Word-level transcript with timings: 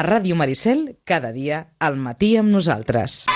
A 0.00 0.02
Ràdio 0.02 0.32
Maricel, 0.32 0.96
cada 1.04 1.28
dia, 1.28 1.56
al 1.76 1.98
matí 2.00 2.30
amb 2.40 2.48
nosaltres. 2.48 3.26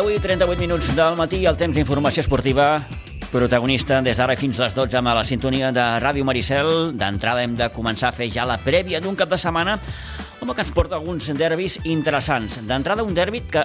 I 0.00 0.22
38 0.22 0.56
minuts 0.58 0.88
del 0.96 1.20
matí, 1.20 1.44
el 1.44 1.60
temps 1.60 1.76
d'informació 1.76 2.24
esportiva 2.24 2.78
protagonista 3.30 4.00
des 4.02 4.18
d'ara 4.18 4.34
fins 4.36 4.58
les 4.58 4.74
12 4.74 4.96
amb 4.98 5.12
la 5.14 5.22
sintonia 5.24 5.70
de 5.72 5.84
Ràdio 6.02 6.24
Maricel. 6.26 6.90
D'entrada 6.98 7.44
hem 7.44 7.54
de 7.56 7.68
començar 7.70 8.10
a 8.10 8.16
fer 8.16 8.26
ja 8.30 8.46
la 8.48 8.58
prèvia 8.58 9.00
d'un 9.00 9.14
cap 9.14 9.30
de 9.30 9.38
setmana 9.38 9.78
home, 10.40 10.54
que 10.54 10.64
ens 10.64 10.72
porta 10.74 10.96
alguns 10.98 11.30
derbis 11.38 11.78
interessants. 11.84 12.58
D'entrada 12.66 13.04
un 13.06 13.14
derbi 13.14 13.42
que 13.46 13.64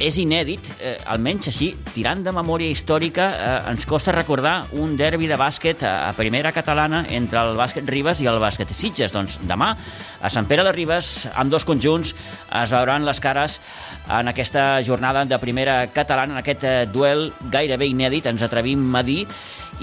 és 0.00 0.16
inèdit, 0.16 0.64
eh, 0.80 0.96
almenys 1.12 1.50
així, 1.50 1.74
tirant 1.92 2.22
de 2.24 2.32
memòria 2.32 2.72
històrica, 2.72 3.26
eh, 3.30 3.70
ens 3.70 3.84
costa 3.86 4.14
recordar 4.16 4.64
un 4.72 4.96
derbi 4.96 5.26
de 5.28 5.36
bàsquet 5.36 5.82
a, 5.84 6.08
a 6.08 6.14
primera 6.16 6.52
catalana 6.56 7.04
entre 7.08 7.38
el 7.38 7.52
bàsquet 7.58 7.84
Ribes 7.84 8.22
i 8.24 8.28
el 8.30 8.40
bàsquet 8.40 8.72
Sitges. 8.72 9.12
Doncs 9.12 9.36
demà, 9.44 9.74
a 10.20 10.30
Sant 10.32 10.48
Pere 10.48 10.64
de 10.64 10.72
Ribes, 10.72 11.28
amb 11.34 11.52
dos 11.52 11.66
conjunts, 11.68 12.14
es 12.62 12.72
veuran 12.72 13.04
les 13.04 13.20
cares 13.20 13.58
en 14.08 14.32
aquesta 14.32 14.80
jornada 14.82 15.26
de 15.28 15.38
primera 15.38 15.86
catalana, 15.92 16.32
en 16.32 16.40
aquest 16.40 16.64
eh, 16.64 16.86
duel 16.88 17.28
gairebé 17.52 17.90
inèdit, 17.92 18.30
ens 18.32 18.42
atrevim 18.42 18.96
a 18.96 19.04
dir, 19.04 19.26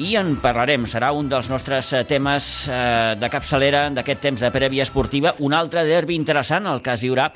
i 0.02 0.16
en 0.18 0.36
parlarem. 0.42 0.90
Serà 0.90 1.14
un 1.14 1.30
dels 1.30 1.52
nostres 1.54 1.94
eh, 1.94 2.04
temes 2.10 2.68
eh, 2.74 3.14
de 3.22 3.30
capçalera 3.30 3.88
d'aquest 3.94 4.26
temps 4.26 4.42
de 4.42 4.52
prèvia 4.52 4.90
esportiva. 4.90 5.38
Un 5.46 5.54
altre 5.54 5.86
derbi 5.86 6.18
interessant, 6.18 6.66
el 6.66 6.82
que 6.82 6.98
es 6.98 7.06
viurà 7.06 7.30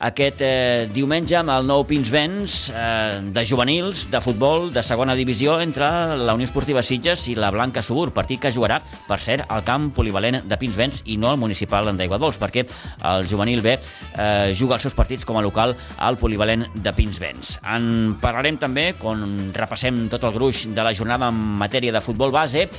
aquest 0.00 0.40
eh, 0.40 0.88
diumenge 0.94 1.36
amb 1.36 1.52
el 1.52 1.66
nou 1.68 1.82
Pinsbens 1.84 2.70
eh, 2.72 3.20
de 3.36 3.42
juvenils, 3.44 4.06
de 4.08 4.20
futbol, 4.24 4.70
de 4.72 4.80
segona 4.86 5.16
divisió 5.16 5.58
entre 5.60 6.16
la 6.16 6.32
Unió 6.36 6.48
Esportiva 6.48 6.80
Sitges 6.80 7.26
i 7.28 7.34
la 7.36 7.50
Blanca 7.52 7.82
Subur, 7.84 8.08
partit 8.16 8.40
que 8.40 8.52
jugarà, 8.54 8.78
per 9.08 9.20
cert, 9.20 9.44
al 9.52 9.64
camp 9.66 9.90
polivalent 9.92 10.40
de 10.48 10.58
Pinsbens 10.60 11.02
i 11.12 11.18
no 11.20 11.28
al 11.28 11.40
municipal 11.42 11.92
d'Aigua 11.92 12.20
Dols, 12.22 12.40
perquè 12.40 12.64
el 13.10 13.28
juvenil 13.28 13.60
B 13.60 13.76
eh, 13.76 14.54
juga 14.56 14.78
els 14.78 14.88
seus 14.88 14.96
partits 14.96 15.28
com 15.28 15.36
a 15.36 15.44
local 15.44 15.76
al 15.98 16.16
polivalent 16.16 16.64
de 16.74 16.96
Pinsbens. 16.96 17.58
En 17.68 18.16
parlarem 18.22 18.56
també, 18.56 18.94
quan 18.96 19.52
repassem 19.52 20.06
tot 20.08 20.24
el 20.24 20.32
gruix 20.36 20.64
de 20.72 20.86
la 20.86 20.96
jornada 20.96 21.28
en 21.28 21.44
matèria 21.60 21.92
de 21.92 22.00
futbol 22.00 22.32
base, 22.32 22.70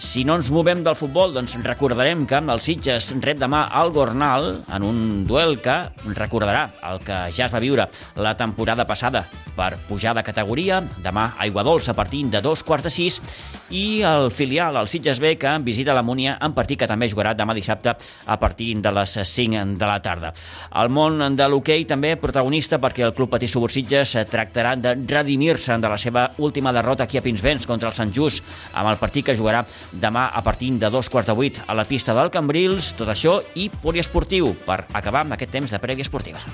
si 0.00 0.24
no 0.24 0.38
ens 0.40 0.48
movem 0.50 0.80
del 0.82 0.96
futbol, 0.98 1.36
doncs 1.36 1.58
recordarem 1.62 2.24
que 2.26 2.40
el 2.40 2.64
Sitges 2.64 3.12
rep 3.20 3.38
demà 3.38 3.66
al 3.70 3.92
Gornal 3.92 4.64
en 4.72 4.88
un 4.88 4.98
duel 5.28 5.60
que 5.62 5.76
recordarà 6.16 6.61
el 6.90 7.00
que 7.04 7.18
ja 7.32 7.46
es 7.46 7.54
va 7.54 7.62
viure 7.62 7.88
la 8.16 8.36
temporada 8.36 8.86
passada 8.86 9.24
per 9.56 9.76
pujar 9.88 10.14
de 10.16 10.24
categoria. 10.26 10.82
Demà 11.04 11.32
Aigua 11.42 11.64
Dolça 11.66 11.92
a 11.92 11.98
partir 11.98 12.24
de 12.30 12.40
dos 12.44 12.62
quarts 12.62 12.88
de 12.88 12.94
sis 12.94 13.20
i 13.72 14.02
el 14.04 14.30
filial, 14.30 14.76
el 14.76 14.88
Sitges 14.88 15.18
B, 15.18 15.38
que 15.40 15.50
visita 15.64 15.94
la 15.96 16.04
Múnia 16.04 16.36
en 16.44 16.52
partit 16.52 16.82
que 16.82 16.88
també 16.88 17.08
jugarà 17.08 17.32
demà 17.34 17.54
dissabte 17.56 17.94
a 18.26 18.36
partir 18.38 18.74
de 18.84 18.92
les 18.92 19.16
5 19.16 19.64
de 19.80 19.88
la 19.88 19.98
tarda. 20.04 20.32
El 20.76 20.92
món 20.92 21.36
de 21.36 21.48
l'hoquei 21.48 21.86
també 21.88 22.14
protagonista 22.20 22.78
perquè 22.82 23.06
el 23.06 23.14
Club 23.16 23.32
Patí 23.32 23.48
Subursitges 23.48 24.14
tractarà 24.30 24.74
de 24.76 24.94
redimir-se 25.08 25.78
de 25.80 25.88
la 25.88 25.96
seva 25.96 26.28
última 26.38 26.72
derrota 26.72 27.08
aquí 27.08 27.18
a 27.18 27.24
Pinsbens 27.24 27.66
contra 27.66 27.88
el 27.88 27.96
Sant 27.96 28.12
Just 28.12 28.44
amb 28.74 28.92
el 28.92 29.00
partit 29.00 29.30
que 29.30 29.38
jugarà 29.38 29.64
demà 29.92 30.28
a 30.28 30.44
partir 30.44 30.74
de 30.78 30.90
dos 30.92 31.08
quarts 31.08 31.32
de 31.32 31.38
vuit 31.38 31.62
a 31.66 31.74
la 31.74 31.88
pista 31.88 32.14
del 32.14 32.30
Cambrils, 32.30 32.92
tot 32.98 33.08
això 33.08 33.40
i 33.56 33.70
poliesportiu 33.82 34.52
per 34.66 34.82
acabar 34.92 35.24
amb 35.24 35.38
aquest 35.38 35.56
temps 35.56 35.72
de 35.72 35.80
prèvia 35.80 36.04
esportiva. 36.04 36.44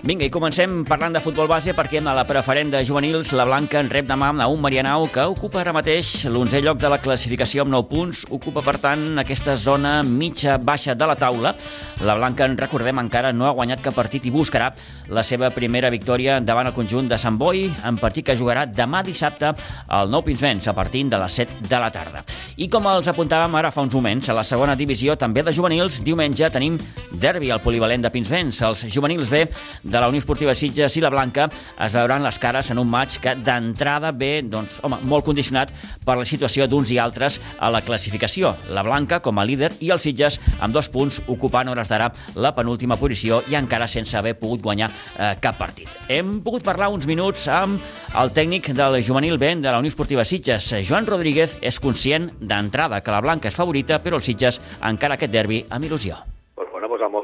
Vinga, 0.00 0.24
i 0.24 0.32
comencem 0.32 0.78
parlant 0.88 1.12
de 1.12 1.20
futbol 1.20 1.44
base 1.44 1.74
perquè 1.76 1.98
a 2.00 2.14
la 2.16 2.22
preferent 2.24 2.70
de 2.72 2.78
juvenils 2.88 3.34
la 3.36 3.44
Blanca 3.44 3.82
en 3.82 3.90
rep 3.92 4.06
demà 4.08 4.30
a 4.32 4.46
un 4.48 4.60
Marianau 4.64 5.10
que 5.12 5.26
ocupa 5.28 5.60
ara 5.60 5.74
mateix 5.76 6.24
l'11è 6.24 6.62
lloc 6.64 6.78
de 6.80 6.88
la 6.88 6.98
classificació 7.04 7.66
amb 7.66 7.74
9 7.74 7.88
punts, 7.90 8.22
ocupa 8.32 8.62
per 8.64 8.78
tant 8.80 9.20
aquesta 9.20 9.52
zona 9.60 9.98
mitja-baixa 10.02 10.94
de 10.96 11.06
la 11.06 11.16
taula. 11.20 11.52
La 12.00 12.14
Blanca, 12.16 12.46
en 12.48 12.56
recordem, 12.56 12.96
encara 12.96 13.34
no 13.36 13.44
ha 13.44 13.52
guanyat 13.52 13.82
cap 13.84 13.94
partit 13.94 14.24
i 14.24 14.32
buscarà 14.32 14.70
la 15.12 15.22
seva 15.22 15.50
primera 15.52 15.90
victòria 15.92 16.38
davant 16.40 16.70
el 16.70 16.72
conjunt 16.72 17.10
de 17.10 17.18
Sant 17.20 17.36
Boi 17.36 17.66
en 17.68 18.00
partit 18.00 18.24
que 18.24 18.38
jugarà 18.40 18.64
demà 18.64 19.04
dissabte 19.04 19.52
al 19.86 20.08
Nou 20.08 20.24
Pinsbens 20.24 20.64
a 20.66 20.72
partir 20.72 21.04
de 21.12 21.20
les 21.20 21.38
7 21.42 21.68
de 21.68 21.82
la 21.82 21.92
tarda. 21.92 22.24
I 22.56 22.70
com 22.72 22.88
els 22.88 23.08
apuntàvem 23.12 23.54
ara 23.60 23.70
fa 23.70 23.84
uns 23.84 23.94
moments, 23.94 24.32
a 24.32 24.34
la 24.36 24.44
segona 24.48 24.74
divisió 24.76 25.18
també 25.20 25.44
de 25.44 25.52
juvenils, 25.52 26.00
diumenge 26.04 26.48
tenim 26.48 26.80
derbi 27.12 27.52
al 27.52 27.60
polivalent 27.60 28.08
de 28.08 28.10
Pinsbens. 28.12 28.64
Els 28.64 28.88
juvenils 28.88 29.28
B 29.28 29.44
de 29.90 30.00
la 30.00 30.08
Unió 30.08 30.20
Esportiva 30.22 30.54
Sitges 30.54 30.94
i 30.96 31.02
la 31.02 31.10
Blanca 31.10 31.48
es 31.50 31.94
veuran 31.96 32.22
les 32.22 32.38
cares 32.38 32.70
en 32.70 32.78
un 32.78 32.88
maig 32.88 33.16
que 33.20 33.34
d'entrada 33.34 34.12
ve, 34.14 34.30
doncs, 34.46 34.78
home, 34.86 35.00
molt 35.10 35.26
condicionat 35.26 35.72
per 36.06 36.16
la 36.20 36.26
situació 36.28 36.68
d'uns 36.70 36.92
i 36.94 37.00
altres 37.02 37.40
a 37.58 37.70
la 37.74 37.82
classificació. 37.82 38.54
La 38.70 38.84
Blanca 38.86 39.20
com 39.24 39.38
a 39.38 39.46
líder 39.46 39.72
i 39.82 39.90
els 39.90 40.06
Sitges 40.06 40.38
amb 40.60 40.74
dos 40.74 40.88
punts 40.92 41.20
ocupant 41.26 41.68
hores 41.72 41.90
d'ara 41.90 42.10
la 42.38 42.54
penúltima 42.54 42.98
posició 43.00 43.42
i 43.50 43.58
encara 43.58 43.90
sense 43.90 44.16
haver 44.16 44.36
pogut 44.38 44.62
guanyar 44.62 44.90
eh, 44.90 45.34
cap 45.42 45.58
partit. 45.58 45.90
Hem 46.08 46.38
pogut 46.44 46.64
parlar 46.66 46.92
uns 46.94 47.08
minuts 47.10 47.48
amb 47.50 47.80
el 48.20 48.34
tècnic 48.36 48.72
del 48.76 49.00
juvenil 49.02 49.38
B 49.38 49.56
de 49.60 49.70
la 49.70 49.78
Unió 49.82 49.90
Esportiva 49.90 50.24
Sitges. 50.24 50.72
Joan 50.86 51.08
Rodríguez 51.10 51.58
és 51.60 51.80
conscient 51.82 52.30
d'entrada 52.40 53.02
que 53.02 53.14
la 53.14 53.22
Blanca 53.24 53.50
és 53.50 53.58
favorita, 53.58 53.98
però 53.98 54.20
els 54.20 54.30
Sitges 54.30 54.62
encara 54.80 55.18
aquest 55.18 55.34
derbi 55.34 55.64
amb 55.68 55.90
il·lusió 55.90 56.22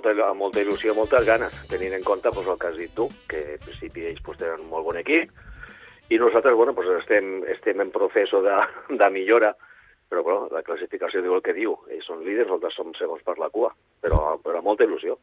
molta, 0.06 0.30
amb 0.30 0.40
molta 0.40 0.62
il·lusió, 0.62 0.94
moltes 0.94 1.26
ganes, 1.26 1.52
tenint 1.70 1.94
en 1.96 2.04
compte 2.04 2.30
pues, 2.30 2.46
el 2.46 2.58
que 2.58 2.68
has 2.68 2.76
dit 2.78 2.92
tu, 2.94 3.08
que 3.28 3.42
en 3.56 3.62
principi 3.64 4.06
ells 4.06 4.22
pues, 4.22 4.38
tenen 4.38 4.60
un 4.60 4.70
molt 4.70 4.86
bon 4.86 4.96
equip, 4.96 5.30
i 6.08 6.18
nosaltres 6.18 6.54
bueno, 6.54 6.74
pues, 6.74 6.88
estem, 7.00 7.42
estem 7.50 7.80
en 7.80 7.90
procés 7.90 8.30
de, 8.30 8.58
de 8.94 9.10
millora, 9.10 9.54
però 10.08 10.22
bueno, 10.22 10.48
la 10.52 10.62
classificació 10.62 11.18
diu 11.22 11.34
el 11.34 11.42
que 11.42 11.54
diu. 11.56 11.72
Ells 11.90 12.06
són 12.06 12.22
líders, 12.22 12.46
nosaltres 12.46 12.76
som 12.78 12.92
segons 12.94 13.24
per 13.26 13.34
la 13.40 13.48
cua, 13.50 13.72
però, 14.00 14.36
però 14.38 14.60
amb 14.60 14.68
molta 14.70 14.86
il·lusió. 14.86 15.16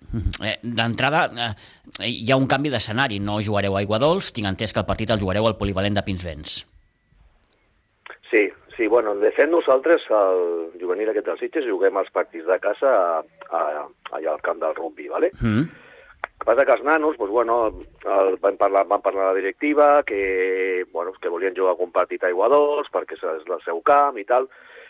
Eh, 0.44 0.58
D'entrada, 0.60 1.30
eh, 1.32 2.10
hi 2.10 2.32
ha 2.32 2.36
un 2.36 2.50
canvi 2.52 2.74
d'escenari. 2.74 3.22
No 3.24 3.40
jugareu 3.40 3.78
a 3.78 3.80
Aiguadols, 3.80 4.34
tinc 4.36 4.50
entès 4.50 4.76
que 4.76 4.84
el 4.84 4.90
partit 4.90 5.14
el 5.16 5.24
jugareu 5.24 5.48
al 5.48 5.56
polivalent 5.56 5.96
de 5.96 6.04
Pinsbens. 6.04 6.58
Sí, 8.28 8.50
sí, 8.76 8.88
bueno, 8.92 9.16
de 9.16 9.32
fet 9.32 9.48
nosaltres, 9.48 10.04
el 10.12 10.76
juvenil 10.82 11.14
aquest 11.14 11.32
dels 11.32 11.40
Sitges, 11.46 11.70
juguem 11.70 12.02
els 12.02 12.12
partits 12.12 12.50
de 12.50 12.60
casa 12.60 12.92
a, 12.92 13.24
a, 13.53 13.88
allà 14.18 14.34
al 14.34 14.41
camp 14.41 14.59
del 14.62 14.75
rugby, 14.75 15.08
¿vale? 15.08 15.31
Mm. 15.40 15.64
El 16.24 16.40
que 16.40 16.47
passa 16.47 16.66
que 16.66 16.75
els 16.75 16.84
nanos, 16.84 17.18
doncs, 17.19 17.31
bueno, 17.31 17.58
el, 17.69 18.38
van, 18.44 18.58
parlar, 18.59 18.86
van 18.90 19.02
parlar 19.06 19.30
la 19.30 19.40
directiva 19.40 20.03
que, 20.03 20.86
bueno, 20.91 21.14
que 21.22 21.31
volien 21.31 21.56
jugar 21.56 21.75
un 21.80 21.94
partit 21.96 22.24
a 22.24 22.31
Aiguadols 22.31 22.90
perquè 22.92 23.16
és 23.16 23.25
el 23.47 23.62
seu 23.63 23.81
camp 23.86 24.18
i 24.19 24.25
tal, 24.28 24.50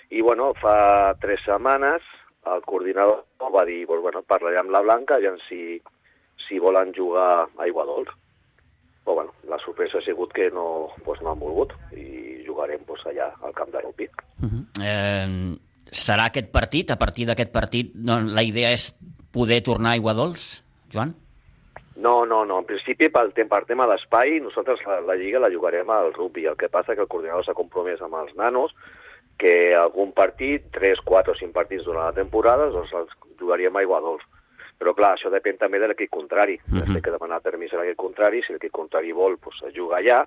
i 0.10 0.22
bueno, 0.22 0.54
fa 0.58 1.14
tres 1.22 1.44
setmanes 1.46 2.06
el 2.46 2.62
coordinador 2.68 3.24
va 3.54 3.66
dir, 3.66 3.86
doncs, 3.88 4.02
bueno, 4.02 4.24
parlaré 4.28 4.60
amb 4.60 4.74
la 4.74 4.82
Blanca 4.84 5.20
i 5.20 5.30
si, 5.48 5.62
si 6.48 6.60
volen 6.60 6.94
jugar 6.94 7.46
a 7.46 7.48
Aiguadols. 7.66 8.12
Però 9.04 9.16
bueno, 9.16 9.34
la 9.52 9.60
sorpresa 9.60 10.00
ha 10.00 10.02
sigut 10.02 10.32
que 10.34 10.50
no, 10.52 10.90
doncs, 11.06 11.22
no 11.22 11.32
han 11.32 11.40
volgut 11.40 11.74
i 11.92 12.44
jugarem 12.48 12.84
doncs, 12.88 13.06
allà 13.12 13.34
al 13.42 13.54
camp 13.54 13.72
de 13.72 13.82
rugby. 13.82 14.10
Uh 14.42 14.50
-huh. 14.50 14.64
eh, 14.84 15.58
serà 15.94 16.28
aquest 16.30 16.52
partit, 16.52 16.92
a 16.92 16.98
partir 16.98 17.28
d'aquest 17.30 17.52
partit, 17.54 17.92
doncs, 17.94 18.34
la 18.34 18.44
idea 18.44 18.72
és 18.74 18.92
poder 19.34 19.62
tornar 19.66 19.94
a 19.94 20.00
Aiguadols, 20.00 20.64
Joan? 20.94 21.14
No, 21.96 22.26
no, 22.26 22.44
no. 22.46 22.60
En 22.60 22.66
principi, 22.66 23.10
pel, 23.14 23.32
per 23.34 23.64
tema 23.70 23.86
d'espai, 23.90 24.40
nosaltres 24.42 24.82
la, 24.88 25.00
la 25.06 25.16
Lliga 25.16 25.42
la 25.42 25.52
jugarem 25.54 25.90
al 25.94 26.14
rugby. 26.14 26.48
El 26.50 26.58
que 26.58 26.70
passa 26.74 26.96
que 26.96 27.06
el 27.06 27.10
coordinador 27.10 27.46
s'ha 27.46 27.58
compromès 27.58 28.02
amb 28.02 28.18
els 28.18 28.34
nanos 28.40 28.74
que 29.38 29.74
algun 29.76 30.14
partit, 30.14 30.70
3, 30.74 31.02
4 31.06 31.34
o 31.34 31.38
5 31.38 31.54
partits 31.54 31.86
durant 31.86 32.06
la 32.06 32.18
temporada, 32.18 32.70
doncs 32.74 32.94
els 32.98 33.14
jugaríem 33.40 33.76
a 33.76 33.84
Aiguadols. 33.84 34.26
Però 34.82 34.94
clar, 34.98 35.14
això 35.16 35.30
depèn 35.32 35.60
també 35.62 35.80
de 35.80 35.90
l'equip 35.90 36.10
contrari. 36.10 36.60
Uh 36.70 36.82
-huh. 36.82 36.94
Té 36.94 37.02
que 37.02 37.12
demanar 37.12 37.42
permís 37.42 37.74
a 37.74 37.78
l'equip 37.78 37.98
contrari, 37.98 38.42
si 38.42 38.54
l'equip 38.54 38.72
contrari 38.72 39.12
vol, 39.12 39.38
doncs, 39.38 39.76
jugar 39.76 40.00
allà, 40.02 40.26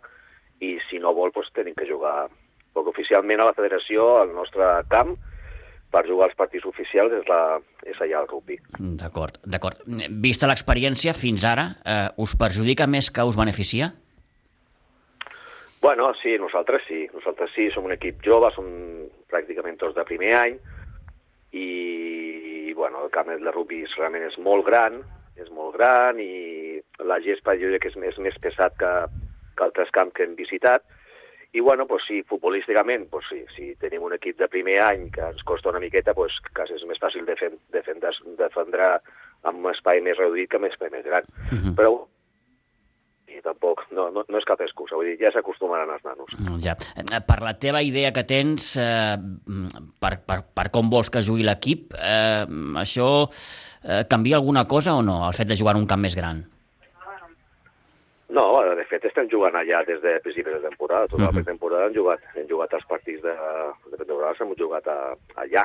i 0.61 0.79
si 0.89 0.99
no 0.99 1.15
vol, 1.15 1.31
doncs 1.33 1.53
tenim 1.53 1.75
que 1.75 1.87
jugar... 1.87 2.29
Perquè 2.75 2.89
oficialment 2.89 3.41
a 3.41 3.45
la 3.45 3.55
federació, 3.55 4.19
al 4.21 4.35
nostre 4.35 4.85
camp, 4.89 5.17
per 5.97 6.05
jugar 6.05 6.29
als 6.29 6.37
partits 6.37 6.67
oficials 6.69 7.15
és, 7.17 7.25
la, 7.31 7.57
és 7.89 8.01
allà 8.05 8.21
el 8.21 8.29
rugby. 8.29 8.59
D'acord, 9.01 9.41
d'acord. 9.49 9.81
Vista 10.23 10.49
l'experiència 10.51 11.17
fins 11.17 11.47
ara, 11.49 11.71
eh, 11.81 12.09
us 12.21 12.37
perjudica 12.37 12.85
més 12.91 13.09
que 13.09 13.25
us 13.25 13.39
beneficia? 13.41 13.95
Bueno, 15.81 16.11
sí, 16.21 16.37
nosaltres 16.43 16.83
sí. 16.89 17.07
Nosaltres 17.15 17.53
sí, 17.55 17.69
som 17.73 17.87
un 17.89 17.95
equip 17.95 18.21
jove, 18.25 18.51
som 18.53 18.67
pràcticament 19.33 19.79
tots 19.81 19.97
de 19.97 20.05
primer 20.09 20.35
any 20.37 20.59
i, 21.57 22.73
bueno, 22.77 23.05
el 23.07 23.13
camp 23.15 23.31
de 23.33 23.53
rugby 23.55 23.85
realment 23.95 24.27
és 24.27 24.37
molt 24.43 24.67
gran, 24.67 25.01
és 25.41 25.49
molt 25.55 25.77
gran 25.79 26.21
i 26.21 26.83
la 27.09 27.21
gespa 27.25 27.57
jo 27.57 27.71
crec 27.73 27.87
que 27.87 27.93
és 27.95 27.99
més, 28.03 28.19
més 28.21 28.37
pesat 28.43 28.77
que, 28.81 28.93
que 29.57 29.65
altres 29.65 29.93
camps 29.97 30.13
que 30.17 30.27
hem 30.27 30.37
visitat, 30.37 30.85
i 31.57 31.61
bueno, 31.61 31.87
pues 31.87 32.03
sí, 32.07 32.23
futbolísticament, 32.23 33.09
pues 33.09 33.25
sí, 33.31 33.39
si 33.57 33.75
tenim 33.81 34.03
un 34.05 34.13
equip 34.13 34.37
de 34.37 34.49
primer 34.53 34.77
any 34.85 35.07
que 35.09 35.23
ens 35.25 35.41
costa 35.49 35.71
una 35.71 35.81
miqueta, 35.81 36.13
pues 36.13 36.35
quasi 36.53 36.75
és 36.77 36.83
més 36.85 37.01
fàcil 37.01 37.25
defen 37.25 37.57
defendre, 37.73 38.11
defendre 38.37 38.89
amb 39.49 39.65
un 39.65 39.71
espai 39.73 40.03
més 40.05 40.19
reduït 40.21 40.51
que 40.53 40.61
amb 40.61 40.69
un 40.69 40.75
espai 40.75 40.93
més 40.93 41.07
gran. 41.07 41.25
Uh 41.47 41.57
-huh. 41.57 41.73
Però 41.79 41.95
i 43.27 43.41
tampoc, 43.41 43.87
no, 43.91 44.11
no, 44.11 44.25
no 44.29 44.39
és 44.39 44.45
cap 44.45 44.61
excusa, 44.61 44.97
vull 44.97 45.09
dir, 45.09 45.17
ja 45.19 45.33
s'acostumaran 45.33 45.89
els 45.95 46.05
nanos. 46.05 46.29
Ja. 46.61 46.77
Per 47.21 47.41
la 47.43 47.55
teva 47.59 47.81
idea 47.83 48.13
que 48.13 48.25
tens, 48.25 48.77
eh, 48.77 49.17
per, 49.99 50.13
per, 50.27 50.43
per 50.53 50.71
com 50.71 50.91
vols 50.91 51.09
que 51.11 51.25
jugui 51.25 51.43
l'equip, 51.43 51.95
eh, 51.97 52.45
això 52.85 53.31
eh, 53.83 54.05
canvia 54.09 54.37
alguna 54.37 54.67
cosa 54.67 54.95
o 54.95 55.03
no, 55.03 55.27
el 55.27 55.35
fet 55.35 55.49
de 55.49 55.57
jugar 55.57 55.75
en 55.75 55.81
un 55.81 55.87
camp 55.87 56.01
més 56.01 56.15
gran? 56.15 56.45
No, 58.29 58.47
de 58.75 58.85
fet 58.91 59.05
estem 59.07 59.29
jugant 59.31 59.55
allà 59.55 59.85
des 59.87 60.01
de 60.03 60.17
principis 60.25 60.57
de 60.57 60.69
temporada. 60.69 61.07
Tota 61.07 61.23
uh 61.23 61.29
-huh. 61.29 61.37
la 61.37 61.45
temporada 61.51 61.87
hem 61.87 61.95
jugat, 61.95 62.21
hem 62.35 62.49
jugat 62.49 62.73
els 62.73 62.87
partits 62.87 63.23
de, 63.23 63.35
de 63.91 63.97
temporada, 63.97 64.35
hem 64.41 64.55
jugat 64.59 64.87
a, 64.89 65.15
allà. 65.37 65.65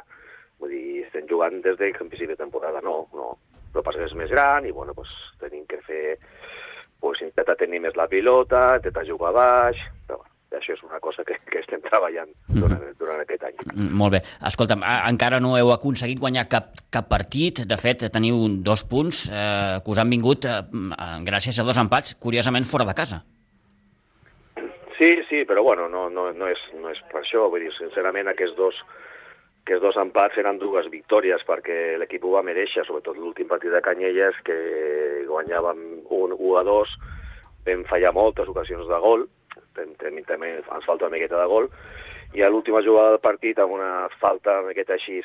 Vull 0.60 0.70
dir, 0.70 1.06
estem 1.06 1.28
jugant 1.28 1.62
des 1.62 1.78
de 1.78 1.92
principi 1.92 2.28
de 2.28 2.36
temporada, 2.36 2.80
no, 2.82 3.08
no. 3.14 3.38
Passa 3.74 3.98
que 3.98 4.06
és 4.06 4.14
més 4.14 4.30
gran 4.30 4.66
i, 4.66 4.72
bueno, 4.72 4.94
pues, 4.94 5.10
tenim 5.40 5.66
que 5.66 5.82
fer... 5.82 6.18
Pues, 7.00 7.22
intentar 7.22 7.56
tenir 7.56 7.80
més 7.80 7.96
la 7.96 8.08
pilota, 8.08 8.76
intentar 8.76 9.08
jugar 9.08 9.34
baix... 9.34 9.78
Però, 10.08 10.18
bueno, 10.18 10.31
això 10.58 10.76
és 10.76 10.84
una 10.84 11.00
cosa 11.04 11.24
que, 11.28 11.38
que 11.50 11.62
estem 11.62 11.82
treballant 11.86 12.32
durant, 12.48 12.80
mm. 12.80 12.96
durant 13.00 13.22
aquest 13.24 13.46
any. 13.48 13.60
Mm, 13.72 13.92
molt 13.98 14.16
bé. 14.16 14.22
Escolta'm, 14.50 14.86
encara 15.10 15.42
no 15.44 15.56
heu 15.60 15.72
aconseguit 15.74 16.20
guanyar 16.22 16.48
cap, 16.52 16.74
cap 16.94 17.10
partit. 17.12 17.64
De 17.68 17.78
fet, 17.80 18.08
teniu 18.14 18.48
dos 18.64 18.84
punts 18.88 19.28
eh, 19.30 19.78
que 19.84 19.94
us 19.94 20.02
han 20.02 20.12
vingut 20.12 20.48
eh, 20.50 20.62
gràcies 21.28 21.60
a 21.60 21.68
dos 21.68 21.80
empats, 21.82 22.18
curiosament, 22.20 22.68
fora 22.68 22.88
de 22.90 22.98
casa. 22.98 23.22
Sí, 25.02 25.16
sí, 25.30 25.46
però 25.50 25.64
bueno, 25.64 25.88
no, 25.90 26.10
no, 26.14 26.28
no, 26.32 26.48
és, 26.52 26.60
no 26.78 26.92
és 26.92 27.00
per 27.10 27.24
això. 27.24 27.48
Vull 27.50 27.64
dir, 27.66 27.72
sincerament, 27.74 28.28
aquests 28.30 28.54
dos, 28.60 28.78
aquests 29.64 29.82
dos 29.82 29.98
empats 29.98 30.38
eren 30.38 30.60
dues 30.62 30.92
victòries 30.94 31.42
perquè 31.48 31.96
l'equip 31.98 32.28
ho 32.28 32.36
va 32.36 32.44
mereixer, 32.46 32.84
sobretot 32.86 33.18
l'últim 33.18 33.50
partit 33.50 33.74
de 33.74 33.82
Canyelles, 33.82 34.38
que 34.46 34.58
guanyàvem 35.26 35.82
1, 36.06 36.38
1 36.38 36.60
a 36.60 36.64
2, 36.70 36.94
vam 37.66 37.82
fallar 37.90 38.14
moltes 38.14 38.52
ocasions 38.54 38.86
de 38.90 39.00
gol, 39.02 39.26
també, 39.76 40.24
també 40.28 40.56
ens 40.60 40.88
falta 40.88 41.08
una 41.08 41.16
miqueta 41.16 41.40
de 41.40 41.48
gol, 41.52 41.70
i 42.34 42.44
a 42.44 42.50
l'última 42.50 42.84
jugada 42.86 43.16
del 43.16 43.24
partit, 43.24 43.60
amb 43.60 43.76
una 43.76 44.08
falta 44.22 44.60
una 44.62 44.72
miqueta 44.72 44.96
així 44.96 45.20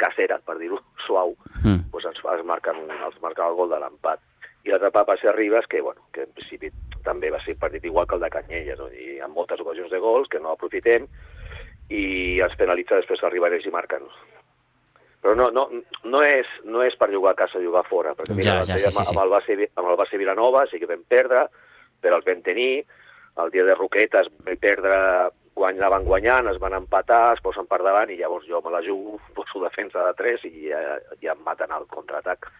casera, 0.00 0.40
per 0.44 0.56
dir-ho 0.60 0.80
suau, 1.06 1.34
mm. 1.62 1.90
doncs 1.92 2.08
ens, 2.10 2.20
ens, 2.24 2.44
marquen, 2.48 2.82
ens 2.88 3.20
marquen 3.22 3.46
el 3.46 3.58
gol 3.58 3.72
de 3.72 3.80
l'empat. 3.80 4.22
I 4.64 4.72
l'altre 4.72 4.90
pa 4.92 5.06
va 5.08 5.16
ser 5.16 5.32
Ribas, 5.36 5.68
que, 5.68 5.80
bueno, 5.80 6.04
que 6.12 6.26
en 6.26 6.32
principi 6.36 6.68
també 7.04 7.30
va 7.32 7.40
ser 7.44 7.56
partit 7.60 7.84
igual 7.88 8.06
que 8.08 8.18
el 8.18 8.24
de 8.24 8.32
Canyelles, 8.32 8.80
no? 8.80 8.90
i 8.92 9.20
amb 9.24 9.36
moltes 9.36 9.60
ocasions 9.60 9.92
de 9.92 10.00
gols 10.02 10.28
que 10.28 10.40
no 10.40 10.52
aprofitem, 10.52 11.08
i 11.90 12.02
ens 12.44 12.56
penalitza 12.60 13.00
després 13.00 13.24
el 13.24 13.32
Ribarès 13.34 13.64
i 13.66 13.72
marquen. 13.72 14.04
Però 15.20 15.34
no, 15.36 15.50
no, 15.52 15.66
no, 16.04 16.20
és, 16.24 16.48
no 16.64 16.84
és 16.84 16.96
per 17.00 17.10
jugar 17.12 17.34
a 17.34 17.40
casa, 17.42 17.60
jugar 17.60 17.82
fora, 17.88 18.14
perquè 18.16 18.36
mira, 18.36 18.60
ja, 18.60 18.64
ja, 18.64 18.78
sí, 18.78 18.86
sí, 18.86 18.92
sí. 18.94 19.02
Amb, 19.12 19.24
el 19.24 19.32
base, 19.32 19.56
amb 19.76 19.90
el 19.92 19.98
base 20.00 20.20
Vilanova 20.20 20.64
sí 20.70 20.80
que 20.80 20.88
vam 20.88 21.02
perdre, 21.08 21.44
però 22.00 22.20
els 22.20 22.28
vam 22.28 22.40
tenir, 22.46 22.86
el 23.44 23.52
dia 23.54 23.66
de 23.66 23.74
Roquetes 23.74 24.30
vam 24.40 24.58
perdre 24.60 24.96
quan 25.60 25.76
la 25.76 25.90
van 25.92 26.06
guanyant, 26.08 26.48
es 26.48 26.58
van 26.62 26.76
empatar, 26.78 27.34
es 27.34 27.42
posen 27.44 27.68
per 27.68 27.82
davant 27.84 28.10
i 28.10 28.16
llavors 28.20 28.46
jo 28.48 28.62
me 28.64 28.72
la 28.72 28.82
jugo, 28.86 29.18
poso 29.36 29.62
defensa 29.64 30.06
de 30.08 30.16
3 30.18 30.48
i 30.50 30.70
ja, 30.70 30.80
ja 31.22 31.36
em 31.36 31.46
maten 31.46 31.72
al 31.72 31.88
contraatac. 31.90 32.50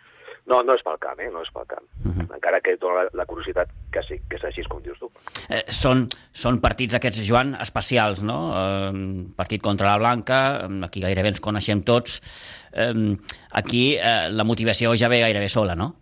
No, 0.48 0.62
no 0.64 0.74
és 0.74 0.82
pel 0.82 0.96
camp, 0.98 1.20
eh? 1.20 1.28
no 1.30 1.42
és 1.44 1.50
pel 1.52 1.66
camp. 1.68 1.84
Uh 2.00 2.08
mhm. 2.08 2.20
-huh. 2.20 2.34
Encara 2.34 2.60
que 2.60 2.76
dona 2.76 3.04
la, 3.04 3.10
la 3.12 3.26
curiositat 3.26 3.68
que, 3.92 4.02
sí, 4.02 4.16
que 4.28 4.36
és 4.36 4.44
així 4.44 4.64
com 4.64 4.82
dius 4.82 4.98
tu. 4.98 5.10
Eh, 5.48 5.64
són, 5.68 6.08
són 6.32 6.60
partits 6.60 6.94
aquests, 6.94 7.22
Joan, 7.28 7.54
especials, 7.60 8.22
no? 8.22 8.38
Eh, 8.56 8.92
partit 9.36 9.62
contra 9.62 9.88
la 9.88 9.98
Blanca, 9.98 10.66
aquí 10.82 11.00
gairebé 11.00 11.28
ens 11.28 11.40
coneixem 11.40 11.82
tots. 11.82 12.20
Eh, 12.72 13.16
aquí 13.52 13.96
eh, 13.96 14.28
la 14.30 14.44
motivació 14.44 14.96
ja 14.96 15.08
ve 15.08 15.20
gairebé 15.20 15.48
sola, 15.48 15.74
no? 15.74 15.94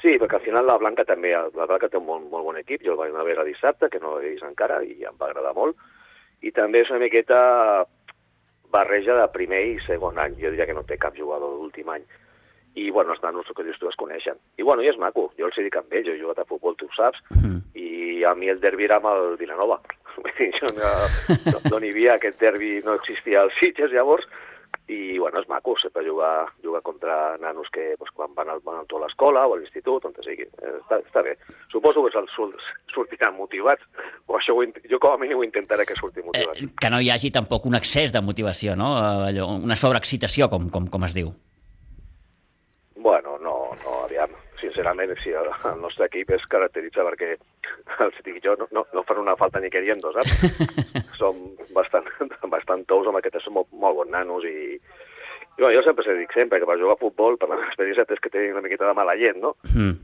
Sí, 0.00 0.16
perquè 0.16 0.38
al 0.38 0.44
final 0.46 0.64
la 0.66 0.78
Blanca 0.80 1.04
també, 1.04 1.34
la 1.36 1.66
Blanca 1.68 1.90
té 1.92 1.98
un 2.00 2.06
molt, 2.06 2.28
molt 2.32 2.46
bon 2.46 2.58
equip, 2.60 2.84
jo 2.86 2.94
el 2.94 3.00
vaig 3.00 3.12
anar 3.12 3.24
a 3.26 3.28
veure 3.28 3.44
dissabte, 3.44 3.90
que 3.92 4.00
no 4.00 4.16
l'he 4.16 4.32
vist 4.32 4.46
encara, 4.46 4.80
i 4.82 5.04
em 5.04 5.16
va 5.20 5.28
agradar 5.28 5.52
molt, 5.56 5.76
i 6.40 6.52
també 6.56 6.80
és 6.80 6.90
una 6.92 7.02
miqueta 7.02 7.40
barreja 8.72 9.18
de 9.18 9.28
primer 9.34 9.60
i 9.74 9.78
segon 9.84 10.18
any, 10.22 10.38
jo 10.40 10.54
diria 10.54 10.66
que 10.68 10.76
no 10.76 10.86
té 10.88 10.96
cap 11.00 11.16
jugador 11.18 11.58
d'últim 11.58 11.90
any, 11.92 12.06
i 12.80 12.88
bueno, 12.94 13.12
els 13.12 13.22
nanos 13.22 13.48
que 13.56 13.66
dius 13.66 13.78
tu 13.80 13.88
es 13.90 13.98
coneixen. 13.98 14.38
I 14.56 14.64
bueno, 14.64 14.82
i 14.82 14.88
és 14.88 14.98
maco, 14.98 15.28
jo 15.36 15.48
els 15.48 15.58
he 15.58 15.66
dit 15.66 15.76
amb 15.76 15.92
ells, 15.92 16.06
jo 16.06 16.14
he 16.14 16.22
jugat 16.22 16.40
a 16.40 16.48
futbol, 16.48 16.76
tu 16.78 16.86
ho 16.88 16.94
saps, 16.96 17.20
mm. 17.34 17.58
i 17.74 18.22
a 18.24 18.32
mi 18.38 18.48
el 18.48 18.60
derbi 18.62 18.86
era 18.86 19.00
amb 19.00 19.10
el 19.10 19.36
Vilanova. 19.40 19.80
jo 20.60 20.70
no, 20.78 20.92
no, 21.50 21.58
no 21.66 21.82
n'hi 21.82 21.90
havia, 21.92 22.14
aquest 22.16 22.40
derbi 22.40 22.78
no 22.86 22.94
existia 22.96 23.42
als 23.42 23.58
Sitges 23.60 23.92
llavors, 23.92 24.28
i 24.90 25.18
bueno, 25.18 25.38
és 25.38 25.48
maco 25.48 25.76
sempre 25.78 26.02
jugar, 26.06 26.50
jugar 26.64 26.82
contra 26.82 27.36
nanos 27.38 27.68
que 27.70 27.94
pues, 27.98 28.10
quan 28.16 28.34
van, 28.34 28.48
al, 28.50 28.60
van 28.66 28.80
a 28.80 28.84
tota 28.88 29.04
l'escola 29.04 29.44
o 29.46 29.54
a 29.54 29.60
l'institut, 29.60 30.08
on 30.08 30.16
sigui. 30.26 30.48
Eh, 30.48 30.72
està, 30.80 30.98
està 30.98 31.22
bé. 31.22 31.36
Suposo 31.70 32.02
que 32.02 32.18
els 32.18 32.34
sortiran 32.90 33.36
motivats, 33.38 33.86
o 34.26 34.38
això 34.40 34.56
ho, 34.56 34.66
jo 34.90 34.98
com 34.98 35.14
a 35.14 35.22
mínim 35.22 35.38
ho 35.38 35.46
intentaré 35.46 35.86
que 35.86 35.98
surti 35.98 36.24
motivats. 36.26 36.58
Eh, 36.58 36.72
que 36.74 36.90
no 36.90 37.00
hi 37.00 37.12
hagi 37.14 37.30
tampoc 37.30 37.70
un 37.70 37.78
excés 37.78 38.12
de 38.12 38.24
motivació, 38.24 38.74
no? 38.76 38.96
Allò, 39.30 39.46
una 39.62 39.78
sobreexcitació, 39.78 40.50
com, 40.50 40.68
com, 40.74 40.90
com 40.90 41.06
es 41.06 41.14
diu. 41.14 41.30
Bueno, 43.00 43.38
no, 43.38 43.56
no, 43.84 43.98
aviam 44.04 44.34
sincerament, 44.60 45.12
sí, 45.22 45.32
el, 45.36 45.48
el 45.70 45.80
nostre 45.82 46.06
equip 46.10 46.30
es 46.36 46.44
caracteritza 46.52 47.04
perquè, 47.06 47.34
els 48.04 48.18
dic 48.26 48.40
jo, 48.44 48.56
no, 48.60 48.68
no, 48.76 48.84
no 48.94 49.04
fan 49.08 49.22
una 49.22 49.36
falta 49.40 49.60
ni 49.60 49.70
queriendo, 49.72 50.12
saps? 50.14 50.44
Som 51.20 51.40
bastant, 51.76 52.06
bastant 52.52 52.84
tous 52.90 53.08
amb 53.08 53.20
aquests, 53.20 53.44
som 53.46 53.58
molt, 53.58 53.70
molt 53.72 53.98
bons 54.00 54.12
nanos 54.14 54.46
i, 54.48 54.76
i 54.76 55.60
bueno, 55.60 55.74
jo 55.76 55.84
sempre 55.86 56.06
se 56.06 56.16
dic 56.16 56.32
sempre 56.36 56.60
que 56.60 56.68
per 56.68 56.78
jugar 56.80 56.96
a 56.96 57.02
futbol, 57.02 57.38
per 57.40 57.50
l'experiència 57.50 58.06
tens 58.08 58.22
que 58.22 58.32
tenir 58.32 58.54
una 58.54 58.64
miqueta 58.64 58.88
de 58.88 58.96
mala 58.96 59.16
gent, 59.20 59.42
no? 59.42 59.56
Mm. 59.74 59.98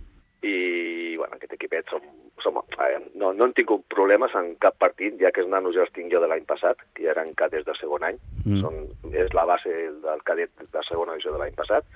I, 0.47 0.57
bueno, 1.17 1.39
aquest 1.39 1.57
equipet 1.57 1.89
som, 1.91 2.03
som, 2.45 2.61
eh, 2.85 2.99
no, 3.17 3.33
no 3.33 3.47
hem 3.47 3.55
tingut 3.57 3.87
problemes 3.93 4.35
en 4.39 4.53
cap 4.63 4.77
partit, 4.79 5.17
ja 5.23 5.33
que 5.33 5.43
els 5.43 5.51
nanos 5.51 5.75
ja 5.75 5.87
els 5.87 5.95
tinc 5.97 6.13
jo 6.13 6.21
de 6.23 6.29
l'any 6.31 6.45
passat, 6.47 6.83
que 6.95 7.07
ja 7.07 7.15
eren 7.15 7.33
cadets 7.41 7.65
de 7.67 7.75
segon 7.81 8.05
any, 8.07 8.21
mm. 8.45 8.61
són, 8.63 8.85
és 9.17 9.33
la 9.35 9.47
base 9.49 9.73
del 10.05 10.23
cadet 10.29 10.53
de 10.61 10.85
segona 10.91 11.17
edició 11.17 11.33
de 11.35 11.41
l'any 11.41 11.57
passat, 11.57 11.89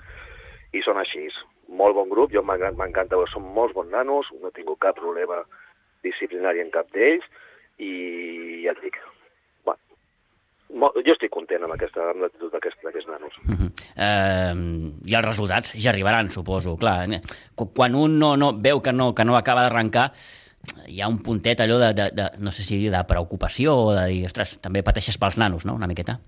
i 0.73 0.81
són 0.85 0.99
així, 1.01 1.27
molt 1.69 1.95
bon 1.95 2.09
grup, 2.11 2.31
jo 2.33 2.43
m'encanta, 2.43 3.19
són 3.31 3.47
molts 3.55 3.75
bons 3.75 3.91
nanos, 3.91 4.27
no 4.41 4.49
he 4.49 4.55
tingut 4.55 4.79
cap 4.79 4.99
problema 4.99 5.41
disciplinari 6.03 6.63
en 6.63 6.71
cap 6.73 6.89
d'ells, 6.95 7.25
i 7.81 8.63
ja 8.65 8.75
et 8.75 8.81
dic, 8.83 8.97
bueno, 9.65 10.91
jo 11.05 11.13
estic 11.13 11.31
content 11.33 11.65
amb 11.65 11.75
aquesta 11.75 12.11
amb 12.11 12.23
l'actitud 12.23 12.53
d'aquests 12.53 13.07
nanos. 13.07 13.39
Uh 13.43 13.55
-huh. 13.55 13.69
uh, 14.05 14.55
I 15.05 15.15
els 15.15 15.25
resultats 15.25 15.73
ja 15.75 15.89
arribaran, 15.91 16.29
suposo. 16.29 16.75
Clar, 16.77 17.11
eh, 17.13 17.21
quan 17.55 17.95
un 17.95 18.19
no, 18.19 18.37
no 18.37 18.53
veu 18.53 18.81
que 18.81 18.93
no, 18.93 19.13
que 19.13 19.25
no 19.25 19.35
acaba 19.35 19.63
d'arrencar, 19.63 20.11
hi 20.87 21.01
ha 21.01 21.07
un 21.07 21.21
puntet 21.21 21.59
allò 21.59 21.79
de, 21.79 21.93
de, 21.93 22.11
de, 22.11 22.29
no 22.39 22.51
sé 22.51 22.63
si 22.63 22.89
de 22.89 23.03
preocupació 23.07 23.75
o 23.75 23.93
de 23.93 24.05
dir, 24.07 24.25
ostres, 24.25 24.59
també 24.61 24.83
pateixes 24.83 25.17
pels 25.17 25.37
nanos, 25.37 25.65
no?, 25.65 25.75
una 25.75 25.87
miqueta. 25.87 26.19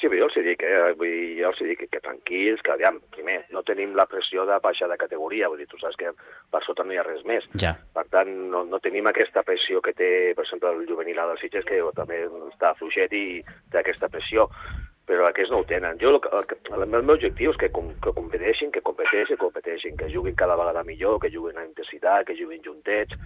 Sí, 0.00 0.08
jo 0.08 0.26
els 0.30 0.36
dic, 0.46 0.62
eh? 0.64 0.94
Vull 0.96 1.10
dir, 1.12 1.24
jo 1.42 1.50
els 1.50 1.58
dic 1.60 1.82
que, 1.82 1.86
que 1.92 2.00
tranquils, 2.00 2.62
que 2.64 2.72
aviam, 2.72 3.02
primer, 3.12 3.42
no 3.52 3.60
tenim 3.68 3.92
la 3.98 4.06
pressió 4.08 4.46
de 4.48 4.56
baixar 4.64 4.88
de 4.88 4.96
categoria, 5.00 5.50
vull 5.52 5.60
dir, 5.60 5.68
tu 5.68 5.76
saps 5.80 5.98
que 6.00 6.12
per 6.50 6.62
sota 6.64 6.86
no 6.86 6.94
hi 6.94 7.00
ha 7.00 7.04
res 7.04 7.20
més. 7.28 7.44
Ja. 7.60 7.74
Per 7.92 8.06
tant, 8.08 8.30
no, 8.54 8.62
no 8.64 8.80
tenim 8.80 9.10
aquesta 9.10 9.44
pressió 9.44 9.82
que 9.84 9.92
té, 9.96 10.10
per 10.38 10.46
exemple, 10.46 10.72
el 10.72 10.88
juvenil 10.88 11.20
dels 11.20 11.44
Sitges, 11.44 11.66
que 11.68 11.82
també 11.98 12.22
està 12.48 12.72
fluixet 12.78 13.12
i 13.12 13.26
té 13.72 13.82
aquesta 13.82 14.08
pressió 14.08 14.48
però 15.10 15.26
aquests 15.26 15.50
no 15.50 15.58
ho 15.60 15.66
tenen. 15.66 15.98
Jo, 15.98 16.12
el, 16.14 16.20
el, 16.38 16.44
el, 16.70 16.82
el 16.86 17.02
meu 17.02 17.16
objectiu 17.16 17.50
és 17.50 17.58
que, 17.58 17.68
com, 17.74 17.88
que 18.04 18.12
competeixin, 18.14 18.70
que 18.70 18.82
competeixin, 18.86 19.34
que 19.34 19.40
competeixin, 19.40 19.96
que 19.98 20.10
juguin 20.12 20.36
cada 20.38 20.54
vegada 20.60 20.84
millor, 20.86 21.18
que 21.18 21.32
juguin 21.34 21.58
a 21.58 21.66
intensitat, 21.66 22.28
que 22.28 22.36
juguin 22.38 22.62
juntets, 22.62 23.18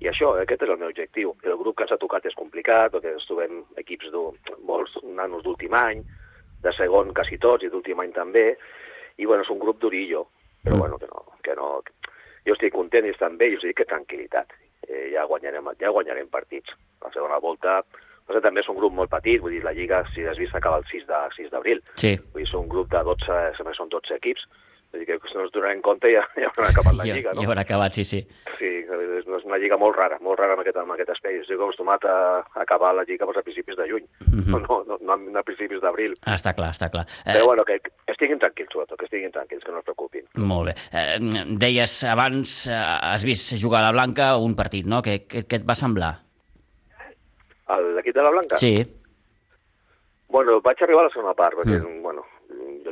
i 0.00 0.08
això, 0.08 0.32
aquest 0.38 0.62
és 0.62 0.70
el 0.70 0.78
meu 0.78 0.92
objectiu. 0.92 1.34
El 1.42 1.56
grup 1.58 1.76
que 1.76 1.86
ens 1.86 1.92
ha 1.94 2.00
tocat 2.00 2.26
és 2.30 2.36
complicat, 2.38 2.92
perquè 2.94 3.14
ens 3.16 3.26
trobem 3.26 3.62
equips 3.82 4.12
de 4.14 4.24
molts 4.68 4.94
nanos 5.02 5.42
d'últim 5.46 5.74
any, 5.74 6.04
de 6.62 6.72
segon 6.76 7.14
quasi 7.14 7.38
tots 7.42 7.66
i 7.66 7.70
d'últim 7.72 8.00
any 8.02 8.12
també, 8.14 8.52
i 9.18 9.26
bueno, 9.26 9.42
és 9.42 9.50
un 9.50 9.58
grup 9.62 9.80
d'orillo, 9.82 10.26
però 10.62 10.76
mm. 10.76 10.80
bueno, 10.84 10.98
que 10.98 11.10
no, 11.10 11.24
que 11.42 11.56
no... 11.58 11.70
Jo 12.46 12.54
estic 12.54 12.72
content 12.72 13.04
i 13.04 13.10
estan 13.12 13.34
bé 13.36 13.50
i 13.50 13.56
us 13.58 13.64
dic 13.66 13.76
que 13.80 13.88
tranquil·litat. 13.90 14.54
Eh, 14.88 15.08
ja, 15.12 15.26
guanyarem, 15.28 15.66
ja 15.82 15.90
guanyarem 15.92 16.30
partits. 16.32 16.72
La 17.02 17.10
segona 17.12 17.36
volta 17.42 17.82
però 18.28 18.42
també 18.44 18.60
és 18.60 18.68
un 18.68 18.76
grup 18.76 18.92
molt 18.92 19.08
petit, 19.08 19.40
vull 19.40 19.54
dir, 19.56 19.62
la 19.64 19.72
Lliga, 19.72 20.02
si 20.12 20.24
has 20.28 20.36
vist, 20.36 20.52
acaba 20.54 20.82
el 20.82 20.86
6 20.90 21.06
d'abril. 21.52 21.80
Sí. 21.96 22.12
Vull 22.34 22.42
dir, 22.42 22.48
és 22.48 22.56
un 22.58 22.68
grup 22.68 22.90
de 22.92 23.00
12, 23.08 23.38
sempre 23.56 23.72
són 23.76 23.88
12 23.94 24.18
equips, 24.18 24.44
Vull 24.90 25.02
dir 25.04 25.06
que 25.20 25.28
si 25.28 25.34
no 25.36 25.42
ens 25.44 25.52
donem 25.52 25.82
compte 25.84 26.08
ja, 26.08 26.22
ja 26.40 26.48
haurà 26.48 26.70
acabat 26.70 26.94
la 26.96 27.04
lliga, 27.04 27.34
no? 27.36 27.42
ja 27.42 27.48
haurà 27.50 27.60
acabat, 27.66 27.92
sí, 27.92 28.04
sí. 28.08 28.22
Sí, 28.56 28.68
és 28.88 29.26
una 29.44 29.58
lliga 29.60 29.76
molt 29.76 29.94
rara, 29.98 30.16
molt 30.24 30.38
rara 30.40 30.54
en 30.56 30.62
aquest, 30.62 30.78
en 30.80 30.90
aquest 30.94 31.10
aspect. 31.12 31.42
Estic 31.42 31.58
acostumat 31.60 32.06
a 32.08 32.14
acabar 32.62 32.94
la 32.96 33.04
lliga 33.04 33.26
a 33.28 33.42
principis 33.42 33.76
de 33.76 33.84
juny, 33.90 34.06
Mhm. 34.24 34.50
no, 34.64 34.78
no, 34.88 34.96
no, 35.18 35.38
a 35.38 35.42
principis 35.42 35.80
d'abril. 35.82 36.14
Ah, 36.24 36.36
està 36.40 36.54
clar, 36.56 36.70
està 36.72 36.88
clar. 36.90 37.04
Eh, 37.26 37.34
Però 37.36 37.44
bueno, 37.44 37.64
que, 37.68 37.80
que 37.80 37.90
estiguin 38.06 38.38
tranquils, 38.38 38.70
sobretot, 38.72 38.98
que 38.98 39.04
estiguin 39.04 39.30
tranquils, 39.30 39.62
que 39.64 39.72
no 39.72 39.78
es 39.78 39.84
preocupin. 39.84 40.24
Molt 40.36 40.70
bé. 40.70 40.74
Eh, 40.92 41.18
deies 41.60 41.98
abans, 42.04 42.66
eh, 42.66 42.72
has 42.72 43.24
vist 43.24 43.58
jugar 43.62 43.82
a 43.84 43.90
la 43.90 43.92
Blanca 43.92 44.36
un 44.38 44.56
partit, 44.56 44.86
no? 44.86 45.02
Què, 45.02 45.26
què, 45.28 45.44
què 45.46 45.56
et 45.60 45.68
va 45.68 45.74
semblar? 45.76 46.14
L'equip 47.94 48.14
de 48.16 48.22
la 48.22 48.30
Blanca? 48.30 48.56
Sí. 48.56 48.80
Bueno, 50.28 50.60
vaig 50.64 50.80
arribar 50.82 51.02
a 51.04 51.08
la 51.08 51.12
segona 51.12 51.34
part, 51.34 51.54
perquè, 51.58 51.76
Mm. 51.78 51.98
mm. 51.98 52.02
bueno, 52.02 52.24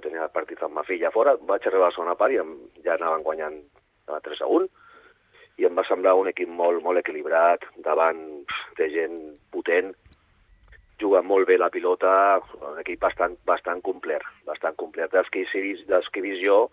tenia 0.06 0.24
el 0.24 0.34
partit 0.34 0.62
amb 0.62 0.78
ma 0.78 0.86
filla 0.86 1.12
fora, 1.14 1.36
vaig 1.50 1.66
arribar 1.66 1.88
a 1.88 1.90
la 1.90 1.96
segona 1.98 2.16
part 2.18 2.34
i 2.34 2.40
em, 2.42 2.56
ja 2.86 2.94
anaven 2.96 3.26
guanyant 3.26 3.60
a 4.06 4.20
3 4.22 4.42
a 4.46 4.50
1, 4.58 4.68
i 5.58 5.66
em 5.68 5.76
va 5.76 5.84
semblar 5.88 6.16
un 6.16 6.28
equip 6.30 6.50
molt, 6.52 6.82
molt 6.84 7.00
equilibrat, 7.00 7.64
davant 7.84 8.20
de 8.78 8.88
gent 8.92 9.16
potent, 9.52 9.94
juga 11.00 11.22
molt 11.22 11.48
bé 11.48 11.56
la 11.58 11.70
pilota, 11.72 12.40
un 12.70 12.80
equip 12.80 13.00
bastant, 13.00 13.36
bastant 13.48 13.82
complet, 13.84 14.24
bastant 14.48 14.76
complet. 14.80 15.10
Dels 15.12 15.28
que, 15.32 15.44
he 15.44 15.64
vist, 15.64 15.84
dels 15.88 16.08
que 16.12 16.22
he 16.22 16.24
vist 16.24 16.44
jo, 16.44 16.66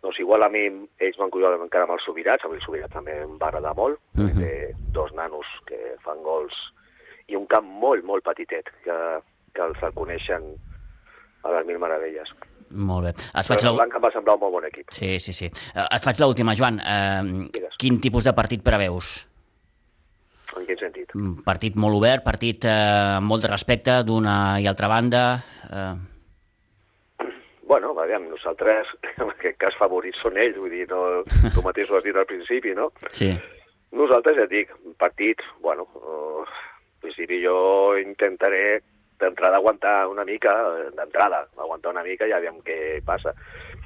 doncs 0.00 0.20
igual 0.22 0.44
a 0.44 0.48
mi 0.52 0.64
ells 0.66 1.18
m'han 1.20 1.32
cuidat 1.32 1.60
encara 1.60 1.84
amb 1.84 1.96
els 1.96 2.04
Sobirats, 2.08 2.44
amb 2.44 2.56
el 2.56 2.62
Sobirat 2.64 2.92
també 2.92 3.18
em 3.20 3.36
va 3.40 3.50
agradar 3.50 3.74
molt, 3.76 4.00
uh. 4.16 4.24
-huh. 4.24 4.32
té 4.38 4.72
dos 4.92 5.12
nanos 5.12 5.46
que 5.66 5.96
fan 6.04 6.22
gols 6.22 6.56
i 7.28 7.36
un 7.36 7.46
camp 7.46 7.66
molt, 7.66 8.04
molt 8.04 8.24
petitet, 8.24 8.70
que, 8.84 8.96
que 9.54 9.62
els 9.62 9.82
el 9.82 9.92
coneixen 9.94 10.42
a 11.42 11.52
les 11.52 11.66
mil 11.66 11.78
meravelles. 11.78 12.32
Molt 12.70 13.04
bé. 13.08 13.14
Et 13.34 13.46
faig 13.46 13.64
la 13.64 13.70
la... 13.70 13.76
Blanca 13.80 13.98
em 13.98 14.04
va 14.04 14.10
semblar 14.14 14.34
un 14.36 14.40
molt 14.44 14.52
bon 14.58 14.66
equip. 14.68 14.90
Sí, 14.94 15.18
sí, 15.20 15.32
sí. 15.34 15.46
Eh, 15.74 15.86
Et 15.96 16.04
faig 16.04 16.20
l'última, 16.22 16.54
Joan. 16.54 16.78
Eh, 16.80 17.48
Digues. 17.56 17.74
quin 17.78 18.00
tipus 18.00 18.24
de 18.24 18.32
partit 18.32 18.62
preveus? 18.62 19.26
En 20.56 20.66
quin 20.66 20.78
sentit? 20.78 21.12
Un 21.14 21.36
partit 21.46 21.76
molt 21.78 21.94
obert, 21.98 22.24
partit 22.26 22.64
eh, 22.64 23.16
amb 23.18 23.26
molt 23.30 23.42
de 23.42 23.50
respecte 23.50 24.00
d'una 24.06 24.60
i 24.60 24.66
altra 24.70 24.88
banda. 24.88 25.24
Eh, 25.70 25.94
Bueno, 27.70 27.92
aviam, 28.02 28.24
nosaltres, 28.28 28.88
en 29.22 29.28
aquest 29.30 29.56
cas, 29.62 29.76
favorits 29.78 30.18
són 30.18 30.34
ells, 30.42 30.56
vull 30.58 30.72
dir, 30.74 30.88
no, 30.90 31.22
tu 31.54 31.62
mateix 31.62 31.86
ho 31.90 31.98
has 32.00 32.02
dit 32.02 32.16
al 32.18 32.26
principi, 32.26 32.72
no? 32.74 32.88
sí. 33.08 33.30
Nosaltres, 33.94 34.36
ja 34.38 34.44
et 34.46 34.50
dic, 34.50 34.72
partit, 34.98 35.40
bueno, 35.62 35.84
en 35.94 37.00
principi 37.02 37.40
jo 37.44 37.96
intentaré 37.98 38.80
d'entrada 39.20 39.60
aguantar 39.60 40.08
una 40.08 40.24
mica, 40.24 40.52
eh, 40.80 40.88
d'entrada, 40.96 41.44
aguantar 41.56 41.92
una 41.92 42.04
mica 42.06 42.26
i 42.28 42.32
aviam 42.32 42.60
què 42.66 43.00
passa. 43.06 43.34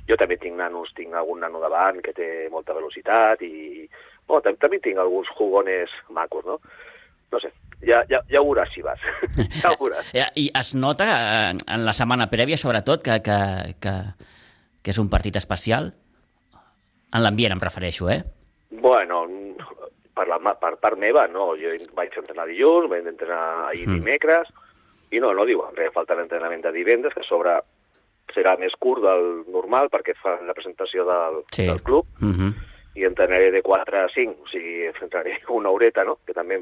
Jo 0.09 0.17
també 0.21 0.37
tinc 0.41 0.57
nanos, 0.59 0.93
tinc 0.97 1.15
algun 1.17 1.41
nano 1.41 1.61
davant 1.63 2.01
que 2.05 2.13
té 2.17 2.31
molta 2.53 2.77
velocitat 2.77 3.43
i... 3.43 3.89
Bueno, 4.25 4.41
tam 4.47 4.57
també 4.57 4.79
tinc 4.81 4.99
alguns 4.99 5.29
jugones 5.37 5.93
macos, 6.09 6.47
no? 6.49 6.59
No 7.33 7.41
sé, 7.41 7.51
ja, 7.85 8.01
ja, 8.09 8.21
ja 8.31 8.41
ho 8.41 8.47
veuràs 8.49 8.71
si 8.73 8.85
vas. 8.85 9.01
ja 9.61 9.73
ho 9.73 9.79
veuràs. 9.81 10.13
I 10.15 10.47
es 10.61 10.75
nota 10.75 11.09
eh, 11.11 11.51
en 11.53 11.85
la 11.85 11.93
setmana 11.97 12.29
prèvia, 12.33 12.57
sobretot, 12.61 13.05
que, 13.05 13.19
que, 13.25 13.39
que, 13.83 13.95
que 14.81 14.95
és 14.95 15.01
un 15.03 15.11
partit 15.13 15.37
especial? 15.41 15.93
En 17.15 17.23
l'ambient 17.23 17.55
em 17.55 17.63
refereixo, 17.63 18.09
eh? 18.11 18.23
Bueno, 18.75 19.25
per, 20.15 20.27
la, 20.31 20.39
per 20.59 20.75
part 20.83 20.99
meva, 20.99 21.27
no. 21.31 21.53
Jo 21.61 21.75
vaig 21.97 22.17
entrenar 22.19 22.49
dilluns, 22.51 22.91
vaig 22.91 23.07
entrenar 23.07 23.71
ahir 23.71 23.87
Mm. 23.89 24.64
I 25.15 25.21
no, 25.23 25.33
no 25.37 25.45
diuen 25.47 25.75
res, 25.77 25.93
falta 25.95 26.17
l'entrenament 26.19 26.63
de 26.65 26.73
divendres, 26.75 27.15
que 27.15 27.23
sobre 27.27 27.55
serà 28.35 28.57
més 28.59 28.73
curt 28.81 29.03
del 29.05 29.45
normal 29.53 29.91
perquè 29.93 30.15
fan 30.21 30.47
la 30.49 30.55
presentació 30.57 31.05
del, 31.07 31.43
Sí. 31.53 31.67
del 31.67 31.83
club, 31.83 32.07
Uh 32.21 32.33
-huh. 32.33 32.55
i 32.97 33.05
entrenaré 33.05 33.51
de 33.51 33.63
4 33.63 34.05
a 34.05 34.09
5, 34.09 34.43
o 34.43 34.49
sigui, 34.49 34.87
entraré 35.03 35.39
una 35.49 35.71
horeta, 35.71 36.05
no?, 36.05 36.19
que 36.27 36.33
també... 36.33 36.61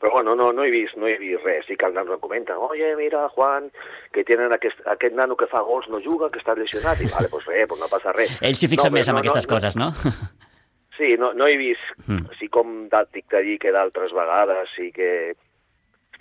Però 0.00 0.10
bueno, 0.14 0.34
no, 0.34 0.52
no 0.52 0.64
he 0.64 0.70
vist, 0.70 0.96
no 0.96 1.06
he 1.06 1.16
vist 1.16 1.44
res. 1.44 1.64
Sí 1.66 1.76
que 1.76 1.86
els 1.86 1.94
nanos 1.94 2.14
em 2.14 2.20
comenten, 2.20 2.56
oye, 2.58 2.96
mira, 2.96 3.28
Juan, 3.28 3.70
que 4.10 4.24
tenen 4.24 4.52
aquest, 4.52 4.80
aquest 4.84 5.14
nano 5.14 5.36
que 5.36 5.46
fa 5.46 5.60
gols 5.60 5.86
no 5.88 6.00
juga, 6.00 6.28
que 6.28 6.40
està 6.40 6.56
lesionat, 6.58 7.00
i 7.00 7.06
vale, 7.06 7.28
pues 7.30 7.44
res, 7.46 7.68
pues 7.68 7.80
no 7.80 7.86
passa 7.86 8.10
res. 8.10 8.36
Ells 8.42 8.58
s'hi 8.58 8.66
fixen 8.68 8.90
No, 8.90 8.98
més 8.98 9.06
en 9.08 9.14
no, 9.14 9.20
aquestes 9.20 9.46
no, 9.48 9.54
coses, 9.54 9.76
no? 9.76 9.92
Sí, 10.98 11.14
no, 11.18 11.32
no 11.34 11.46
he 11.46 11.56
vist, 11.56 11.82
Mm. 12.08 12.26
així 12.30 12.48
com 12.48 12.88
dic 13.12 13.30
de 13.30 13.42
dir 13.42 13.58
que 13.60 13.70
d'altres 13.70 14.12
vegades 14.12 14.68
sí 14.76 14.90
que 14.92 15.34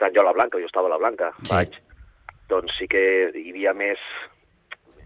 estant 0.02 0.16
jo 0.18 0.26
a 0.26 0.30
la 0.32 0.34
Blanca, 0.34 0.58
jo 0.58 0.66
estava 0.66 0.90
a 0.90 0.96
la 0.98 1.02
Blanca, 1.02 1.30
Sí. 1.40 1.46
sí. 1.48 1.54
vaig, 1.54 1.76
doncs 2.50 2.74
sí 2.82 2.88
que 2.90 3.32
hi 3.38 3.52
havia 3.54 3.74
més, 3.78 4.02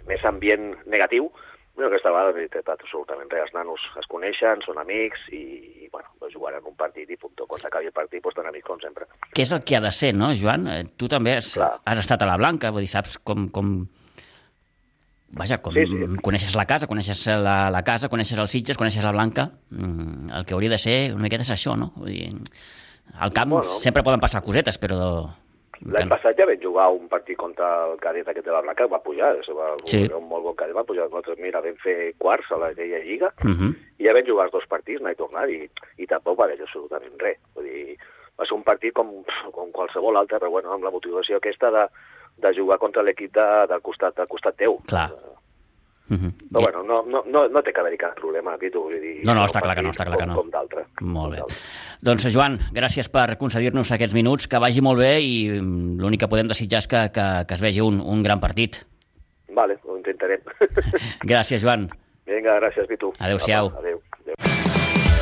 més 0.08 0.24
ambient 0.25 0.72
negatiu, 0.88 1.28
però 1.75 1.90
aquesta 1.90 2.10
vegada 2.10 2.32
no 2.32 2.40
he 2.40 2.62
absolutament 2.72 3.28
res. 3.30 3.50
Els 3.50 3.54
nanos 3.54 3.82
es 4.00 4.08
coneixen, 4.08 4.62
són 4.64 4.78
amics 4.80 5.20
i, 5.36 5.42
i 5.84 5.90
bueno, 5.92 6.08
doncs 6.22 6.34
jugaran 6.34 6.64
un 6.66 6.75
partit 6.80 7.10
i 7.12 7.18
punt. 7.20 7.36
Quan 7.46 7.60
s'acabi 7.60 7.90
el 7.92 7.92
partit, 7.92 8.24
doncs 8.24 8.32
estan 8.38 8.48
amics 8.48 8.66
com 8.70 8.80
sempre. 8.80 9.06
Què 9.36 9.44
és 9.44 9.52
el 9.52 9.60
que 9.68 9.75
ha 9.75 9.82
de 9.84 9.92
ser, 9.92 10.14
no, 10.16 10.32
Joan? 10.40 10.66
Eh, 10.72 10.86
Tu 10.96 11.10
també 11.12 11.36
has, 11.36 11.52
Clar. 11.60 11.74
has 11.84 12.00
estat 12.00 12.24
a 12.24 12.30
la 12.32 12.38
Blanca, 12.40 12.72
vull 12.72 12.86
dir, 12.88 12.94
saps 12.96 13.18
com... 13.20 13.50
com... 13.52 13.75
Vaja, 15.36 15.58
com 15.60 15.74
Sí, 15.75 15.84
sí. 15.90 16.06
coneixes 16.24 16.56
la 16.56 16.64
casa, 16.70 16.88
coneixes 16.88 17.25
la, 17.44 17.70
la 17.74 17.82
casa, 17.84 18.08
coneixes 18.08 18.40
els 18.40 18.54
Sitges, 18.56 18.78
coneixes 18.80 19.04
la 19.04 19.12
Blanca, 19.12 19.50
mm, 19.72 20.30
el 20.32 20.46
que 20.48 20.54
hauria 20.56 20.70
de 20.72 20.78
ser 20.80 21.12
una 21.14 21.25
miqueta 21.28 21.44
és 21.44 21.52
això, 21.52 21.74
no? 21.75 21.90
Vull 21.98 22.14
dir, 22.14 22.30
al 23.20 23.32
camp 23.34 23.52
Bueno. 23.52 23.64
sempre 23.80 24.04
poden 24.04 24.20
passar 24.20 24.42
cosetes, 24.44 24.78
però... 24.80 25.30
L'any 25.92 26.08
passat 26.08 26.38
ja 26.40 26.46
vam 26.48 26.58
jugar 26.62 26.86
un 26.96 27.10
partit 27.12 27.36
contra 27.38 27.68
el 27.92 27.98
cadet 28.00 28.28
aquest 28.32 28.46
de 28.46 28.52
la 28.52 28.62
Blanca, 28.64 28.88
va 28.88 29.02
pujar, 29.04 29.36
va, 29.58 29.76
Sí. 29.84 30.08
un 30.08 30.24
molt 30.30 30.44
bon 30.44 30.56
cadet, 30.56 30.74
va 30.76 30.84
pujar. 30.88 31.04
Nosaltres, 31.10 31.38
mira, 31.38 31.60
vam 31.62 31.76
fer 31.84 32.14
quarts 32.18 32.50
a 32.52 32.56
aquella 32.70 33.00
lliga, 33.04 33.34
Uh 33.44 33.52
-huh. 33.52 33.76
i 34.00 34.06
ja 34.06 34.14
vam 34.14 34.26
jugar 34.26 34.46
els 34.46 34.54
dos 34.54 34.66
partits, 34.68 35.02
anar 35.02 35.12
i 35.12 35.16
tornar, 35.16 35.50
i, 35.50 35.70
i 35.98 36.08
tampoc 36.08 36.40
va 36.40 36.46
haver 36.46 36.62
absolutament 36.62 37.20
res. 37.20 37.38
Vull 37.56 37.66
dir, 37.66 37.98
va 38.40 38.46
ser 38.46 38.56
un 38.56 38.64
partit 38.64 38.94
com, 38.94 39.24
com 39.52 39.72
qualsevol 39.72 40.16
altre, 40.18 40.40
però 40.40 40.50
bueno, 40.50 40.72
amb 40.72 40.84
la 40.84 40.92
motivació 40.92 41.38
aquesta 41.38 41.70
de, 41.72 41.88
de 42.38 42.54
jugar 42.56 42.78
contra 42.80 43.04
l'equip 43.04 43.34
de, 43.34 43.68
del, 43.68 43.82
costat, 43.82 44.16
del 44.16 44.28
costat 44.28 44.56
teu. 44.56 44.80
Clar. 44.88 45.12
Uh 46.08 46.18
-huh. 46.18 46.32
Però 46.52 46.62
bueno, 46.62 46.84
no, 46.84 47.02
no, 47.04 47.24
no, 47.26 47.48
no 47.50 47.64
té 47.64 47.74
que 47.74 47.80
haver-hi 47.82 47.98
cap 47.98 48.16
problema 48.16 48.54
aquí, 48.54 48.70
tu, 48.70 48.84
vull 48.84 49.00
dir... 49.02 49.26
No, 49.26 49.34
no, 49.34 49.46
està 49.46 49.62
clar 49.62 49.76
que 49.76 49.82
no, 49.82 49.90
està 49.90 50.06
clar 50.06 50.18
que 50.18 50.26
com, 50.26 50.34
no. 50.34 50.42
Com 50.42 50.50
d'altre. 50.52 50.86
Molt 51.02 51.40
com 51.40 51.48
bé. 51.48 51.56
Doncs, 52.02 52.28
Joan, 52.34 52.60
gràcies 52.72 53.10
per 53.10 53.38
concedir-nos 53.38 53.92
aquests 53.92 54.14
minuts, 54.14 54.48
que 54.48 54.60
vagi 54.60 54.82
molt 54.82 55.00
bé 55.00 55.20
i 55.22 55.50
mm, 55.50 55.98
l'únic 56.00 56.20
que 56.20 56.28
podem 56.28 56.48
desitjar 56.48 56.80
és 56.84 56.88
que, 56.88 57.10
que, 57.12 57.46
que 57.48 57.54
es 57.54 57.62
vegi 57.62 57.82
un, 57.82 58.02
un 58.02 58.22
gran 58.22 58.40
partit. 58.40 58.86
Vale, 59.50 59.80
ho 59.84 59.98
intentarem. 59.98 60.42
Gràcies, 61.32 61.64
Joan. 61.64 61.90
Vinga, 62.26 62.60
gràcies, 62.60 62.88
Pitu. 62.90 63.14
Adéu-siau. 63.20 63.72
Adéu. 63.78 64.02
Adéu. 64.20 65.14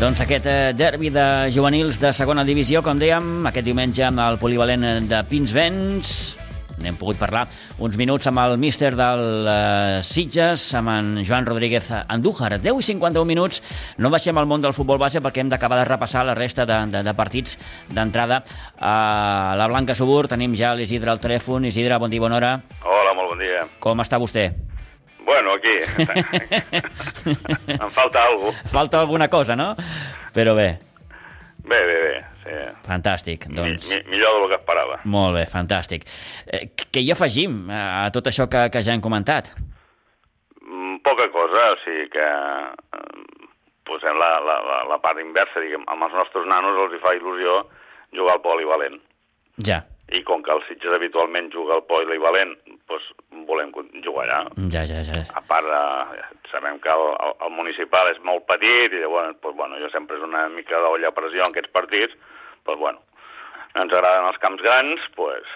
Doncs 0.00 0.22
aquest 0.24 0.46
eh, 0.48 0.72
derbi 0.72 1.10
de 1.12 1.22
juvenils 1.52 1.98
de 2.00 2.08
segona 2.16 2.40
divisió, 2.48 2.80
com 2.80 2.96
dèiem, 2.96 3.44
aquest 3.50 3.66
diumenge 3.66 4.06
amb 4.06 4.22
el 4.24 4.38
polivalent 4.40 5.04
de 5.10 5.18
Pinsbens. 5.28 6.12
N'hem 6.80 6.96
pogut 6.96 7.18
parlar 7.20 7.42
uns 7.84 7.98
minuts 8.00 8.30
amb 8.30 8.40
el 8.40 8.56
míster 8.62 8.94
del 8.96 9.44
eh, 9.44 9.98
Sitges, 10.00 10.64
amb 10.80 10.88
en 10.94 11.10
Joan 11.20 11.44
Rodríguez 11.44 11.90
Andújar. 12.00 12.56
10 12.64 12.80
i 12.80 12.86
51 12.94 13.28
minuts. 13.28 13.60
No 14.00 14.08
baixem 14.08 14.40
al 14.40 14.48
món 14.48 14.64
del 14.64 14.72
futbol 14.72 14.96
base 14.96 15.20
perquè 15.20 15.44
hem 15.44 15.52
d'acabar 15.52 15.82
de 15.82 15.84
repassar 15.90 16.24
la 16.24 16.38
resta 16.38 16.64
de, 16.64 16.80
de, 16.96 17.04
de 17.04 17.16
partits 17.20 17.60
d'entrada. 17.92 18.40
A 18.80 19.52
la 19.60 19.68
Blanca 19.68 19.92
Subur 19.92 20.24
tenim 20.32 20.56
ja 20.56 20.72
l'Isidre 20.72 21.12
al 21.12 21.20
telèfon. 21.20 21.68
Isidre, 21.68 22.00
bon 22.00 22.08
dia, 22.08 22.24
bona 22.24 22.40
hora. 22.40 22.56
Hola, 22.88 23.12
molt 23.20 23.34
bon 23.34 23.44
dia. 23.44 23.68
Com 23.84 24.00
està 24.00 24.16
vostè? 24.16 24.48
Bueno, 25.30 25.52
aquí. 25.54 25.76
em 27.70 27.90
falta 27.94 28.24
alguna 28.26 28.50
cosa. 28.52 28.68
Falta 28.72 29.00
alguna 29.00 29.28
cosa, 29.30 29.56
no? 29.56 29.74
Però 30.34 30.54
bé, 30.58 30.70
Bé, 31.70 31.78
bé, 31.86 31.96
bé. 32.02 32.14
Sí. 32.42 32.54
fantàstic. 32.86 33.44
Mi, 33.50 33.54
Doncs... 33.60 33.90
mi, 33.92 33.98
millor 34.16 34.40
del 34.40 34.48
que 34.50 34.56
esperava. 34.58 34.96
Molt 35.04 35.36
bé, 35.36 35.44
fantàstic. 35.46 36.06
Eh, 36.50 36.64
què 36.74 37.02
hi 37.04 37.12
afegim 37.14 37.68
a 37.70 38.08
tot 38.14 38.26
això 38.30 38.48
que, 38.50 38.64
que 38.74 38.82
ja 38.82 38.94
hem 38.96 39.02
comentat? 39.04 39.52
Mm, 40.64 40.96
Poca 41.06 41.28
cosa, 41.34 41.66
o 41.74 41.78
sigui 41.84 42.08
que 42.16 42.26
eh, 42.26 43.22
posem 43.86 44.18
la, 44.18 44.32
la, 44.48 44.56
la, 44.66 44.80
la 44.90 44.98
part 45.04 45.20
inversa, 45.22 45.62
diguem, 45.62 45.84
amb 45.92 46.08
els 46.08 46.16
nostres 46.16 46.48
nanos 46.50 46.80
els 46.86 46.96
hi 46.96 47.02
fa 47.04 47.14
il·lusió 47.18 47.60
jugar 48.18 48.38
al 48.38 48.42
polivalent. 48.48 48.98
Ja, 49.62 49.82
I 50.10 50.24
com 50.26 50.42
que 50.42 50.50
el 50.50 50.64
Sitges 50.66 50.96
habitualment 50.96 51.52
juga 51.54 51.76
al 51.76 51.84
polivalent, 51.86 52.56
doncs 52.90 53.12
volem 53.48 53.70
jugar 54.04 54.26
allà. 54.26 54.40
ja, 54.72 54.84
ja, 54.86 55.02
ja. 55.06 55.22
A 55.34 55.42
part, 55.46 55.66
de, 55.66 56.24
sabem 56.50 56.78
que 56.82 56.90
el, 56.90 57.04
el, 57.26 57.36
el 57.46 57.54
municipal 57.54 58.10
és 58.10 58.18
molt 58.26 58.46
petit 58.48 58.92
i 58.92 59.02
llavors, 59.02 59.36
doncs, 59.42 59.56
bueno, 59.56 59.78
jo 59.82 59.90
sempre 59.94 60.18
és 60.18 60.24
una 60.26 60.48
mica 60.52 60.80
d'olla 60.82 61.10
a 61.10 61.16
pressió 61.16 61.44
en 61.44 61.54
aquests 61.54 61.72
partits, 61.74 62.16
doncs, 62.66 62.80
bueno, 62.80 62.98
ens 63.74 63.92
agraden 63.92 64.28
els 64.30 64.40
camps 64.42 64.66
grans, 64.66 65.06
doncs, 65.16 65.54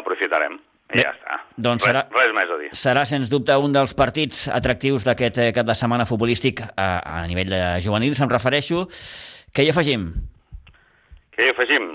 aprofitarem. 0.00 0.60
I 0.94 1.00
ja 1.00 1.14
està. 1.14 1.38
Doncs 1.56 1.80
res, 1.80 1.88
serà, 1.88 2.02
res 2.12 2.32
més 2.36 2.50
a 2.52 2.56
dir. 2.60 2.68
serà, 2.76 3.02
sens 3.08 3.30
dubte, 3.32 3.56
un 3.56 3.72
dels 3.72 3.94
partits 3.96 4.44
atractius 4.52 5.06
d'aquest 5.06 5.40
eh, 5.40 5.50
cap 5.56 5.66
de 5.66 5.74
setmana 5.74 6.04
futbolístic 6.06 6.60
a, 6.60 6.88
a 7.00 7.22
nivell 7.26 7.50
de 7.50 7.62
juvenils, 7.82 8.20
em 8.20 8.30
refereixo. 8.30 8.84
Què 9.54 9.64
hi 9.64 9.72
afegim? 9.72 10.10
Què 11.34 11.48
hi 11.48 11.54
afegim? 11.54 11.88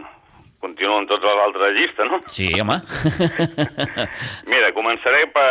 Continuen 0.59 1.07
tots 1.07 1.23
a 1.23 1.35
l'altra 1.37 1.69
llista, 1.71 2.03
no? 2.03 2.19
Sí, 2.27 2.49
home. 2.59 2.75
Mira, 4.51 4.73
començaré 4.75 5.23
per 5.31 5.45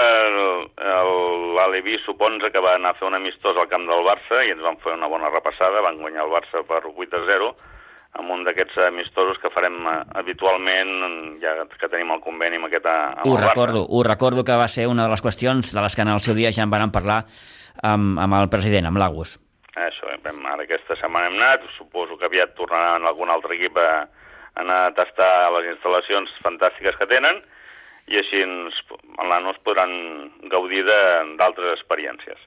l'Alevi 1.56 1.96
Suponza, 2.04 2.50
que 2.52 2.60
va 2.60 2.74
anar 2.76 2.92
a 2.92 2.98
fer 2.98 3.08
un 3.08 3.16
amistós 3.16 3.56
al 3.56 3.70
camp 3.72 3.86
del 3.88 4.04
Barça 4.04 4.42
i 4.44 4.52
ens 4.52 4.60
van 4.64 4.76
fer 4.84 4.92
una 4.98 5.08
bona 5.08 5.32
repassada, 5.32 5.80
van 5.84 5.96
guanyar 6.02 6.26
el 6.26 6.34
Barça 6.34 6.60
per 6.68 6.82
8 6.92 7.22
a 7.22 7.24
0, 7.30 7.48
amb 8.20 8.34
un 8.36 8.44
d'aquests 8.44 8.82
amistosos 8.88 9.40
que 9.40 9.52
farem 9.54 9.80
eh, 9.86 9.96
habitualment, 10.20 10.92
ja 11.40 11.56
que 11.72 11.88
tenim 11.88 12.12
el 12.12 12.22
conveni 12.24 12.60
amb 12.60 12.68
aquest 12.68 12.88
amb 12.92 13.24
Ho 13.28 13.36
recordo, 13.40 13.86
ho 13.88 14.04
recordo 14.04 14.44
que 14.44 14.60
va 14.60 14.68
ser 14.68 14.88
una 14.92 15.08
de 15.08 15.14
les 15.14 15.24
qüestions 15.24 15.72
de 15.72 15.84
les 15.84 15.96
que 15.96 16.04
en 16.04 16.12
el 16.12 16.20
seu 16.24 16.36
dia 16.36 16.52
ja 16.52 16.68
en 16.68 16.72
van 16.72 16.92
parlar 16.92 17.22
amb, 17.80 18.18
amb 18.20 18.40
el 18.42 18.52
president, 18.52 18.88
amb 18.90 19.00
l'Agus. 19.00 19.38
Això, 19.78 20.08
ara 20.10 20.64
aquesta 20.64 20.96
setmana 20.98 21.28
hem 21.28 21.36
anat, 21.38 21.64
suposo 21.76 22.16
que 22.18 22.26
aviat 22.26 22.56
tornaran 22.58 23.06
algun 23.06 23.30
altre 23.30 23.54
equip 23.54 23.76
a 23.78 24.08
anar 24.62 24.80
a 24.86 24.94
tastar 24.96 25.30
les 25.56 25.70
instal·lacions 25.74 26.34
fantàstiques 26.44 26.98
que 26.98 27.08
tenen 27.10 27.40
i 28.08 28.18
així 28.20 28.40
ens, 28.42 28.76
els 29.04 29.28
nanos 29.30 29.58
podran 29.64 29.92
gaudir 30.52 30.84
d'altres 30.88 31.74
experiències. 31.76 32.40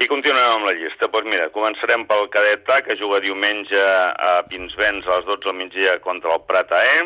I 0.00 0.06
continuem 0.08 0.54
amb 0.54 0.68
la 0.68 0.74
llista. 0.78 1.10
Doncs 1.12 1.28
mira, 1.28 1.50
començarem 1.54 2.06
pel 2.08 2.28
cadet 2.32 2.68
A, 2.72 2.80
que 2.86 2.96
juga 2.96 3.20
diumenge 3.20 3.80
a 3.80 4.40
Pinsbens 4.48 5.06
a 5.06 5.18
les 5.18 5.26
12 5.28 5.44
del 5.44 5.58
migdia 5.58 5.98
contra 6.04 6.32
el 6.36 6.46
Prat 6.48 6.72
AE. 6.72 7.02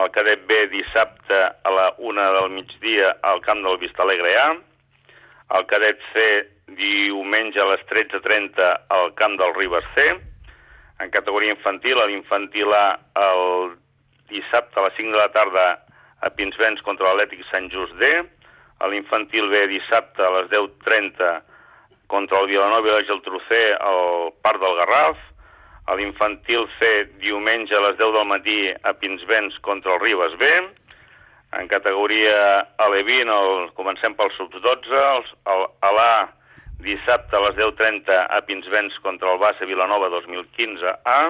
El 0.00 0.10
cadet 0.14 0.42
B 0.48 0.58
dissabte 0.72 1.38
a 1.38 1.74
la 1.74 1.86
1 1.98 2.26
del 2.38 2.50
migdia 2.56 3.14
al 3.30 3.42
camp 3.46 3.62
del 3.66 3.78
Vistalegre 3.78 4.34
A. 4.42 4.48
El 5.58 5.66
cadet 5.70 6.02
C 6.14 6.26
diumenge 6.78 7.62
a 7.62 7.68
les 7.72 7.86
13.30 7.90 8.72
al 8.96 9.14
camp 9.18 9.38
del 9.38 9.54
Ribes 9.54 9.86
C. 9.94 10.10
En 11.00 11.10
categoria 11.10 11.54
infantil, 11.54 11.98
a 12.00 12.06
l'infantil 12.08 12.72
A 12.76 12.84
el 13.24 13.72
dissabte 14.30 14.78
a 14.80 14.84
les 14.86 14.96
5 14.98 15.14
de 15.14 15.18
la 15.18 15.30
tarda 15.32 15.64
a 16.20 16.28
Pinsbens 16.36 16.82
contra 16.84 17.08
l'Atlètic 17.08 17.40
Sant 17.50 17.70
Just 17.72 17.94
D. 18.00 18.10
A 18.80 18.88
l'infantil 18.88 19.48
B 19.52 19.62
dissabte 19.72 20.22
a 20.24 20.30
les 20.38 20.50
10.30 20.52 21.30
contra 22.10 22.40
el 22.42 22.48
Vilanova 22.50 22.88
i 22.88 22.92
la 22.94 23.04
Geltrú 23.08 23.40
C 23.48 23.58
al 23.76 24.32
Parc 24.44 24.60
del 24.62 24.76
Garraf. 24.82 25.18
A 25.90 25.96
l'infantil 25.98 26.66
C 26.78 26.90
diumenge 27.22 27.74
a 27.74 27.80
les 27.88 27.96
10 27.98 28.12
del 28.18 28.28
matí 28.28 28.58
a 28.70 28.92
Pinsbens 29.00 29.56
contra 29.64 29.94
el 29.96 30.00
Ribes 30.04 30.36
B. 30.38 30.50
En 31.58 31.66
categoria 31.66 32.60
Alevin, 32.78 33.28
el, 33.34 33.72
comencem 33.74 34.14
pel 34.14 34.30
sub-12, 34.36 34.92
els- 35.16 35.32
el, 35.50 35.64
a 35.82 35.90
l'A 35.96 36.12
dissabte 36.84 37.36
a 37.36 37.42
les 37.44 37.56
10.30 37.58 38.16
a 38.30 38.40
Pinsbens 38.46 38.96
contra 39.04 39.32
el 39.32 39.38
Bassa 39.38 39.66
Vilanova 39.68 40.08
2015 40.12 40.94
A, 41.04 41.20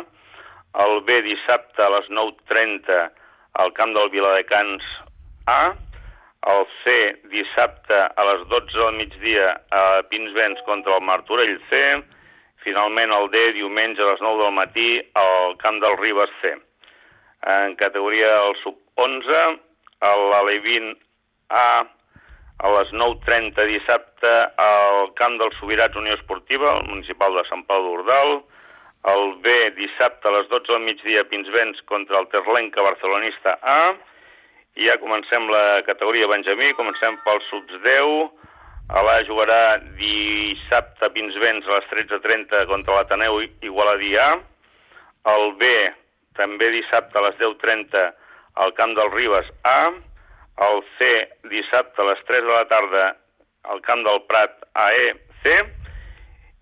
el 0.85 1.01
B 1.07 1.21
dissabte 1.27 1.83
a 1.83 1.91
les 1.97 2.09
9.30 2.09 2.99
al 3.63 3.73
camp 3.75 3.95
del 3.97 4.11
Viladecans 4.11 4.87
A, 5.51 5.75
el 6.55 6.65
C 6.85 6.97
dissabte 7.33 7.99
a 8.01 8.27
les 8.31 8.47
12 8.49 8.79
del 8.79 8.97
migdia 8.97 9.53
a 9.71 10.03
Pinsbens 10.09 10.63
contra 10.65 10.97
el 10.97 11.05
Martorell 11.05 11.59
C, 11.69 12.01
finalment 12.65 13.13
el 13.13 13.31
D 13.35 13.45
diumenge 13.59 14.03
a 14.03 14.13
les 14.13 14.25
9 14.25 14.45
del 14.45 14.57
matí 14.57 14.91
al 15.15 15.57
camp 15.61 15.81
del 15.83 15.99
Ribes 15.99 16.33
C. 16.41 16.55
En 17.51 17.77
categoria 17.81 18.35
del 18.41 18.57
sub-11, 18.63 19.47
l'Alevin 20.01 20.93
A 21.51 21.85
a 22.61 22.71
les 22.77 22.91
9.30 22.93 23.65
dissabte 23.69 24.31
al 24.61 25.15
camp 25.17 25.39
del 25.41 25.53
Sobirats 25.57 25.97
Unió 25.97 26.13
Esportiva, 26.19 26.75
el 26.77 26.89
municipal 26.91 27.33
de 27.39 27.45
Sant 27.49 27.65
Pau 27.69 27.81
d'Ordal, 27.87 28.41
el 29.13 29.23
B 29.41 29.55
dissabte 29.79 30.29
a 30.29 30.35
les 30.35 30.49
12 30.51 30.69
del 30.69 30.85
migdia 30.85 31.25
Pinsbens 31.31 31.81
contra 31.89 32.21
el 32.21 32.29
Terlenca 32.35 32.85
barcelonista 32.85 33.57
A, 33.65 33.95
i 34.77 34.91
ja 34.91 34.99
comencem 35.01 35.49
la 35.49 35.81
categoria 35.89 36.29
Benjamí, 36.29 36.69
comencem 36.77 37.17
pel 37.25 37.41
subs 37.49 37.81
10, 37.87 38.29
a 38.91 39.07
l'A 39.07 39.17
jugarà 39.25 39.63
dissabte 39.97 41.09
Pinsbens 41.17 41.65
a 41.65 41.79
les 41.79 41.89
13.30 41.95 42.67
contra 42.69 42.99
l'Ateneu 42.99 43.41
Igualadí 43.65 44.13
A, 44.21 44.35
el 45.33 45.57
B 45.57 45.73
també 46.37 46.69
dissabte 46.77 47.17
a 47.17 47.25
les 47.31 47.41
10.30 47.41 48.05
al 48.61 48.77
camp 48.77 48.93
del 49.01 49.13
Ribes 49.17 49.49
A, 49.65 49.81
el 50.67 50.83
C 50.99 51.11
dissabte 51.51 52.03
a 52.03 52.09
les 52.11 52.23
3 52.29 52.47
de 52.47 52.53
la 52.53 52.67
tarda 52.69 53.05
al 53.73 53.81
camp 53.85 54.03
del 54.07 54.23
Prat 54.29 54.57
AEC 54.87 55.47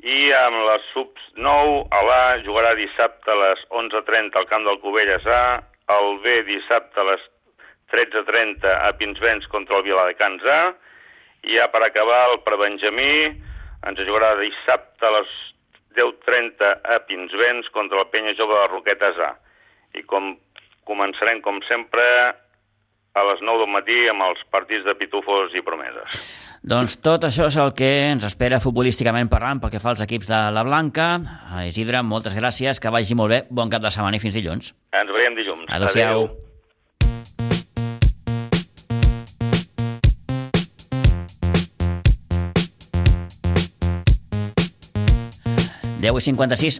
i 0.07 0.19
amb 0.39 0.63
les 0.69 0.85
subs 0.93 1.25
9 1.35 1.81
a 1.95 2.03
l'A 2.07 2.21
jugarà 2.47 2.75
dissabte 2.79 3.33
a 3.35 3.41
les 3.41 3.65
11.30 3.83 4.39
al 4.39 4.47
camp 4.51 4.67
del 4.69 4.79
Cubelles 4.85 5.27
A, 5.27 5.59
el 5.99 6.19
B 6.23 6.39
dissabte 6.47 7.03
a 7.03 7.09
les 7.11 7.27
13.30 7.95 8.71
a 8.71 8.93
Pinsbens 9.01 9.49
contra 9.51 9.79
el 9.79 9.87
Viladecans 9.89 10.45
A 10.47 10.63
i 11.49 11.57
ja 11.57 11.69
per 11.73 11.83
acabar 11.87 12.29
el 12.31 12.41
prebenjamí 12.47 13.13
ens 13.89 14.03
jugarà 14.07 14.35
dissabte 14.39 15.07
a 15.07 15.15
les 15.19 15.37
10.30 15.99 16.75
a 16.95 16.99
Pinsbens 17.09 17.71
contra 17.75 18.03
el 18.03 18.11
Penya 18.13 18.35
Jove 18.39 18.59
de 18.59 18.67
Roquetes 18.71 19.19
A. 19.27 19.33
I 19.99 20.05
com 20.07 20.37
començarem 20.87 21.41
com 21.43 21.59
sempre 21.67 22.05
a 23.19 23.25
les 23.33 23.43
9 23.43 23.65
del 23.65 23.73
matí 23.75 23.99
amb 24.11 24.25
els 24.29 24.45
partits 24.53 24.87
de 24.87 24.95
pitufos 24.99 25.55
i 25.59 25.65
promeses. 25.67 26.21
Doncs 26.69 26.99
tot 27.05 27.23
això 27.27 27.47
és 27.49 27.57
el 27.61 27.71
que 27.79 27.89
ens 28.11 28.27
espera 28.27 28.59
futbolísticament 28.63 29.31
parlant 29.31 29.61
pel 29.63 29.71
que 29.75 29.83
fa 29.83 29.93
als 29.95 30.03
equips 30.05 30.31
de 30.31 30.41
la 30.55 30.65
Blanca. 30.67 31.09
Isidre, 31.67 32.03
moltes 32.03 32.35
gràcies, 32.39 32.83
que 32.83 32.91
vagi 32.91 33.15
molt 33.19 33.35
bé, 33.35 33.41
bon 33.51 33.71
cap 33.71 33.83
de 33.83 33.95
setmana 33.95 34.19
i 34.19 34.23
fins 34.23 34.35
dilluns. 34.39 34.75
Ens 34.99 35.15
veiem 35.15 35.39
dilluns. 35.39 35.67
Adéu-siau. 35.71 36.29
Deu 45.99 46.15
i 46.15 46.23
56. 46.23 46.79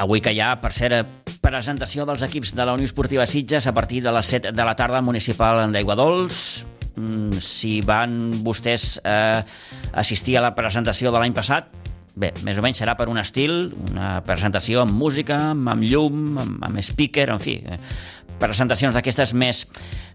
Avui 0.00 0.22
que 0.24 0.32
hi 0.32 0.40
ha, 0.40 0.54
per 0.60 0.72
cert, 0.72 1.23
presentació 1.44 2.06
dels 2.08 2.24
equips 2.24 2.54
de 2.56 2.64
la 2.64 2.72
Unió 2.72 2.88
Esportiva 2.88 3.26
Sitges 3.28 3.66
a 3.68 3.74
partir 3.76 4.00
de 4.02 4.12
les 4.16 4.30
7 4.32 4.52
de 4.56 4.64
la 4.64 4.74
tarda 4.78 4.96
al 4.98 5.04
municipal 5.04 5.60
d'Aiguadols. 5.72 6.64
Mm, 6.96 7.40
Si 7.42 7.80
van 7.82 8.32
vostès 8.46 9.00
eh, 9.04 9.42
assistir 9.92 10.38
a 10.38 10.44
la 10.44 10.54
presentació 10.54 11.12
de 11.12 11.20
l'any 11.20 11.34
passat, 11.36 11.68
bé, 12.14 12.32
més 12.46 12.56
o 12.56 12.62
menys 12.64 12.80
serà 12.80 12.94
per 12.96 13.10
un 13.10 13.18
estil, 13.20 13.74
una 13.90 14.22
presentació 14.24 14.84
amb 14.84 14.94
música, 14.96 15.50
amb, 15.50 15.82
llum, 15.82 16.38
amb, 16.38 16.64
amb 16.64 16.80
speaker, 16.80 17.28
en 17.34 17.42
fi, 17.42 17.58
eh, 17.66 17.80
presentacions 18.40 18.94
d'aquestes 18.94 19.34
més, 19.34 19.66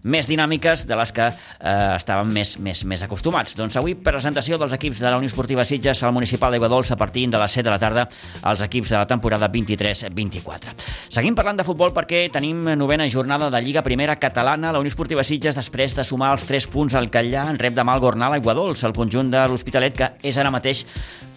més 0.02 0.28
dinàmiques 0.30 0.86
de 0.88 0.96
les 0.98 1.12
que 1.12 1.26
eh, 1.28 1.72
estàvem 1.96 2.30
més, 2.32 2.56
més, 2.62 2.84
més 2.88 3.04
acostumats. 3.04 3.56
Doncs 3.58 3.76
avui 3.80 3.94
presentació 3.94 4.58
dels 4.60 4.74
equips 4.76 5.02
de 5.02 5.10
la 5.10 5.18
Unió 5.20 5.30
Esportiva 5.30 5.64
Sitges 5.64 6.02
al 6.04 6.14
Municipal 6.16 6.52
d'Aiguadols 6.54 6.92
a 6.94 6.98
partir 7.00 7.26
de 7.30 7.40
les 7.40 7.58
7 7.58 7.66
de 7.68 7.74
la 7.74 7.78
tarda 7.82 8.06
als 8.42 8.62
equips 8.66 8.94
de 8.94 8.98
la 8.98 9.06
temporada 9.06 9.50
23-24. 9.52 10.76
Seguim 11.10 11.36
parlant 11.36 11.60
de 11.60 11.66
futbol 11.66 11.94
perquè 11.96 12.26
tenim 12.32 12.64
novena 12.78 13.08
jornada 13.08 13.50
de 13.50 13.62
Lliga 13.62 13.84
Primera 13.86 14.16
Catalana. 14.16 14.72
La 14.72 14.82
Unió 14.82 14.92
Esportiva 14.92 15.24
Sitges, 15.24 15.58
després 15.58 15.96
de 15.96 16.04
sumar 16.04 16.32
els 16.34 16.46
3 16.48 16.70
punts 16.72 16.94
al 16.94 17.10
Catllà, 17.10 17.48
en 17.50 17.58
rep 17.60 17.74
de 17.76 17.84
mal 17.84 18.00
Gornal 18.00 18.36
a 18.36 18.40
Aiguadols, 18.40 18.84
el 18.84 18.96
conjunt 18.96 19.32
de 19.32 19.46
l'Hospitalet, 19.48 19.96
que 19.96 20.14
és 20.22 20.38
ara 20.38 20.52
mateix 20.54 20.86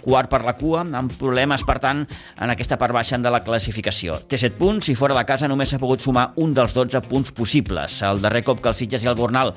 quart 0.04 0.30
per 0.30 0.44
la 0.44 0.54
cua, 0.60 0.84
amb 0.84 1.14
problemes, 1.18 1.64
per 1.66 1.78
tant, 1.82 2.04
en 2.04 2.52
aquesta 2.52 2.78
part 2.78 2.94
baixa 2.94 3.18
de 3.24 3.32
la 3.32 3.42
classificació. 3.46 4.20
Té 4.28 4.38
7 4.38 4.60
punts 4.60 4.92
i 4.92 4.98
fora 5.00 5.16
de 5.16 5.24
casa 5.28 5.48
només 5.48 5.72
s'ha 5.72 5.80
pogut 5.82 6.04
sumar 6.04 6.32
un 6.44 6.54
dels 6.54 6.76
12 6.76 7.02
punts 7.08 7.32
possibles. 7.32 8.02
El 8.04 8.20
darrer 8.24 8.44
cop 8.44 8.53
que 8.62 8.70
el 8.70 8.78
Sitges 8.78 9.06
i 9.06 9.12
el 9.12 9.18
Gornal 9.20 9.56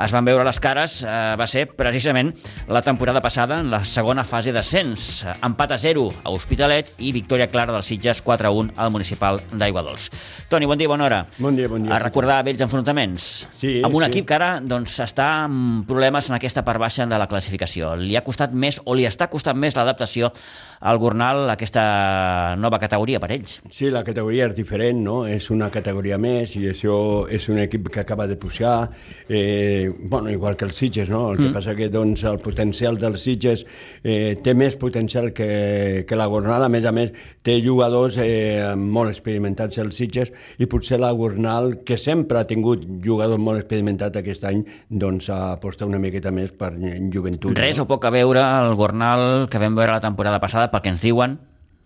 es 0.00 0.12
van 0.14 0.24
veure 0.24 0.44
les 0.46 0.60
cares 0.62 1.00
eh, 1.04 1.10
va 1.36 1.46
ser 1.50 1.66
precisament 1.76 2.30
la 2.72 2.80
temporada 2.82 3.20
passada 3.20 3.58
en 3.60 3.70
la 3.72 3.82
segona 3.84 4.24
fase 4.24 4.52
d'ascens. 4.54 5.26
Empat 5.44 5.74
a 5.74 5.78
0 5.80 6.06
a 6.24 6.32
Hospitalet 6.32 6.94
i 7.04 7.12
victòria 7.12 7.50
clara 7.52 7.74
del 7.74 7.84
Sitges 7.84 8.22
4 8.24 8.48
a 8.48 8.52
1 8.54 8.76
al 8.80 8.92
municipal 8.94 9.40
d'Aiguadols. 9.52 10.08
Toni, 10.48 10.68
bon 10.70 10.80
dia, 10.80 10.88
bona 10.88 11.04
hora. 11.04 11.20
Bon 11.38 11.56
dia, 11.56 11.68
bon 11.68 11.84
dia. 11.84 11.92
A 11.96 12.00
recordar 12.00 12.40
vells 12.46 12.64
enfrontaments. 12.64 13.28
Sí, 13.52 13.80
amb 13.84 13.96
un 13.98 14.06
sí. 14.06 14.08
equip 14.08 14.28
que 14.30 14.38
ara 14.38 14.50
doncs, 14.64 14.96
està 15.04 15.28
amb 15.44 15.84
problemes 15.88 16.30
en 16.30 16.38
aquesta 16.38 16.64
part 16.64 16.80
baixa 16.80 17.04
de 17.10 17.20
la 17.20 17.28
classificació. 17.28 17.92
Li 18.00 18.16
ha 18.16 18.24
costat 18.24 18.54
més 18.56 18.80
o 18.84 18.96
li 18.96 19.04
està 19.08 19.28
costant 19.32 19.58
més 19.58 19.76
l'adaptació 19.76 20.32
al 20.80 20.98
Gornal 20.98 21.44
a 21.44 21.58
aquesta 21.58 22.56
nova 22.56 22.80
categoria 22.80 23.20
per 23.20 23.32
ells. 23.36 23.58
Sí, 23.68 23.90
la 23.92 24.04
categoria 24.06 24.48
és 24.48 24.56
diferent, 24.56 25.02
no? 25.04 25.20
És 25.28 25.50
una 25.52 25.68
categoria 25.72 26.16
més 26.16 26.56
i 26.56 26.64
això 26.70 26.96
és 27.28 27.50
un 27.52 27.60
equip 27.60 27.90
que 27.92 28.00
acaba 28.00 28.29
de 28.30 28.36
pujar, 28.40 28.90
eh, 29.28 29.90
bueno, 29.98 30.30
igual 30.30 30.56
que 30.56 30.64
els 30.68 30.78
Sitges, 30.78 31.10
no? 31.10 31.32
El 31.32 31.38
que 31.38 31.48
mm. 31.48 31.56
passa 31.56 31.74
que 31.76 31.90
doncs, 31.92 32.24
el 32.30 32.38
potencial 32.40 32.98
dels 33.00 33.26
Sitges 33.26 33.66
eh, 34.02 34.38
té 34.42 34.54
més 34.54 34.78
potencial 34.80 35.32
que, 35.36 36.06
que 36.08 36.18
la 36.18 36.28
Gornal, 36.30 36.64
a 36.64 36.70
més 36.72 36.86
a 36.86 36.94
més 36.94 37.12
té 37.44 37.58
jugadors 37.64 38.20
eh, 38.22 38.72
molt 38.78 39.12
experimentats 39.12 39.82
els 39.82 39.98
Sitges 39.98 40.32
i 40.58 40.70
potser 40.70 41.00
la 41.02 41.12
Gornal, 41.16 41.80
que 41.84 41.98
sempre 41.98 42.40
ha 42.40 42.46
tingut 42.48 42.86
jugadors 43.04 43.42
molt 43.42 43.60
experimentats 43.60 44.22
aquest 44.22 44.46
any, 44.48 44.64
doncs 44.88 45.30
aposta 45.34 45.88
una 45.90 46.00
miqueta 46.00 46.32
més 46.32 46.54
per 46.54 46.72
joventut. 47.12 47.58
Res 47.58 47.82
no? 47.82 47.88
o 47.88 47.90
poc 47.90 48.06
a 48.06 48.14
veure 48.14 48.46
el 48.62 48.74
Gornal 48.78 49.48
que 49.50 49.60
vam 49.60 49.76
veure 49.78 49.98
la 49.98 50.04
temporada 50.04 50.40
passada 50.40 50.70
pel 50.70 50.84
que 50.84 50.94
ens 50.94 51.04
diuen, 51.04 51.38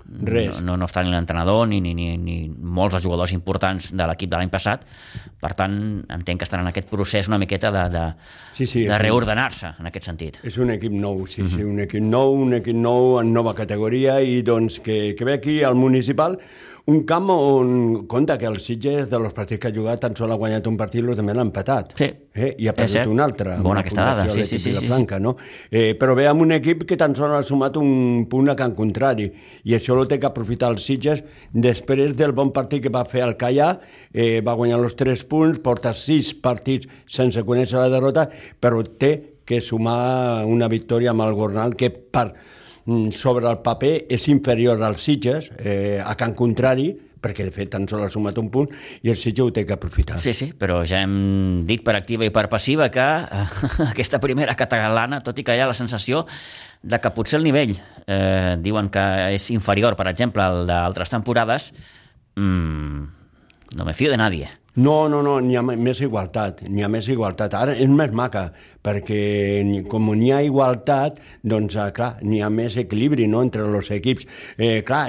Res. 0.05 0.61
No, 0.61 0.77
no 0.77 0.87
està 0.89 1.03
ni 1.03 1.13
l'entrenador 1.15 1.65
ni, 1.69 1.81
ni, 1.81 1.95
ni, 1.97 2.11
ni 2.21 2.37
molts 2.49 2.95
dels 2.95 3.07
jugadors 3.07 3.33
importants 3.33 3.91
de 3.97 4.09
l'equip 4.11 4.31
de 4.31 4.37
l'any 4.41 4.53
passat. 4.53 4.85
Per 5.41 5.53
tant, 5.57 5.79
entenc 6.13 6.43
que 6.43 6.49
estan 6.49 6.61
en 6.61 6.71
aquest 6.71 6.91
procés 6.91 7.31
una 7.31 7.41
miqueta 7.41 7.73
de, 7.75 7.87
de, 7.95 8.05
sí, 8.53 8.67
sí, 8.67 8.85
de 8.89 8.99
reordenar-se 9.01 9.75
en 9.81 9.89
aquest 9.91 10.11
sentit. 10.11 10.39
És 10.45 10.61
un 10.61 10.75
equip 10.77 10.93
nou, 10.93 11.25
sí, 11.27 11.43
uh 11.43 11.49
-huh. 11.49 11.57
sí, 11.57 11.65
un 11.65 11.81
equip 11.81 12.05
nou, 12.05 12.37
un 12.45 12.55
equip 12.61 12.77
nou 12.77 13.19
en 13.21 13.33
nova 13.33 13.55
categoria 13.55 14.21
i 14.21 14.43
doncs 14.43 14.81
que, 14.81 15.15
que 15.17 15.25
ve 15.25 15.33
aquí 15.41 15.63
al 15.63 15.75
municipal 15.75 16.39
un 16.87 17.03
camp 17.09 17.31
on, 17.31 18.07
compte 18.07 18.37
que 18.37 18.45
el 18.45 18.59
Sitges, 18.61 19.09
de 19.09 19.19
los 19.19 19.33
partits 19.33 19.61
que 19.61 19.69
ha 19.69 19.73
jugat, 19.73 20.03
tan 20.03 20.17
sol 20.17 20.33
ha 20.35 20.37
guanyat 20.37 20.67
un 20.69 20.77
partit, 20.77 21.01
i 21.01 21.17
també 21.17 21.33
l'ha 21.33 21.45
empatat. 21.47 21.95
Sí. 21.97 22.11
Eh? 22.35 22.51
I 22.61 22.69
ha 22.69 22.75
perdut 22.77 23.09
un 23.09 23.23
altre. 23.25 23.55
Bona 23.65 23.81
aquesta 23.81 24.05
dada, 24.05 24.27
sí, 24.29 24.45
sí, 24.45 24.59
sí. 24.59 24.75
sí, 24.77 24.91
Blanca, 24.91 25.19
no? 25.23 25.37
eh, 25.71 25.95
però 25.97 26.17
ve 26.19 26.27
amb 26.29 26.45
un 26.45 26.53
equip 26.59 26.85
que 26.85 26.99
tan 27.01 27.17
sol 27.17 27.33
ha 27.33 27.41
sumat 27.47 27.79
un 27.81 28.27
punt 28.29 28.53
a 28.53 28.57
Can 28.59 28.75
Contrari, 28.77 29.31
i 29.65 29.77
això 29.79 29.97
ho 29.97 30.05
té 30.11 30.19
que 30.21 30.29
aprofitar 30.29 30.75
el 30.75 30.81
Sitges 30.85 31.23
després 31.55 32.13
del 32.19 32.37
bon 32.37 32.53
partit 32.53 32.85
que 32.85 32.93
va 32.93 33.07
fer 33.09 33.25
el 33.25 33.39
Callà, 33.41 33.71
eh, 34.13 34.43
va 34.45 34.57
guanyar 34.59 34.83
els 34.83 34.99
tres 34.99 35.25
punts, 35.25 35.63
porta 35.65 35.95
sis 35.97 36.35
partits 36.37 36.91
sense 37.09 37.41
conèixer 37.49 37.81
la 37.81 37.89
derrota, 37.89 38.29
però 38.61 38.85
té 38.85 39.15
que 39.45 39.61
sumar 39.65 40.45
una 40.49 40.69
victòria 40.69 41.13
amb 41.13 41.25
el 41.25 41.33
Gornal 41.37 41.77
que 41.81 41.89
per 41.89 42.31
sobre 43.17 43.49
el 43.49 43.63
paper 43.65 43.95
és 44.13 44.29
inferior 44.29 44.83
als 44.83 45.05
Sitges, 45.07 45.51
eh, 45.59 46.01
a 46.05 46.15
Can 46.21 46.35
Contrari, 46.37 46.91
perquè 47.25 47.47
de 47.47 47.53
fet 47.55 47.71
tan 47.73 47.87
sols 47.89 48.05
ha 48.05 48.11
sumat 48.13 48.37
un 48.41 48.51
punt 48.53 48.69
i 49.01 49.09
el 49.09 49.17
Sitges 49.17 49.47
ho 49.47 49.53
té 49.55 49.65
que 49.65 49.77
aprofitar. 49.77 50.19
Sí, 50.21 50.35
sí, 50.37 50.51
però 50.53 50.83
ja 50.85 51.01
hem 51.05 51.65
dit 51.65 51.85
per 51.85 51.97
activa 51.97 52.27
i 52.27 52.33
per 52.35 52.47
passiva 52.53 52.91
que 52.93 53.07
eh, 53.25 53.45
aquesta 53.93 54.21
primera 54.21 54.57
catalana, 54.59 55.23
tot 55.25 55.41
i 55.41 55.47
que 55.47 55.57
hi 55.57 55.63
ha 55.65 55.71
la 55.71 55.77
sensació 55.79 56.27
de 56.83 57.01
que 57.01 57.15
potser 57.17 57.41
el 57.41 57.49
nivell 57.49 57.73
eh, 57.75 58.57
diuen 58.61 58.91
que 58.93 59.05
és 59.39 59.49
inferior, 59.55 59.97
per 59.97 60.11
exemple, 60.13 60.45
al 60.45 60.69
d'altres 60.69 61.15
temporades, 61.17 61.73
mmm, 62.37 63.09
no 63.75 63.89
me 63.89 63.97
fio 63.97 64.13
de 64.13 64.21
nadie. 64.21 64.53
No, 64.77 65.09
no, 65.09 65.21
no, 65.23 65.37
n'hi 65.39 65.55
ha 65.55 65.63
més 65.63 66.01
igualtat, 66.03 66.65
n'hi 66.67 66.83
ha 66.83 66.89
més 66.91 67.07
igualtat. 67.07 67.53
Ara 67.55 67.77
és 67.79 67.91
més 67.91 68.11
maca, 68.11 68.49
perquè 68.83 69.21
com 69.91 70.09
n'hi 70.11 70.33
ha 70.35 70.41
igualtat, 70.43 71.21
doncs, 71.47 71.77
eh, 71.79 71.93
clar, 71.95 72.17
n'hi 72.27 72.41
ha 72.43 72.51
més 72.51 72.75
equilibri 72.83 73.29
no?, 73.31 73.45
entre 73.47 73.63
els 73.63 73.93
equips. 73.95 74.27
Eh, 74.59 74.83
clar, 74.87 75.05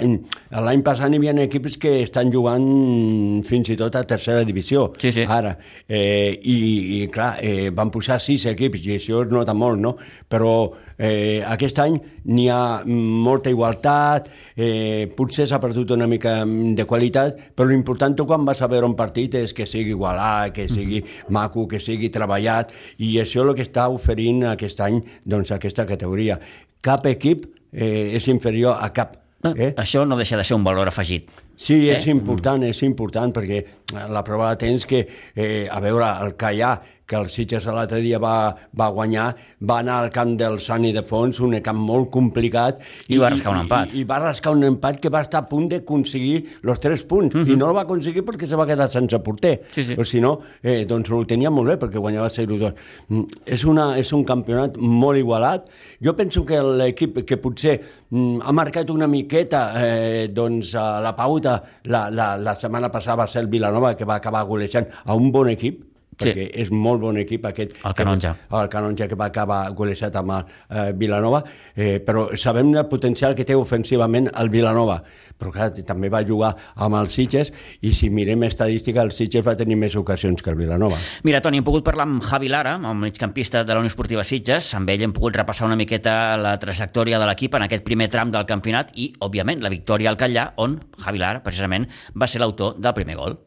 l'any 0.67 0.86
passat 0.86 1.10
hi 1.10 1.17
havia 1.17 1.34
equips 1.47 1.80
que 1.82 1.95
estan 2.04 2.30
jugant 2.34 3.41
fins 3.47 3.73
i 3.73 3.80
tot 3.80 3.97
a 3.97 4.06
tercera 4.06 4.45
divisió, 4.45 4.91
sí, 5.01 5.12
sí. 5.15 5.25
ara. 5.25 5.56
Eh, 5.89 6.38
i, 6.45 6.58
I, 6.99 7.01
clar, 7.10 7.34
eh, 7.41 7.71
van 7.73 7.89
posar 7.89 8.19
sis 8.21 8.45
equips, 8.54 8.86
i 8.86 8.99
això 8.99 9.25
es 9.25 9.34
nota 9.34 9.58
molt, 9.58 9.82
no? 9.82 9.95
Però 10.30 10.54
eh, 10.98 11.44
aquest 11.46 11.80
any 11.84 11.98
n'hi 12.26 12.48
ha 12.50 12.84
molta 12.86 13.52
igualtat, 13.52 14.30
eh, 14.56 15.12
potser 15.16 15.48
s'ha 15.48 15.60
perdut 15.64 15.92
una 15.96 16.08
mica 16.08 16.38
de 16.46 16.86
qualitat, 16.86 17.40
però 17.56 17.70
l'important 17.70 18.16
quan 18.26 18.46
vas 18.46 18.62
a 18.62 18.70
veure 18.72 18.88
un 18.88 18.96
partit 18.96 19.36
és 19.36 19.54
que 19.54 19.68
sigui 19.68 19.96
igualat, 19.96 20.54
que 20.56 20.70
sigui 20.70 21.04
maco, 21.30 21.68
que 21.68 21.80
sigui 21.80 22.10
treballat, 22.10 22.72
i 22.98 23.18
això 23.20 23.44
és 23.44 23.50
el 23.50 23.56
que 23.56 23.68
està 23.68 23.90
oferint 23.90 24.46
aquest 24.52 24.82
any 24.82 25.02
doncs, 25.26 25.52
aquesta 25.52 25.86
categoria. 25.86 26.40
Cap 26.82 27.06
equip 27.10 27.46
eh, 27.72 28.16
és 28.16 28.28
inferior 28.32 28.78
a 28.80 28.92
cap. 28.94 29.22
Eh? 29.46 29.74
Això 29.78 30.06
no 30.08 30.18
deixa 30.18 30.38
de 30.40 30.44
ser 30.44 30.56
un 30.58 30.64
valor 30.66 30.90
afegit. 30.90 31.30
Sí, 31.56 31.86
és 31.90 32.08
eh? 32.08 32.12
important, 32.12 32.64
és 32.66 32.82
important, 32.88 33.32
perquè 33.36 33.62
la 33.93 34.24
prova 34.24 34.50
de 34.50 34.58
temps 34.65 34.86
que, 34.86 35.08
eh, 35.36 35.67
a 35.69 35.80
veure, 35.80 36.08
el 36.26 36.36
Callà 36.36 36.80
que 37.06 37.17
el 37.17 37.30
Sitges 37.30 37.67
l'altre 37.69 38.00
dia 38.02 38.17
va, 38.21 38.56
va 38.78 38.88
guanyar, 38.93 39.28
va 39.69 39.80
anar 39.84 40.00
al 40.02 40.12
camp 40.13 40.34
del 40.39 40.58
Sant 40.63 40.86
Fons, 41.06 41.39
un 41.45 41.54
camp 41.65 41.78
molt 41.78 42.10
complicat. 42.13 42.82
I, 43.08 43.15
i 43.15 43.19
va 43.21 43.30
rascar 43.34 43.54
un 43.54 43.60
empat. 43.62 43.93
I, 43.93 44.02
I 44.02 44.08
va 44.10 44.19
rascar 44.24 44.54
un 44.56 44.65
empat 44.71 45.00
que 45.02 45.12
va 45.13 45.21
estar 45.26 45.43
a 45.43 45.50
punt 45.50 45.69
d'aconseguir 45.69 46.36
els 46.63 46.82
tres 46.82 47.04
punts, 47.06 47.36
uh 47.36 47.41
-huh. 47.41 47.48
i 47.48 47.52
mhm. 47.52 47.60
no 47.60 47.69
el 47.69 47.76
va 47.76 47.82
aconseguir 47.82 48.24
perquè 48.26 48.48
se 48.48 48.56
va 48.56 48.65
quedar 48.65 48.89
sense 48.91 49.19
porter. 49.19 49.62
Sí, 49.71 49.84
sí. 49.84 49.95
Però 49.95 50.04
si 50.04 50.19
no, 50.19 50.39
eh, 50.63 50.86
doncs 50.86 51.10
ho 51.10 51.26
tenia 51.26 51.50
molt 51.50 51.67
bé, 51.67 51.78
perquè 51.78 52.00
guanyava 52.00 52.30
0-2. 52.30 52.74
Mm, 53.10 53.24
és, 53.45 53.65
una, 53.65 53.98
és 53.98 54.12
un 54.13 54.24
campionat 54.24 54.78
molt 54.78 55.17
igualat. 55.17 55.67
Jo 56.02 56.15
penso 56.15 56.45
que 56.45 56.62
l'equip 56.62 57.24
que 57.26 57.38
potser 57.38 57.82
mm, 58.10 58.41
ha 58.41 58.52
marcat 58.52 58.89
una 58.89 59.08
miqueta 59.08 59.74
eh, 59.78 60.28
doncs, 60.28 60.74
a 60.76 61.00
la 61.02 61.15
pauta 61.15 61.63
la, 61.84 62.10
la, 62.10 62.36
la 62.38 62.56
setmana 62.56 62.89
passada 62.89 63.17
va 63.17 63.28
ser 63.28 63.41
el 63.41 63.48
Vilanova, 63.48 63.75
que 63.96 64.08
va 64.08 64.22
acabar 64.22 64.46
golejant 64.50 64.88
a 65.06 65.16
un 65.16 65.32
bon 65.32 65.50
equip, 65.52 65.84
perquè 66.16 66.48
sí. 66.48 66.52
és 66.64 66.72
molt 66.72 67.02
bon 67.04 67.20
equip 67.20 67.46
aquest. 67.50 67.76
El 67.86 67.96
Canonja. 67.98 68.34
Que, 68.40 68.48
el 68.62 68.72
Canonja 68.72 69.08
que 69.12 69.18
va 69.20 69.30
acabar 69.32 69.60
golejat 69.76 70.16
amb 70.20 70.36
el 70.38 70.46
eh, 70.48 70.88
Vilanova, 70.98 71.44
eh, 71.76 72.00
però 72.06 72.28
sabem 72.40 72.72
el 72.76 72.88
potencial 72.92 73.36
que 73.36 73.46
té 73.48 73.56
ofensivament 73.58 74.30
el 74.40 74.52
Vilanova, 74.54 75.02
però 75.36 75.52
clar, 75.52 75.70
també 75.88 76.10
va 76.12 76.24
jugar 76.26 76.54
amb 76.82 77.00
els 77.02 77.16
Sitges 77.18 77.52
i 77.84 77.92
si 77.96 78.10
mirem 78.14 78.46
estadística, 78.48 79.04
el 79.04 79.12
Sitges 79.16 79.46
va 79.46 79.56
tenir 79.60 79.78
més 79.80 79.96
ocasions 80.00 80.42
que 80.42 80.54
el 80.54 80.60
Vilanova. 80.60 81.00
Mira, 81.28 81.42
Toni, 81.44 81.60
hem 81.60 81.68
pogut 81.68 81.86
parlar 81.88 82.08
amb 82.08 82.24
Javi 82.24 82.52
Lara, 82.52 82.78
el 82.80 83.00
migcampista 83.02 83.64
de 83.64 83.76
la 83.76 83.84
Unió 83.84 83.92
Esportiva 83.92 84.24
Sitges, 84.24 84.72
amb 84.78 84.90
ell 84.94 85.04
hem 85.08 85.16
pogut 85.16 85.36
repassar 85.42 85.68
una 85.68 85.80
miqueta 85.80 86.36
la 86.40 86.56
trajectòria 86.62 87.20
de 87.20 87.28
l'equip 87.30 87.60
en 87.60 87.68
aquest 87.68 87.84
primer 87.88 88.10
tram 88.14 88.32
del 88.32 88.48
campionat 88.48 88.96
i, 88.96 89.12
òbviament, 89.26 89.64
la 89.64 89.74
victòria 89.74 90.12
al 90.12 90.20
Catllà, 90.20 90.54
on 90.64 90.80
Javi 91.04 91.22
Lara, 91.22 91.44
precisament, 91.44 91.90
va 92.16 92.32
ser 92.32 92.44
l'autor 92.44 92.80
del 92.80 92.96
primer 92.96 93.20
gol. 93.20 93.38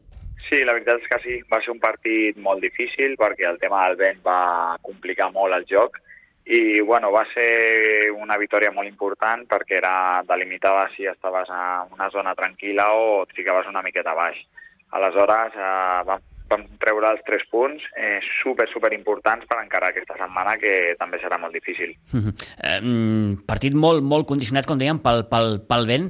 Sí, 0.49 0.63
la 0.65 0.73
veritat 0.73 1.03
és 1.03 1.09
que 1.09 1.19
sí, 1.21 1.35
va 1.51 1.59
ser 1.61 1.75
un 1.75 1.81
partit 1.81 2.37
molt 2.41 2.63
difícil 2.65 3.13
perquè 3.21 3.45
el 3.45 3.59
tema 3.61 3.83
del 3.85 3.99
vent 3.99 4.21
va 4.25 4.77
complicar 4.81 5.29
molt 5.33 5.53
el 5.53 5.67
joc 5.69 5.99
i 6.49 6.81
bueno, 6.81 7.11
va 7.13 7.21
ser 7.29 8.09
una 8.09 8.37
victòria 8.41 8.71
molt 8.73 8.89
important 8.89 9.43
perquè 9.49 9.77
era 9.77 10.23
delimitada 10.25 10.87
si 10.95 11.05
estaves 11.05 11.51
en 11.53 11.93
una 11.93 12.09
zona 12.09 12.33
tranquil·la 12.33 12.87
o 12.97 13.03
et 13.27 13.35
ficaves 13.37 13.69
una 13.69 13.83
miqueta 13.85 14.15
baix. 14.17 14.39
Aleshores 14.97 15.53
eh, 15.53 15.99
vam, 16.07 16.25
vam 16.49 16.65
treure 16.81 17.11
els 17.13 17.21
tres 17.27 17.45
punts 17.53 17.85
eh, 17.93 18.17
super, 18.39 18.65
super 18.73 18.89
importants 18.97 19.45
per 19.45 19.59
encarar 19.61 19.93
aquesta 19.93 20.17
setmana 20.17 20.57
que 20.57 20.95
també 20.97 21.21
serà 21.21 21.37
molt 21.37 21.53
difícil. 21.53 21.93
eh, 22.65 22.81
partit 23.45 23.77
molt, 23.77 24.01
molt 24.01 24.25
condicionat, 24.33 24.65
com 24.65 24.81
dèiem, 24.81 25.03
pel, 25.05 25.27
pel, 25.29 25.59
pel 25.69 25.87
vent. 25.93 26.09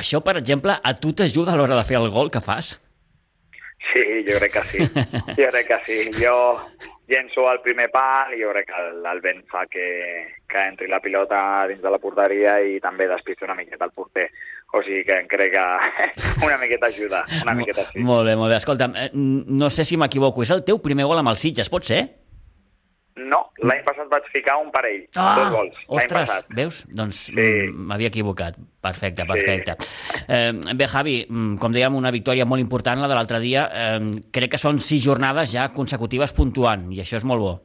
Això, 0.00 0.18
per 0.26 0.34
exemple, 0.42 0.74
a 0.74 0.96
tu 0.98 1.14
t'ajuda 1.14 1.54
a 1.54 1.62
l'hora 1.62 1.78
de 1.78 1.86
fer 1.86 2.02
el 2.02 2.10
gol 2.10 2.34
que 2.34 2.42
fas? 2.42 2.74
Sí, 3.92 4.04
jo 4.26 4.36
crec 4.38 4.52
que 4.52 4.62
sí. 4.68 4.84
Jo 5.38 5.48
crec 5.50 5.68
que 5.68 5.78
sí. 5.86 5.98
Jo 6.18 6.36
llenço 7.08 7.46
al 7.48 7.62
primer 7.64 7.88
pal 7.90 8.34
i 8.36 8.42
jo 8.42 8.52
crec 8.52 8.68
que 8.68 8.82
el, 8.84 9.00
el 9.08 9.22
vent 9.24 9.42
fa 9.48 9.64
que, 9.70 9.86
que 10.48 10.64
entri 10.68 10.90
la 10.92 11.00
pilota 11.00 11.40
dins 11.70 11.80
de 11.82 11.92
la 11.92 12.00
porteria 12.02 12.58
i 12.60 12.76
també 12.84 13.08
despista 13.08 13.48
una 13.48 13.56
miqueta 13.56 13.88
el 13.88 13.96
porter. 13.96 14.28
O 14.76 14.82
sigui 14.84 15.00
que 15.08 15.22
crec 15.30 15.54
que 15.54 15.64
una 16.46 16.58
miqueta 16.60 16.92
ajuda, 16.92 17.24
una 17.42 17.56
miqueta 17.56 17.86
sí. 17.88 18.04
Molt 18.04 18.28
bé, 18.28 18.36
molt 18.36 18.52
bé. 18.52 18.60
Escolta'm, 18.60 18.96
eh, 19.00 19.10
no 19.14 19.70
sé 19.72 19.88
si 19.88 19.96
m'equivoco, 19.96 20.44
és 20.44 20.52
el 20.52 20.64
teu 20.68 20.82
primer 20.84 21.08
gol 21.08 21.22
amb 21.22 21.32
el 21.32 21.40
Sitges, 21.40 21.72
pot 21.72 21.88
ser? 21.88 22.02
No, 23.18 23.40
l'any 23.66 23.80
passat 23.86 24.08
vaig 24.12 24.26
ficar 24.32 24.58
un 24.62 24.68
parell, 24.74 25.04
ah, 25.18 25.34
dos 25.38 25.52
gols. 25.54 25.78
Ostres, 25.98 26.32
veus? 26.54 26.82
Doncs 26.94 27.24
sí. 27.30 27.46
m'havia 27.74 28.12
equivocat. 28.12 28.58
Perfecte, 28.80 29.26
perfecte. 29.26 29.74
Sí. 29.82 30.20
Eh, 30.28 30.74
bé, 30.78 30.86
Javi, 30.86 31.16
mm, 31.28 31.56
com 31.58 31.74
dèiem, 31.74 31.96
una 31.98 32.12
victòria 32.14 32.46
molt 32.46 32.62
important, 32.62 33.00
la 33.02 33.08
de 33.10 33.16
l'altre 33.18 33.40
dia. 33.42 33.66
Eh, 33.72 34.20
crec 34.32 34.54
que 34.54 34.62
són 34.62 34.78
sis 34.80 35.02
jornades 35.04 35.50
ja 35.52 35.68
consecutives 35.74 36.32
puntuant, 36.36 36.86
i 36.92 37.02
això 37.02 37.18
és 37.18 37.26
molt 37.26 37.42
bo. 37.42 37.56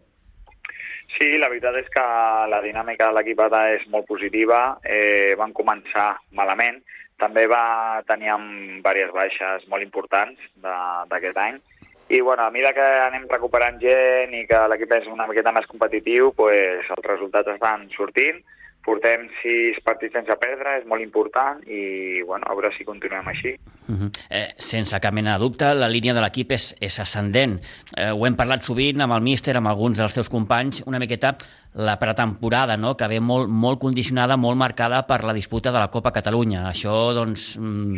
Sí, 1.13 1.37
la 1.37 1.49
veritat 1.51 1.77
és 1.77 1.89
que 1.93 2.03
la 2.49 2.61
dinàmica 2.63 3.11
de 3.11 3.17
l'equip 3.19 3.39
és 3.77 3.85
molt 3.93 4.07
positiva. 4.09 4.79
Eh, 4.83 5.35
van 5.37 5.53
començar 5.53 6.17
malament. 6.31 6.81
També 7.21 7.45
va 7.47 8.01
tenir 8.07 8.33
diverses 8.33 9.13
baixes 9.13 9.67
molt 9.69 9.83
importants 9.83 10.39
d'aquest 10.57 11.37
any 11.37 11.61
i 12.09 12.19
bueno, 12.21 12.43
a 12.43 12.51
mesura 12.51 12.73
que 12.75 12.87
anem 13.07 13.29
recuperant 13.31 13.79
gent 13.81 14.33
i 14.35 14.43
que 14.49 14.65
l'equip 14.69 14.91
és 14.99 15.07
una 15.11 15.27
miqueta 15.29 15.53
més 15.55 15.69
competitiu, 15.69 16.33
pues, 16.35 16.89
els 16.89 17.07
resultats 17.07 17.55
estan 17.55 17.87
sortint. 17.95 18.43
portem 18.83 19.29
sis 19.39 19.77
partits 19.83 20.11
sense 20.17 20.35
perdre, 20.41 20.73
és 20.81 20.87
molt 20.89 20.99
important 20.99 21.61
i 21.71 22.21
bueno, 22.27 22.43
a 22.49 22.55
veure 22.57 22.73
si 22.75 22.83
continuem 22.83 23.27
així. 23.31 23.55
Uh 23.87 23.95
-huh. 23.95 24.09
eh, 24.29 24.53
sense 24.57 24.99
cap 24.99 25.13
mena 25.13 25.37
de 25.37 25.39
dubte, 25.39 25.73
la 25.73 25.87
línia 25.87 26.13
de 26.13 26.21
l'equip 26.21 26.51
és, 26.51 26.75
és 26.79 26.99
ascendent. 26.99 27.59
Eh, 27.95 28.11
ho 28.11 28.25
hem 28.25 28.35
parlat 28.35 28.61
sovint 28.61 28.99
amb 29.01 29.13
el 29.13 29.21
míster, 29.21 29.55
amb 29.55 29.67
alguns 29.67 29.97
dels 29.97 30.13
teus 30.13 30.29
companys, 30.29 30.83
una 30.85 30.99
miqueta 30.99 31.37
la 31.73 31.97
pretemporada, 31.97 32.77
no? 32.77 32.95
que 32.95 33.07
ve 33.07 33.19
molt, 33.19 33.47
molt 33.49 33.79
condicionada, 33.79 34.37
molt 34.37 34.57
marcada 34.57 35.07
per 35.07 35.23
la 35.23 35.33
disputa 35.33 35.71
de 35.71 35.79
la 35.79 35.89
Copa 35.89 36.11
Catalunya. 36.11 36.69
Això 36.69 37.13
doncs, 37.13 37.57
mm, 37.57 37.95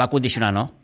va 0.00 0.08
condicionar, 0.08 0.52
no? 0.52 0.79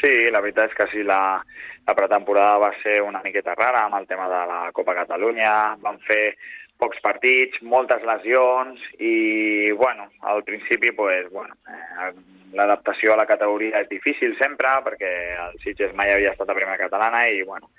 Sí, 0.00 0.12
la 0.32 0.42
veritat 0.42 0.72
és 0.72 0.76
que 0.76 0.88
sí, 0.90 1.02
la, 1.06 1.38
la 1.86 1.94
pretemporada 1.96 2.58
va 2.62 2.72
ser 2.82 3.00
una 3.02 3.22
miqueta 3.24 3.54
rara 3.54 3.84
amb 3.86 3.98
el 4.00 4.06
tema 4.10 4.28
de 4.28 4.42
la 4.50 4.60
Copa 4.76 4.94
Catalunya. 4.96 5.54
Vam 5.82 6.00
fer 6.08 6.34
pocs 6.80 7.00
partits, 7.04 7.60
moltes 7.62 8.02
lesions 8.02 8.80
i, 8.98 9.70
bueno, 9.78 10.08
al 10.20 10.42
principi, 10.44 10.90
pues, 10.92 11.30
bueno, 11.30 11.54
eh, 11.68 12.10
l'adaptació 12.54 13.14
a 13.14 13.18
la 13.20 13.26
categoria 13.26 13.82
és 13.82 13.90
difícil 13.90 14.34
sempre 14.40 14.70
perquè 14.86 15.10
el 15.46 15.58
Sitges 15.62 15.94
mai 15.98 16.12
havia 16.12 16.32
estat 16.34 16.50
a 16.50 16.56
primera 16.56 16.78
catalana 16.80 17.24
i, 17.30 17.42
bueno, 17.46 17.70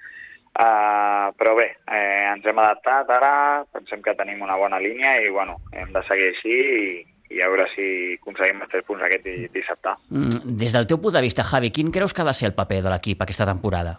uh, 0.55 1.31
però 1.35 1.55
bé, 1.59 1.67
eh, 1.91 2.23
ens 2.31 2.47
hem 2.47 2.59
adaptat 2.63 3.11
ara, 3.17 3.33
pensem 3.75 4.03
que 4.03 4.15
tenim 4.19 4.43
una 4.43 4.57
bona 4.59 4.79
línia 4.83 5.17
i, 5.23 5.29
bueno, 5.29 5.59
hem 5.71 5.91
de 5.95 6.03
seguir 6.09 6.31
així 6.31 6.55
i, 6.55 6.87
i 7.29 7.41
a 7.41 7.49
veure 7.49 7.67
si 7.73 7.85
aconseguim 8.19 8.61
els 8.61 8.71
tres 8.71 8.85
punts 8.85 9.05
aquest 9.05 9.25
dissabte. 9.53 9.95
Mm, 10.09 10.57
des 10.61 10.75
del 10.75 10.87
teu 10.89 10.99
punt 11.01 11.15
de 11.15 11.23
vista, 11.25 11.43
Javi, 11.43 11.71
quin 11.71 11.91
creus 11.91 12.13
que 12.13 12.21
ha 12.21 12.29
de 12.29 12.35
ser 12.37 12.51
el 12.51 12.57
paper 12.57 12.81
de 12.83 12.91
l'equip 12.93 13.21
aquesta 13.21 13.47
temporada? 13.49 13.97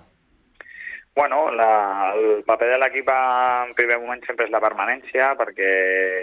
Bueno, 1.16 1.50
la, 1.50 2.12
el 2.14 2.44
paper 2.44 2.74
de 2.74 2.78
l'equip 2.78 3.08
en 3.08 3.72
primer 3.74 3.98
moment 4.02 4.20
sempre 4.26 4.44
és 4.46 4.52
la 4.52 4.60
permanència, 4.60 5.30
perquè 5.38 5.72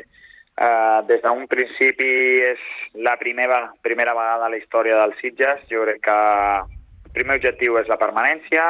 eh, 0.03 0.99
des 1.09 1.21
d'un 1.23 1.47
principi 1.49 2.09
és 2.53 2.61
la 2.93 3.17
primera, 3.17 3.73
primera 3.81 4.13
vegada 4.13 4.45
a 4.45 4.53
la 4.53 4.59
història 4.61 4.99
dels 5.01 5.17
Sitges. 5.19 5.65
Jo 5.71 5.87
crec 5.87 6.03
que 6.05 6.17
el 6.19 7.15
primer 7.17 7.39
objectiu 7.41 7.79
és 7.81 7.89
la 7.89 7.97
permanència 7.97 8.67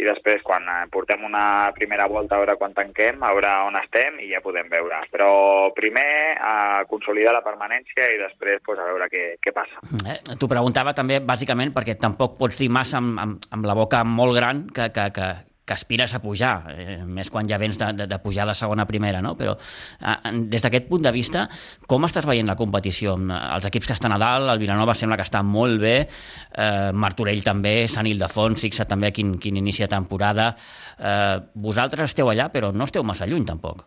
i 0.00 0.06
després, 0.06 0.40
quan 0.46 0.64
eh, 0.64 0.86
portem 0.92 1.24
una 1.28 1.70
primera 1.76 2.06
volta 2.10 2.36
a 2.36 2.42
veure 2.42 2.56
quan 2.60 2.74
tanquem, 2.76 3.20
a 3.20 3.32
veure 3.36 3.52
on 3.68 3.76
estem 3.80 4.20
i 4.24 4.30
ja 4.32 4.42
podem 4.44 4.70
veure. 4.72 5.02
Però 5.12 5.30
primer, 5.76 6.36
a 6.40 6.54
consolidar 6.90 7.34
la 7.36 7.44
permanència 7.44 8.08
i 8.14 8.18
després 8.20 8.64
pues, 8.66 8.80
a 8.80 8.88
veure 8.88 9.10
què, 9.12 9.26
què 9.42 9.54
passa. 9.56 9.84
Eh, 10.06 10.18
T'ho 10.40 10.48
preguntava 10.50 10.94
també, 10.96 11.20
bàsicament, 11.20 11.74
perquè 11.76 11.98
tampoc 12.00 12.38
pots 12.40 12.58
dir 12.60 12.70
massa 12.72 13.00
amb, 13.02 13.20
amb, 13.20 13.48
amb 13.52 13.68
la 13.68 13.76
boca 13.76 14.02
molt 14.06 14.36
gran 14.36 14.66
que, 14.74 14.88
que, 14.94 15.10
que, 15.16 15.30
que 15.64 15.74
aspires 15.74 16.14
a 16.14 16.20
pujar, 16.22 16.54
eh, 16.74 16.96
més 17.06 17.30
quan 17.30 17.48
ja 17.48 17.58
vens 17.60 17.78
de, 17.78 17.92
de, 17.94 18.06
de 18.10 18.18
pujar 18.22 18.46
de 18.48 18.54
segona 18.58 18.86
primera, 18.88 19.20
no? 19.22 19.36
Però 19.38 19.54
eh, 19.54 20.32
des 20.50 20.64
d'aquest 20.64 20.88
punt 20.90 21.04
de 21.06 21.12
vista, 21.14 21.46
com 21.86 22.08
estàs 22.08 22.26
veient 22.26 22.48
la 22.48 22.58
competició? 22.58 23.14
Els 23.18 23.68
equips 23.70 23.90
que 23.90 23.98
estan 23.98 24.16
a 24.16 24.18
dalt, 24.20 24.50
el 24.50 24.62
Vilanova 24.62 24.96
sembla 24.98 25.20
que 25.20 25.28
està 25.28 25.44
molt 25.46 25.80
bé, 25.82 25.94
eh, 26.06 26.90
Martorell 26.92 27.44
també, 27.46 27.84
Sant 27.88 28.08
Ildefons, 28.10 28.60
fixa 28.60 28.88
també 28.88 29.12
quin, 29.14 29.36
quin 29.38 29.60
inici 29.62 29.86
de 29.86 29.92
temporada. 29.92 30.50
Eh, 30.98 31.38
vosaltres 31.54 32.10
esteu 32.10 32.32
allà, 32.32 32.50
però 32.50 32.74
no 32.74 32.90
esteu 32.90 33.06
massa 33.06 33.28
lluny, 33.30 33.46
tampoc. 33.46 33.86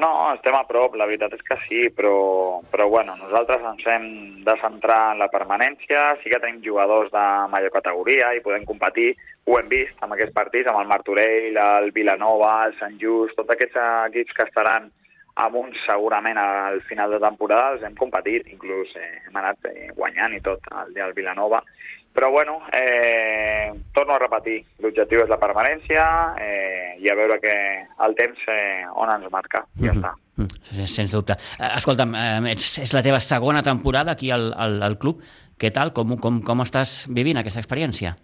No, 0.00 0.08
estem 0.32 0.54
a 0.56 0.62
prop, 0.66 0.94
la 0.96 1.06
veritat 1.06 1.34
és 1.36 1.42
que 1.46 1.56
sí, 1.66 1.82
però, 1.94 2.62
però 2.72 2.88
bueno, 2.90 3.12
nosaltres 3.20 3.60
ens 3.72 3.84
hem 3.92 4.06
de 4.46 4.54
centrar 4.62 5.12
en 5.12 5.20
la 5.20 5.28
permanència, 5.30 6.06
sí 6.22 6.32
que 6.32 6.40
tenim 6.40 6.62
jugadors 6.64 7.12
de 7.12 7.26
major 7.52 7.74
categoria 7.74 8.32
i 8.34 8.40
podem 8.42 8.64
competir, 8.66 9.12
ho 9.44 9.58
hem 9.58 9.68
vist 9.70 10.00
amb 10.00 10.16
aquests 10.16 10.34
partits, 10.34 10.70
amb 10.70 10.80
el 10.80 10.90
Martorell, 10.90 11.60
el 11.60 11.92
Vilanova, 11.94 12.54
el 12.66 12.74
Sant 12.80 12.96
Just, 13.02 13.36
tots 13.36 13.52
aquests 13.54 13.78
equips 13.84 14.38
que 14.38 14.48
estaran 14.48 14.90
amunt 15.44 15.72
segurament 15.86 16.38
al 16.40 16.80
final 16.88 17.12
de 17.14 17.20
temporada 17.22 17.76
els 17.76 17.84
hem 17.86 17.94
competit, 17.96 18.48
inclús 18.52 18.90
eh, 18.96 19.22
hem 19.28 19.38
anat 19.40 19.70
eh, 19.70 19.88
guanyant 19.96 20.36
i 20.36 20.42
tot 20.44 20.66
el 20.82 20.92
dia 20.96 21.06
del 21.06 21.16
Vilanova. 21.16 21.62
Però 22.12 22.30
bueno, 22.30 22.60
eh, 22.72 23.72
torno 23.92 24.14
a 24.14 24.18
repetir, 24.20 24.58
l'objectiu 24.84 25.22
és 25.22 25.30
la 25.32 25.38
permanència 25.40 26.02
eh, 26.36 26.98
i 27.00 27.08
a 27.08 27.14
veure 27.16 27.38
que 27.40 27.54
el 28.04 28.16
temps 28.18 28.42
eh, 28.52 28.84
on 28.92 29.08
ens 29.14 29.30
marca, 29.32 29.64
ja 29.80 29.92
mm 29.92 29.96
-hmm. 29.96 29.96
està. 29.96 30.12
Mm 30.36 30.44
-hmm. 30.44 30.86
Sens 30.86 31.10
dubte. 31.10 31.32
Eh, 31.32 31.76
escolta'm, 31.76 32.14
eh, 32.14 32.52
és, 32.52 32.78
és 32.78 32.92
la 32.92 33.02
teva 33.02 33.20
segona 33.20 33.62
temporada 33.62 34.12
aquí 34.12 34.30
al, 34.30 34.52
al, 34.56 34.82
al 34.82 34.98
club. 34.98 35.22
Què 35.58 35.70
tal? 35.70 35.92
Com, 35.92 36.16
com, 36.18 36.42
com 36.42 36.60
estàs 36.60 37.06
vivint 37.08 37.38
aquesta 37.38 37.60
experiència? 37.60 38.16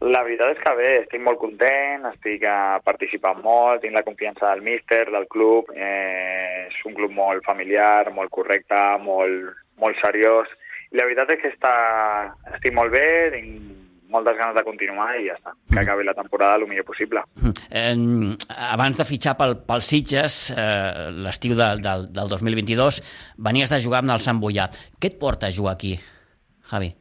La 0.00 0.22
veritat 0.22 0.52
és 0.54 0.60
que 0.62 0.74
bé, 0.78 0.90
estic 1.02 1.22
molt 1.26 1.40
content, 1.42 2.04
estic 2.12 2.44
uh, 2.46 2.78
participant 2.86 3.40
molt, 3.42 3.80
tinc 3.82 3.96
la 3.96 4.04
confiança 4.06 4.46
del 4.52 4.62
míster, 4.62 5.10
del 5.10 5.26
club, 5.26 5.72
eh, 5.74 6.68
és 6.68 6.84
un 6.86 6.94
club 6.94 7.10
molt 7.10 7.42
familiar, 7.44 8.12
molt 8.14 8.30
correcte, 8.30 8.78
molt, 9.02 9.56
molt 9.82 9.98
seriós, 9.98 10.46
i 10.92 11.00
la 11.00 11.08
veritat 11.08 11.34
és 11.34 11.42
que 11.42 11.50
està, 11.52 11.72
estic 12.54 12.74
molt 12.76 12.94
bé, 12.94 13.08
tinc 13.34 13.78
moltes 14.08 14.38
ganes 14.38 14.56
de 14.56 14.64
continuar 14.64 15.10
i 15.20 15.26
ja 15.28 15.34
està, 15.36 15.52
que 15.68 15.76
mm. 15.76 15.82
acabi 15.82 16.06
la 16.08 16.14
temporada 16.16 16.56
el 16.56 16.64
millor 16.68 16.86
possible. 16.88 17.22
Eh, 17.68 17.92
abans 18.72 18.96
de 18.96 19.04
fitxar 19.08 19.36
pel, 19.38 19.58
pel 19.68 19.84
Sitges, 19.84 20.38
eh, 20.56 21.10
l'estiu 21.26 21.58
de, 21.58 21.74
del, 21.84 22.08
del 22.16 22.32
2022, 22.32 23.02
venies 23.50 23.74
de 23.74 23.82
jugar 23.84 24.00
amb 24.04 24.16
el 24.16 24.24
Sant 24.24 24.40
Boià. 24.40 24.70
Què 24.96 25.12
et 25.12 25.20
porta 25.20 25.52
a 25.52 25.54
jugar 25.54 25.76
aquí, 25.76 25.92
Javi? 26.72 26.94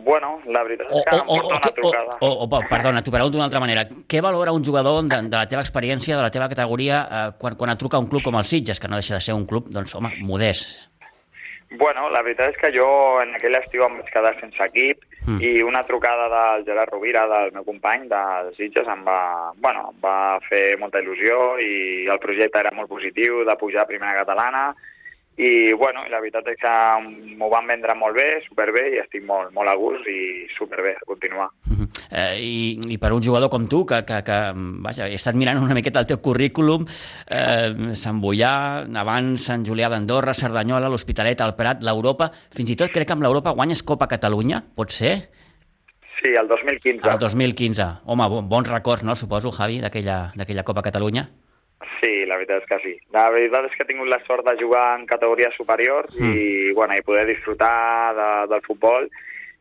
Bueno, 0.00 0.38
la 0.48 0.62
veritat 0.64 0.90
és 0.90 1.04
que 1.06 1.16
o, 1.18 1.22
o, 1.22 1.36
em 1.36 1.42
porta 1.44 1.68
una 1.68 1.74
trucada. 1.76 2.18
O, 2.18 2.28
o, 2.30 2.46
o, 2.48 2.60
perdona, 2.70 3.02
t'ho 3.04 3.12
pregunto 3.14 3.36
d'una 3.36 3.46
altra 3.46 3.62
manera. 3.62 3.84
Què 4.10 4.22
valora 4.24 4.54
un 4.56 4.64
jugador 4.66 5.02
de, 5.04 5.22
de 5.28 5.36
la 5.36 5.46
teva 5.50 5.62
experiència, 5.62 6.16
de 6.16 6.24
la 6.24 6.32
teva 6.34 6.48
categoria, 6.50 7.02
eh, 7.04 7.24
quan, 7.38 7.58
quan 7.60 7.74
et 7.74 7.78
truca 7.78 8.00
un 8.00 8.08
club 8.10 8.24
com 8.26 8.38
el 8.40 8.48
Sitges, 8.48 8.80
que 8.80 8.90
no 8.90 8.98
deixa 8.98 9.18
de 9.18 9.26
ser 9.28 9.36
un 9.36 9.46
club, 9.46 9.68
doncs, 9.70 9.94
home, 9.98 10.16
modest? 10.26 10.89
Bueno, 11.70 12.08
la 12.10 12.22
veritat 12.26 12.50
és 12.50 12.56
que 12.58 12.72
jo 12.74 12.86
en 13.22 13.36
aquell 13.36 13.54
estiu 13.54 13.84
em 13.86 14.00
vaig 14.00 14.08
quedar 14.10 14.32
sense 14.40 14.58
equip 14.64 15.04
mm. 15.22 15.36
i 15.38 15.62
una 15.62 15.84
trucada 15.86 16.26
del 16.32 16.64
Gerard 16.66 16.90
Rovira, 16.90 17.28
del 17.30 17.52
meu 17.54 17.64
company 17.64 18.08
del 18.10 18.50
Sitges, 18.56 18.88
em 18.90 19.04
va, 19.06 19.20
bueno, 19.62 19.92
em 19.92 20.00
va 20.02 20.16
fer 20.48 20.64
molta 20.82 20.98
il·lusió 20.98 21.60
i 21.62 22.08
el 22.10 22.18
projecte 22.18 22.58
era 22.58 22.74
molt 22.74 22.90
positiu 22.90 23.44
de 23.46 23.56
pujar 23.60 23.84
a 23.84 23.90
primera 23.92 24.18
catalana 24.18 24.64
i 25.40 25.72
bueno, 25.72 26.02
la 26.12 26.18
veritat 26.20 26.50
és 26.52 26.58
que 26.60 26.72
m'ho 27.40 27.48
van 27.48 27.68
vendre 27.70 27.94
molt 27.96 28.18
bé, 28.18 28.26
superbé, 28.44 28.82
i 28.92 28.98
estic 29.00 29.24
molt, 29.24 29.54
molt 29.56 29.72
a 29.72 29.76
gust 29.78 30.04
i 30.12 30.44
superbé 30.52 30.92
a 30.98 31.06
continuar. 31.08 31.48
Uh 31.64 31.78
-huh. 31.78 31.88
eh, 32.10 32.36
i, 32.40 32.80
I 32.92 32.98
per 32.98 33.12
un 33.12 33.22
jugador 33.22 33.48
com 33.48 33.66
tu, 33.66 33.86
que, 33.86 34.04
que, 34.04 34.22
que 34.22 34.38
vaja, 34.84 35.08
he 35.08 35.14
estat 35.14 35.34
mirant 35.34 35.62
una 35.62 35.74
miqueta 35.74 36.00
el 36.00 36.06
teu 36.06 36.20
currículum, 36.20 36.84
eh, 37.30 37.94
Sant 37.94 38.20
Boià, 38.20 38.84
abans 38.94 39.40
Sant 39.40 39.64
Julià 39.64 39.88
d'Andorra, 39.88 40.34
Cerdanyola, 40.34 40.88
l'Hospitalet, 40.88 41.40
el 41.40 41.54
Prat, 41.54 41.82
l'Europa, 41.82 42.30
fins 42.54 42.70
i 42.70 42.76
tot 42.76 42.90
crec 42.90 43.06
que 43.06 43.12
amb 43.12 43.22
l'Europa 43.22 43.54
guanyes 43.54 43.82
Copa 43.82 44.06
Catalunya, 44.08 44.62
pot 44.76 44.90
ser? 44.90 45.30
Sí, 46.22 46.34
el 46.36 46.48
2015. 46.48 47.08
El 47.08 47.18
2015. 47.18 47.82
Home, 48.04 48.42
bons 48.42 48.68
records, 48.68 49.04
no, 49.04 49.14
suposo, 49.14 49.50
Javi, 49.50 49.80
d'aquella 49.80 50.64
Copa 50.64 50.82
Catalunya? 50.82 51.30
Sí, 52.00 52.19
la 52.30 52.38
veritat 52.38 52.62
és 52.62 52.68
que 52.70 52.78
sí. 52.84 52.94
La 53.14 53.26
veritat 53.34 53.66
és 53.66 53.74
que 53.74 53.84
he 53.84 53.90
tingut 53.90 54.10
la 54.10 54.20
sort 54.26 54.46
de 54.46 54.54
jugar 54.60 54.86
en 54.98 55.08
categories 55.10 55.56
superiors 55.58 56.14
mm. 56.14 56.30
i, 56.30 56.46
bueno, 56.78 56.94
i 56.94 57.06
poder 57.06 57.26
disfrutar 57.28 58.14
de, 58.16 58.30
del 58.54 58.64
futbol 58.66 59.10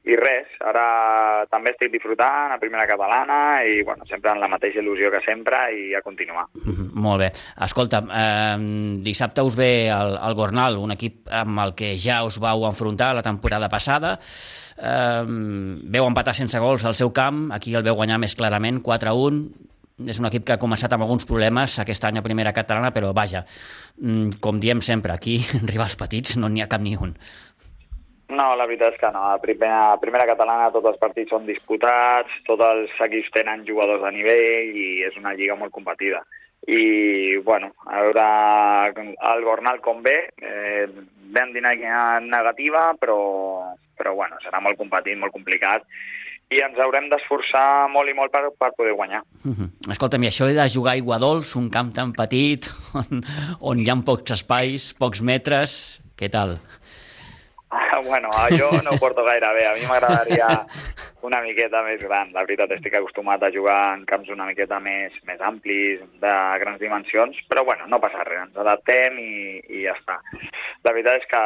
i 0.08 0.16
res, 0.16 0.48
ara 0.64 1.46
també 1.52 1.74
estic 1.74 1.92
disfrutant 1.92 2.54
a 2.54 2.58
primera 2.62 2.86
catalana 2.88 3.60
i 3.68 3.82
bueno, 3.86 4.08
sempre 4.08 4.32
en 4.32 4.40
la 4.40 4.48
mateixa 4.50 4.80
il·lusió 4.80 5.12
que 5.12 5.20
sempre 5.26 5.60
i 5.76 5.94
a 5.94 6.02
continuar. 6.02 6.48
Mm 6.54 6.72
-hmm, 6.72 6.90
molt 6.94 7.20
bé. 7.20 7.30
Escolta, 7.66 8.00
eh, 8.00 8.58
dissabte 9.04 9.42
us 9.42 9.56
ve 9.58 9.90
el, 9.90 10.18
el 10.28 10.36
Gornal, 10.36 10.78
un 10.78 10.92
equip 10.92 11.28
amb 11.30 11.60
el 11.60 11.76
que 11.76 11.98
ja 11.98 12.24
us 12.24 12.40
vau 12.40 12.66
enfrontar 12.66 13.14
la 13.14 13.22
temporada 13.22 13.68
passada. 13.68 14.20
Eh, 14.82 15.24
veu 15.28 16.08
empatar 16.08 16.34
sense 16.34 16.58
gols 16.60 16.86
al 16.86 16.96
seu 16.96 17.12
camp, 17.12 17.52
aquí 17.52 17.76
el 17.76 17.84
veu 17.84 17.96
guanyar 17.96 18.20
més 18.20 18.36
clarament, 18.36 18.82
4-1 18.82 19.69
és 20.08 20.20
un 20.22 20.28
equip 20.30 20.46
que 20.48 20.56
ha 20.56 20.62
començat 20.62 20.94
amb 20.94 21.06
alguns 21.06 21.28
problemes 21.28 21.78
aquest 21.82 22.06
any 22.08 22.20
a 22.20 22.26
primera 22.26 22.54
catalana, 22.56 22.92
però 22.96 23.12
vaja, 23.16 23.44
mm, 24.02 24.40
com 24.44 24.60
diem 24.60 24.82
sempre, 24.82 25.14
aquí, 25.14 25.40
rivals 25.74 25.98
petits, 26.00 26.38
no 26.38 26.50
n'hi 26.50 26.64
ha 26.64 26.72
cap 26.72 26.82
ni 26.82 26.96
un. 26.96 27.16
No, 28.30 28.52
la 28.56 28.68
veritat 28.70 28.94
és 28.94 29.00
que 29.02 29.10
no. 29.10 29.24
A 29.34 29.40
primera, 29.42 29.94
a 29.94 30.02
primera 30.02 30.28
catalana 30.30 30.70
tots 30.72 30.86
els 30.92 31.00
partits 31.02 31.34
són 31.34 31.48
disputats, 31.50 32.36
tots 32.46 32.62
els 32.62 32.92
equips 33.08 33.32
tenen 33.34 33.66
jugadors 33.66 34.04
de 34.04 34.12
nivell 34.14 34.78
i 34.78 34.90
és 35.08 35.18
una 35.18 35.34
lliga 35.34 35.58
molt 35.58 35.74
competida. 35.74 36.22
I, 36.70 37.38
bueno, 37.42 37.72
a 37.88 38.04
veure 38.04 38.26
el 39.32 39.44
Gornal 39.48 39.80
com 39.82 40.04
ve, 40.06 40.18
eh, 40.38 40.86
vam 41.34 41.56
dinàmica 41.56 42.20
negativa, 42.22 42.92
però, 43.02 43.18
però 43.98 44.14
bueno, 44.14 44.38
serà 44.46 44.62
molt 44.62 44.78
competit, 44.78 45.18
molt 45.18 45.34
complicat 45.34 45.88
i 46.50 46.62
ens 46.66 46.80
haurem 46.82 47.10
d'esforçar 47.12 47.90
molt 47.94 48.10
i 48.10 48.16
molt 48.18 48.34
per, 48.34 48.48
per 48.58 48.72
poder 48.78 48.96
guanyar. 48.98 49.22
Uh 49.46 49.54
-huh. 49.58 49.70
Escolta'm, 49.92 50.24
i 50.24 50.28
això 50.28 50.48
de 50.48 50.70
jugar 50.70 50.94
a 50.94 51.02
Iguadols, 51.02 51.56
un 51.56 51.70
camp 51.70 51.94
tan 51.94 52.14
petit, 52.14 52.70
on, 53.00 53.24
on 53.60 53.80
hi 53.80 53.90
ha 53.90 53.98
pocs 54.06 54.32
espais, 54.32 54.94
pocs 54.94 55.22
metres, 55.22 56.02
què 56.18 56.30
tal? 56.30 56.60
bueno, 58.04 58.30
jo 58.58 58.72
no 58.82 58.92
ho 58.92 58.98
porto 58.98 59.24
gaire 59.24 59.54
bé. 59.54 59.66
A 59.68 59.74
mi 59.74 59.86
m'agradaria 59.86 60.48
una 61.22 61.42
miqueta 61.42 61.84
més 61.84 62.02
gran. 62.02 62.32
La 62.34 62.44
veritat, 62.46 62.72
estic 62.72 62.96
acostumat 62.96 63.44
a 63.44 63.52
jugar 63.54 63.96
en 63.98 64.06
camps 64.10 64.30
una 64.30 64.48
miqueta 64.50 64.80
més, 64.80 65.14
més 65.28 65.42
amplis, 65.42 66.02
de 66.24 66.34
grans 66.64 66.80
dimensions, 66.80 67.38
però 67.50 67.66
bueno, 67.66 67.88
no 67.88 68.00
passa 68.00 68.24
res, 68.24 68.48
ens 68.48 68.58
adaptem 68.58 69.20
i, 69.20 69.32
i 69.70 69.84
ja 69.86 69.96
està. 69.98 70.20
La 70.84 70.96
veritat 70.96 71.22
és 71.22 71.30
que 71.30 71.44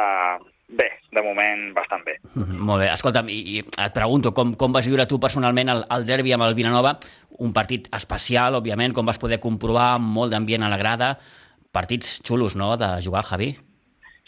bé, 0.68 0.88
de 1.12 1.22
moment 1.22 1.72
bastant 1.74 2.04
bé. 2.04 2.18
Mm 2.34 2.42
-hmm, 2.42 2.58
molt 2.58 2.80
bé. 2.82 2.92
Escolta'm, 2.92 3.28
i, 3.28 3.40
i 3.56 3.58
et 3.58 3.94
pregunto, 3.94 4.32
com, 4.32 4.54
com 4.54 4.72
vas 4.72 4.86
viure 4.86 5.06
tu 5.06 5.20
personalment 5.20 5.68
el, 5.68 5.84
el 5.90 6.06
derbi 6.06 6.32
amb 6.32 6.44
el 6.44 6.54
Vilanova? 6.54 6.98
Un 7.38 7.52
partit 7.52 7.88
especial, 7.94 8.54
òbviament, 8.54 8.92
com 8.92 9.06
vas 9.06 9.18
poder 9.18 9.40
comprovar, 9.40 9.98
molt 9.98 10.32
d'ambient 10.32 10.62
a 10.62 10.68
la 10.68 10.76
grada. 10.76 11.18
Partits 11.72 12.22
xulos, 12.22 12.56
no?, 12.56 12.76
de 12.76 13.02
jugar, 13.02 13.24
Javi? 13.24 13.56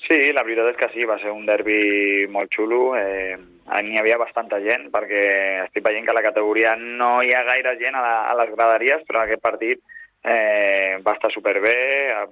Sí, 0.06 0.32
la 0.32 0.42
veritat 0.42 0.70
és 0.70 0.76
que 0.76 0.92
sí, 0.94 1.04
va 1.04 1.18
ser 1.18 1.30
un 1.30 1.46
derbi 1.46 2.26
molt 2.30 2.50
xulo. 2.54 2.96
Eh, 2.96 3.36
n'hi 3.82 3.98
havia 3.98 4.18
bastanta 4.18 4.60
gent, 4.60 4.90
perquè 4.92 5.64
estic 5.64 5.82
veient 5.82 6.04
que 6.04 6.14
a 6.14 6.18
la 6.18 6.22
categoria 6.22 6.76
no 6.76 7.22
hi 7.22 7.32
ha 7.34 7.42
gaire 7.42 7.76
gent 7.80 7.94
a, 7.94 8.02
la, 8.02 8.14
a 8.30 8.34
les 8.34 8.52
graderies, 8.54 9.02
però 9.08 9.22
aquest 9.22 9.42
partit 9.42 9.80
eh, 10.26 10.98
va 11.06 11.14
estar 11.14 11.30
superbé, 11.32 11.74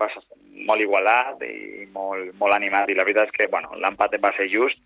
va 0.01 0.09
ser 0.13 0.23
molt 0.67 0.81
igualat 0.81 1.43
i 1.47 1.85
molt, 1.93 2.33
molt 2.41 2.55
animat 2.57 2.89
i 2.91 2.97
la 2.97 3.05
veritat 3.05 3.29
és 3.29 3.35
que 3.37 3.47
bueno, 3.53 3.75
l'empat 3.79 4.15
va 4.23 4.31
ser 4.37 4.47
just 4.51 4.79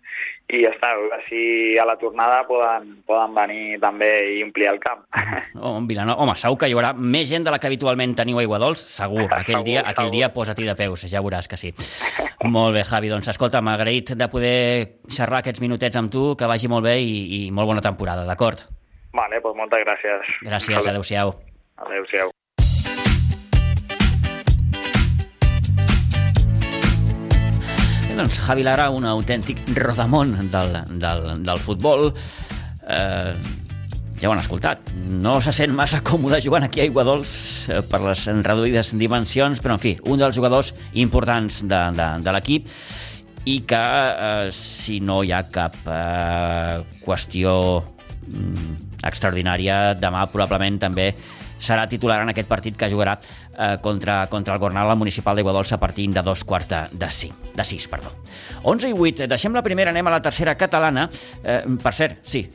i 0.49 0.63
ja 0.63 0.71
està, 0.73 0.89
si 1.27 1.77
a 1.77 1.85
la 1.85 1.95
tornada 2.01 2.41
poden, 2.47 2.87
poden 3.07 3.35
venir 3.37 3.77
també 3.81 4.09
i 4.37 4.43
omplir 4.45 4.69
el 4.71 4.79
camp. 4.83 5.05
Oh, 5.59 5.75
Vilanova, 5.83 6.21
home, 6.23 6.35
segur 6.39 6.55
que 6.61 6.69
hi 6.69 6.73
haurà 6.77 6.93
més 6.95 7.27
gent 7.29 7.43
de 7.43 7.51
la 7.51 7.57
que 7.59 7.67
habitualment 7.67 8.13
teniu 8.15 8.39
a 8.39 8.43
Iguadols, 8.45 8.79
segur, 8.93 9.25
aquell 9.39 9.59
Segur, 9.59 9.65
dia, 9.67 9.81
aquell 9.83 10.07
segur. 10.07 10.15
dia 10.15 10.29
posa-t'hi 10.35 10.67
de 10.69 10.75
peus, 10.79 11.03
ja 11.11 11.21
veuràs 11.25 11.49
que 11.51 11.57
sí. 11.59 11.73
molt 12.47 12.77
bé, 12.77 12.85
Javi, 12.87 13.09
doncs 13.11 13.27
escolta, 13.33 13.61
m'ha 13.61 13.75
agraït 13.75 14.13
de 14.15 14.29
poder 14.31 14.55
xerrar 15.11 15.41
aquests 15.43 15.61
minutets 15.65 15.99
amb 15.99 16.11
tu, 16.13 16.31
que 16.39 16.47
vagi 16.49 16.71
molt 16.71 16.85
bé 16.87 16.95
i, 17.03 17.19
i 17.39 17.51
molt 17.51 17.67
bona 17.73 17.83
temporada, 17.83 18.23
d'acord? 18.29 18.63
Vale, 19.13 19.41
doncs 19.43 19.57
moltes 19.57 19.83
gràcies. 19.83 20.35
Gràcies, 20.47 20.87
adeu-siau. 20.93 21.33
Adéu-siau. 21.85 22.31
Doncs 28.19 28.35
Javi 28.43 28.65
Lara, 28.67 28.89
un 28.91 29.05
autèntic 29.07 29.61
rodamont 29.77 30.33
del, 30.51 30.73
del, 30.99 31.25
del 31.47 31.61
futbol. 31.63 32.09
Eh, 32.83 33.33
ja 34.19 34.27
ho 34.27 34.33
han 34.33 34.41
escoltat. 34.41 34.91
No 35.23 35.37
se 35.43 35.53
sent 35.55 35.71
massa 35.75 36.01
còmode 36.03 36.41
jugant 36.43 36.65
aquí 36.67 36.83
a 36.83 36.87
Iguadols 36.89 37.31
eh, 37.71 37.79
per 37.87 38.01
les 38.03 38.25
reduïdes 38.43 38.91
dimensions, 38.99 39.63
però 39.63 39.77
en 39.77 39.83
fi, 39.83 39.95
un 40.11 40.19
dels 40.19 40.35
jugadors 40.35 40.73
importants 40.99 41.61
de, 41.63 41.79
de, 41.95 42.09
de 42.25 42.35
l'equip 42.35 42.67
i 43.47 43.61
que 43.69 43.79
eh, 43.79 44.51
si 44.51 44.99
no 44.99 45.21
hi 45.23 45.31
ha 45.31 45.45
cap 45.47 45.79
eh, 45.87 46.83
qüestió 47.05 47.53
mm, 48.27 48.71
extraordinària, 49.07 49.95
demà 49.95 50.27
probablement 50.27 50.81
també 50.83 51.13
serà 51.59 51.85
titular 51.91 52.21
en 52.23 52.31
aquest 52.31 52.47
partit 52.49 52.77
que 52.79 52.89
jugarà 52.89 53.17
eh, 53.19 53.77
contra, 53.83 54.21
contra 54.31 54.55
el 54.55 54.59
Gornal 54.59 54.89
al 54.89 54.97
municipal 54.97 55.35
d'Iguadols 55.37 55.73
a 55.75 55.79
partir 55.79 56.07
de 56.15 56.23
dos 56.23 56.43
quarts 56.43 56.69
de, 56.71 56.81
de, 56.91 57.11
cinc, 57.11 57.51
de 57.55 57.65
sis. 57.65 57.87
Perdó. 57.91 58.13
11 58.63 58.89
i 58.89 58.95
8, 58.95 59.27
deixem 59.29 59.53
la 59.53 59.63
primera, 59.65 59.91
anem 59.91 60.07
a 60.07 60.15
la 60.17 60.23
tercera 60.23 60.55
catalana. 60.57 61.09
Eh, 61.43 61.61
per 61.83 61.93
cert, 61.93 62.23
sí, 62.23 62.45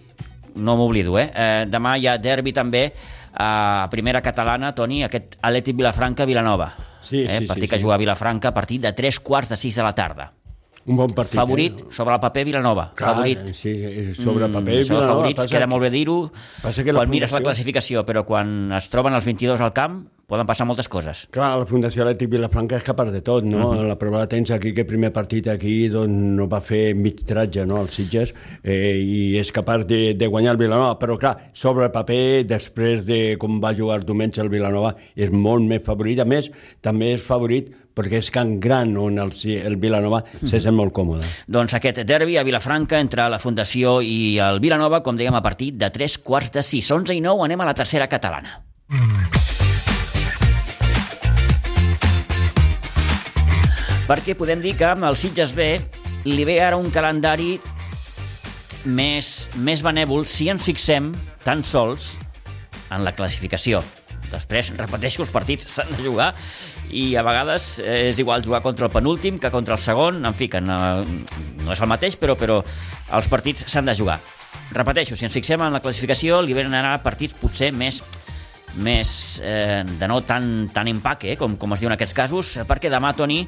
no 0.57 0.77
m'oblido, 0.79 1.19
eh? 1.19 1.29
eh? 1.35 1.67
Demà 1.71 1.97
hi 1.99 2.09
ha 2.09 2.17
derbi 2.19 2.55
també 2.55 2.89
a 3.35 3.89
primera 3.91 4.23
catalana, 4.23 4.73
Toni, 4.75 5.03
aquest 5.05 5.39
Atlètic 5.43 5.77
Vilafranca-Vilanova. 5.77 6.71
Sí, 7.03 7.25
eh? 7.25 7.41
sí, 7.41 7.47
Partit 7.47 7.67
sí, 7.67 7.71
que 7.71 7.79
sí. 7.79 7.83
juga 7.83 7.97
a 7.97 8.01
Vilafranca 8.01 8.49
a 8.49 8.55
partir 8.55 8.81
de 8.81 8.93
tres 8.93 9.21
quarts 9.21 9.51
de 9.51 9.61
sis 9.61 9.75
de 9.75 9.83
la 9.83 9.95
tarda. 9.95 10.33
Un 10.87 10.97
bon 10.97 11.09
partit. 11.09 11.35
Favorit 11.35 11.81
Eh? 11.81 11.85
sobre 11.91 12.15
el 12.15 12.21
paper 12.21 12.45
Vilanova. 12.45 12.93
Clar, 12.95 13.15
Favorit. 13.15 13.39
Sí, 13.55 14.15
sobre 14.15 14.45
paper. 14.53 14.75
Mm, 14.75 14.83
Vilanova, 14.83 15.07
favorits, 15.07 15.37
passa 15.37 15.49
queda 15.49 15.61
que- 15.61 15.67
molt 15.67 15.83
bé 15.83 15.91
dir-ho 15.91 16.31
que 16.85 16.93
la 16.93 16.99
quan 17.01 17.11
mires 17.11 17.33
la 17.33 17.41
classificació, 17.41 18.05
però 18.05 18.25
quan 18.25 18.71
es 18.73 18.89
troben 18.91 19.15
els 19.15 19.25
22 19.25 19.61
al 19.61 19.73
camp 19.73 20.07
poden 20.27 20.47
passar 20.49 20.67
moltes 20.67 20.89
coses. 20.89 21.25
Clar, 21.35 21.51
la 21.61 21.69
Fundació 21.69 22.05
Atlètic 22.05 22.31
Vilafranca 22.33 22.79
és 22.79 22.87
capaç 22.87 23.13
de 23.13 23.21
tot, 23.25 23.45
no? 23.45 23.71
Uh 23.71 23.77
-huh. 23.77 23.89
La 23.89 23.99
prova 23.99 24.19
la 24.19 24.27
tens 24.27 24.51
aquí, 24.51 24.73
que 24.73 24.83
el 24.83 24.87
primer 24.87 25.13
partit 25.13 25.49
aquí 25.49 25.89
doncs, 25.89 26.17
no 26.37 26.49
va 26.49 26.61
fer 26.61 26.95
mig 26.95 27.25
tratge, 27.25 27.67
no?, 27.67 27.77
als 27.77 27.95
Sitges, 27.95 28.35
eh, 28.63 28.97
i 28.97 29.37
és 29.37 29.53
capaç 29.53 29.87
de, 29.87 30.15
de 30.15 30.27
guanyar 30.27 30.53
el 30.53 30.59
Vilanova, 30.59 30.99
però 30.99 31.19
clar, 31.19 31.51
sobre 31.53 31.85
el 31.85 31.91
paper, 31.91 32.47
després 32.47 33.05
de 33.07 33.37
com 33.39 33.61
va 33.61 33.75
jugar 33.75 34.01
el 34.01 34.07
diumenge 34.07 34.41
el 34.41 34.49
Vilanova, 34.49 34.97
és 35.15 35.31
molt 35.31 35.63
més 35.63 35.83
favorit. 35.83 36.21
A 36.21 36.25
més, 36.25 36.51
també 36.81 37.15
és 37.15 37.23
favorit 37.23 37.71
perquè 37.95 38.19
és 38.19 38.31
Can 38.31 38.59
Gran, 38.61 38.97
on 38.97 39.19
el, 39.19 39.31
el 39.45 39.77
Vilanova 39.77 40.25
se 40.43 40.61
sent 40.61 40.75
molt 40.75 40.93
còmode. 40.93 41.23
Doncs 41.47 41.75
aquest 41.79 42.03
derbi 42.05 42.37
a 42.37 42.43
Vilafranca 42.43 42.99
entre 42.99 43.29
la 43.31 43.39
Fundació 43.39 44.01
i 44.03 44.39
el 44.43 44.61
Vilanova, 44.61 45.03
com 45.03 45.17
dèiem, 45.17 45.35
a 45.35 45.43
partir 45.43 45.73
de 45.79 45.91
3 45.95 46.19
quarts 46.19 46.53
de 46.59 46.63
6. 46.63 46.91
11 46.91 47.15
i 47.15 47.21
9 47.25 47.47
anem 47.47 47.61
a 47.61 47.71
la 47.71 47.75
tercera 47.75 48.09
catalana. 48.11 48.63
Perquè 54.05 54.35
podem 54.37 54.61
dir 54.61 54.75
que 54.77 54.85
amb 54.85 55.07
el 55.09 55.17
Sitges 55.17 55.55
B 55.57 55.79
li 56.29 56.45
ve 56.45 56.59
ara 56.61 56.77
un 56.77 56.91
calendari 56.93 57.55
més, 58.85 59.49
més 59.57 59.81
benèvol 59.85 60.27
si 60.29 60.51
ens 60.53 60.67
fixem 60.69 61.09
tan 61.45 61.65
sols 61.65 62.15
en 62.93 63.05
la 63.05 63.15
classificació. 63.17 63.81
Després, 64.29 64.75
repeteixo, 64.77 65.23
els 65.25 65.33
partits 65.33 65.69
s'han 65.73 65.93
de 65.95 66.03
jugar 66.05 66.33
i 66.93 67.15
a 67.17 67.23
vegades 67.25 67.79
és 67.81 68.21
igual 68.21 68.45
jugar 68.45 68.61
contra 68.65 68.91
el 68.91 68.93
penúltim 68.93 69.39
que 69.41 69.51
contra 69.51 69.79
el 69.79 69.81
segon, 69.81 70.21
en 70.21 70.37
fi, 70.37 70.51
que 70.53 70.61
no, 70.61 70.77
no 71.65 71.73
és 71.73 71.81
el 71.81 71.89
mateix, 71.89 72.19
però, 72.21 72.37
però 72.37 72.61
els 73.17 73.31
partits 73.33 73.65
s'han 73.73 73.89
de 73.89 73.97
jugar. 73.97 74.19
Repeteixo, 74.75 75.17
si 75.17 75.25
ens 75.25 75.35
fixem 75.35 75.65
en 75.65 75.73
la 75.73 75.81
classificació, 75.81 76.43
li 76.43 76.57
venen 76.57 76.77
anar 76.77 76.99
partits 77.05 77.37
potser 77.41 77.73
més 77.73 78.03
més 78.75 79.41
eh, 79.45 79.85
de 79.87 80.07
no 80.11 80.21
tan, 80.27 80.69
tan 80.75 80.89
empaque, 80.91 81.31
eh, 81.31 81.37
com, 81.39 81.55
com 81.55 81.75
es 81.77 81.83
diu 81.83 81.91
en 81.91 81.95
aquests 81.95 82.17
casos, 82.17 82.57
perquè 82.67 82.91
demà, 82.91 83.13
Toni, 83.15 83.45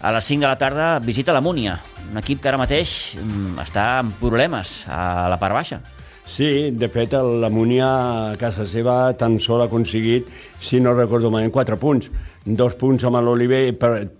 a 0.00 0.12
les 0.12 0.24
5 0.24 0.40
de 0.40 0.46
la 0.46 0.58
tarda 0.58 0.98
visita 0.98 1.32
la 1.32 1.40
Múnia, 1.40 1.78
un 2.10 2.18
equip 2.20 2.42
que 2.42 2.50
ara 2.50 2.60
mateix 2.60 3.16
mm, 3.20 3.58
està 3.64 3.86
amb 4.00 4.16
problemes 4.20 4.84
a 4.88 5.28
la 5.32 5.38
part 5.40 5.56
baixa. 5.56 5.80
Sí, 6.26 6.72
de 6.74 6.88
fet, 6.90 7.14
la 7.14 7.48
Múnia 7.54 7.86
a 8.32 8.36
casa 8.40 8.66
seva 8.66 9.12
tan 9.14 9.38
sol 9.38 9.62
ha 9.62 9.68
aconseguit, 9.70 10.26
si 10.58 10.80
no 10.82 10.94
recordo 10.94 11.30
malament, 11.30 11.54
4 11.54 11.78
punts. 11.78 12.10
Dos 12.46 12.74
punts 12.78 13.06
amb 13.06 13.20
l'Oliver, 13.22 13.62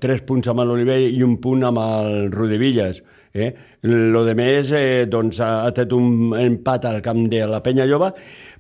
tres 0.03 0.23
punts 0.27 0.47
amb 0.51 0.63
l'Oliver 0.63 1.01
i 1.11 1.23
un 1.27 1.37
punt 1.43 1.67
amb 1.67 1.83
el 1.83 2.31
Rodevillas. 2.31 3.03
Eh? 3.35 3.51
Lo 3.83 4.25
de 4.25 4.35
més, 4.39 4.71
eh, 4.73 5.07
doncs, 5.11 5.43
ha, 5.43 5.67
tret 5.75 5.93
un 5.93 6.33
empat 6.39 6.87
al 6.89 7.03
camp 7.05 7.27
de 7.31 7.43
la 7.51 7.61
Penya 7.63 7.85
Lloba, 7.87 8.15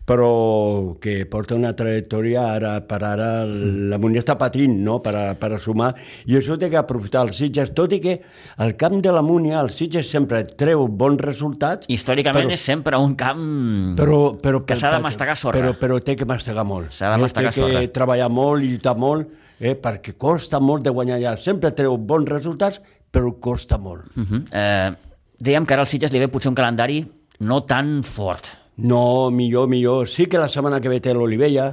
però 0.07 0.97
que 1.03 1.27
porta 1.27 1.57
una 1.59 1.73
trajectòria 1.75 2.45
ara 2.55 2.81
per 2.87 3.03
ara 3.03 3.31
la 3.45 3.99
Múnia 3.99 4.23
està 4.23 4.37
patint 4.39 4.79
no? 4.87 5.01
per, 5.03 5.15
a, 5.19 5.25
per 5.35 5.51
a 5.57 5.59
sumar 5.59 5.93
i 6.31 6.37
això 6.39 6.55
té 6.59 6.71
que 6.71 6.79
aprofitar 6.79 7.25
els 7.27 7.37
Sitges 7.37 7.73
tot 7.75 7.93
i 7.93 7.99
que 8.01 8.21
al 8.63 8.77
camp 8.79 9.01
de 9.03 9.13
la 9.13 9.25
Múnia 9.27 9.59
el 9.61 9.73
Sitges 9.75 10.09
sempre 10.09 10.45
treu 10.47 10.87
bons 10.87 11.21
resultats 11.21 11.91
Històricament 11.91 12.47
però- 12.47 12.55
és 12.55 12.67
sempre 12.71 12.97
un 13.03 13.17
camp 13.19 13.97
però, 13.99 14.21
però, 14.41 14.63
que 14.65 14.77
s'ha 14.79 14.93
de 14.95 15.03
mastegar 15.03 15.37
sorra. 15.37 15.59
Però, 15.59 15.75
però 15.81 15.99
té 16.03 16.17
que 16.17 16.29
mastegar 16.29 16.65
molt. 16.67 16.93
S'ha 16.95 17.13
de 17.15 17.23
mastegar 17.23 17.53
té 17.55 17.61
sorra. 17.61 17.81
que 17.81 17.93
treballar 17.95 18.29
molt 18.33 18.65
i 18.65 18.71
lluitar 18.75 18.97
molt, 18.99 19.33
eh, 19.59 19.75
perquè 19.81 20.17
costa 20.19 20.61
molt 20.61 20.85
de 20.85 20.93
guanyar 20.95 21.19
allà. 21.19 21.37
Sempre 21.41 21.73
treu 21.77 21.97
bons 21.97 22.29
resultats, 22.29 22.81
però 23.11 23.33
costa 23.41 23.79
molt. 23.79 24.07
Uh 24.17 24.23
-huh. 24.23 24.45
eh, 24.51 24.93
dèiem 25.39 25.67
que 25.67 25.75
ara 25.75 25.83
al 25.83 25.89
Sitges 25.89 26.13
li 26.13 26.19
ve 26.19 26.29
potser 26.29 26.49
un 26.49 26.55
calendari 26.55 27.05
no 27.41 27.63
tan 27.65 28.03
fort. 28.03 28.66
No, 28.77 29.31
millor, 29.31 29.69
millor. 29.69 30.09
Sí 30.09 30.27
que 30.27 30.39
la 30.39 30.49
setmana 30.53 30.81
que 30.81 30.93
ve 30.93 31.01
té 31.01 31.15
l'Olivella, 31.15 31.71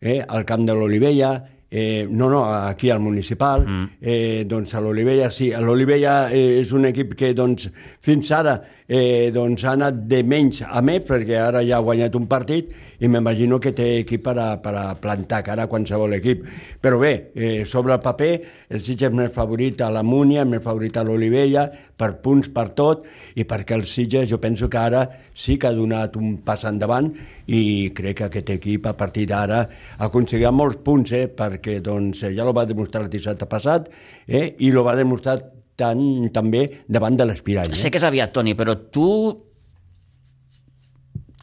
eh, 0.00 0.20
al 0.20 0.44
camp 0.44 0.66
de 0.68 0.74
l'Olivella, 0.76 1.34
eh, 1.68 2.06
no, 2.08 2.28
no, 2.28 2.44
aquí 2.44 2.90
al 2.90 3.00
municipal, 3.00 3.66
mm. 3.66 3.84
eh, 4.00 4.44
doncs 4.46 4.74
a 4.74 4.80
l'Olivella 4.80 5.30
sí, 5.30 5.50
l'Olivella 5.50 6.30
eh, 6.30 6.60
és 6.60 6.70
un 6.72 6.86
equip 6.86 7.16
que 7.18 7.32
doncs, 7.34 7.66
fins 8.00 8.30
ara 8.32 8.54
eh, 8.86 9.32
doncs, 9.34 9.64
ha 9.66 9.72
anat 9.74 9.98
de 10.06 10.22
menys 10.22 10.62
a 10.62 10.82
més, 10.86 11.02
perquè 11.08 11.40
ara 11.42 11.64
ja 11.66 11.80
ha 11.80 11.84
guanyat 11.84 12.14
un 12.16 12.28
partit 12.30 12.70
i 13.00 13.10
m'imagino 13.10 13.58
que 13.60 13.74
té 13.76 13.88
equip 14.04 14.22
per 14.24 14.36
a, 14.38 14.46
per 14.62 14.74
a 14.78 14.84
plantar 15.00 15.42
cara 15.44 15.66
a 15.66 15.70
qualsevol 15.70 16.14
equip. 16.16 16.46
Però 16.80 17.00
bé, 17.02 17.12
eh, 17.34 17.64
sobre 17.66 17.96
el 17.96 18.00
paper, 18.04 18.32
el 18.70 18.80
Sitges 18.80 19.10
és 19.10 19.16
més 19.16 19.34
favorit 19.34 19.82
a 19.82 19.90
la 19.92 20.04
Múnia, 20.06 20.46
més 20.46 20.62
favorit 20.64 20.96
a 20.96 21.04
l'Olivella, 21.04 21.66
per 21.96 22.10
punts, 22.20 22.50
per 22.52 22.68
tot, 22.76 23.06
i 23.36 23.46
perquè 23.48 23.76
el 23.76 23.86
Sitges 23.88 24.28
jo 24.28 24.38
penso 24.42 24.68
que 24.72 24.78
ara 24.78 25.02
sí 25.34 25.56
que 25.56 25.70
ha 25.70 25.76
donat 25.76 26.16
un 26.20 26.36
pas 26.44 26.66
endavant 26.68 27.08
i 27.46 27.90
crec 27.96 28.20
que 28.20 28.28
aquest 28.28 28.52
equip 28.58 28.88
a 28.90 28.96
partir 28.98 29.26
d'ara 29.30 29.62
aconseguirà 30.04 30.52
molts 30.52 30.82
punts, 30.84 31.12
eh, 31.16 31.26
perquè 31.32 31.80
doncs, 31.84 32.26
ja 32.36 32.44
lo 32.44 32.52
va 32.56 32.66
demostrar 32.68 33.06
el 33.06 33.12
dissabte 33.12 33.48
passat 33.48 33.88
eh, 34.26 34.54
i 34.60 34.70
lo 34.74 34.84
va 34.84 34.96
demostrar 34.98 35.38
tant, 35.76 36.28
també 36.32 36.66
davant 36.88 37.16
de 37.16 37.28
l'Espirall. 37.28 37.72
Eh? 37.72 37.80
Sé 37.80 37.92
que 37.92 38.00
és 38.00 38.08
aviat, 38.08 38.34
Toni, 38.36 38.56
però 38.58 38.76
tu 38.92 39.08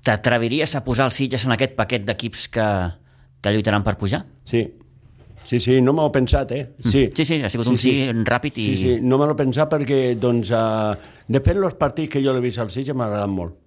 t'atreviries 0.04 0.76
a 0.76 0.84
posar 0.86 1.08
els 1.10 1.18
Sitges 1.18 1.48
en 1.48 1.56
aquest 1.56 1.78
paquet 1.80 2.06
d'equips 2.06 2.48
que, 2.54 2.70
que 3.42 3.54
lluitaran 3.56 3.86
per 3.86 3.96
pujar? 3.98 4.26
Sí, 4.46 4.66
Sí, 5.46 5.60
sí, 5.60 5.80
no 5.84 5.94
m'ho 5.96 6.08
he 6.08 6.14
pensat, 6.16 6.52
eh? 6.56 6.64
Sí, 6.80 7.08
Sí, 7.16 7.26
sí, 7.26 7.40
ha 7.44 7.50
sigut 7.52 7.70
un 7.72 7.78
sí 7.82 7.96
ràpid 8.28 8.58
i... 8.58 8.68
Sí, 8.70 8.76
sí, 8.80 8.94
no 9.04 9.20
me 9.20 9.28
l'he 9.30 9.36
pensat 9.40 9.72
perquè, 9.72 10.00
doncs, 10.20 10.52
uh, 10.56 10.94
de 11.28 11.42
fet, 11.44 11.60
els 11.60 11.78
partits 11.80 12.14
que 12.14 12.22
jo 12.24 12.34
l'he 12.36 12.44
vist 12.44 12.62
al 12.64 12.72
Sitges 12.74 12.96
m'ha 12.96 13.10
agradat 13.12 13.32
molt. 13.34 13.58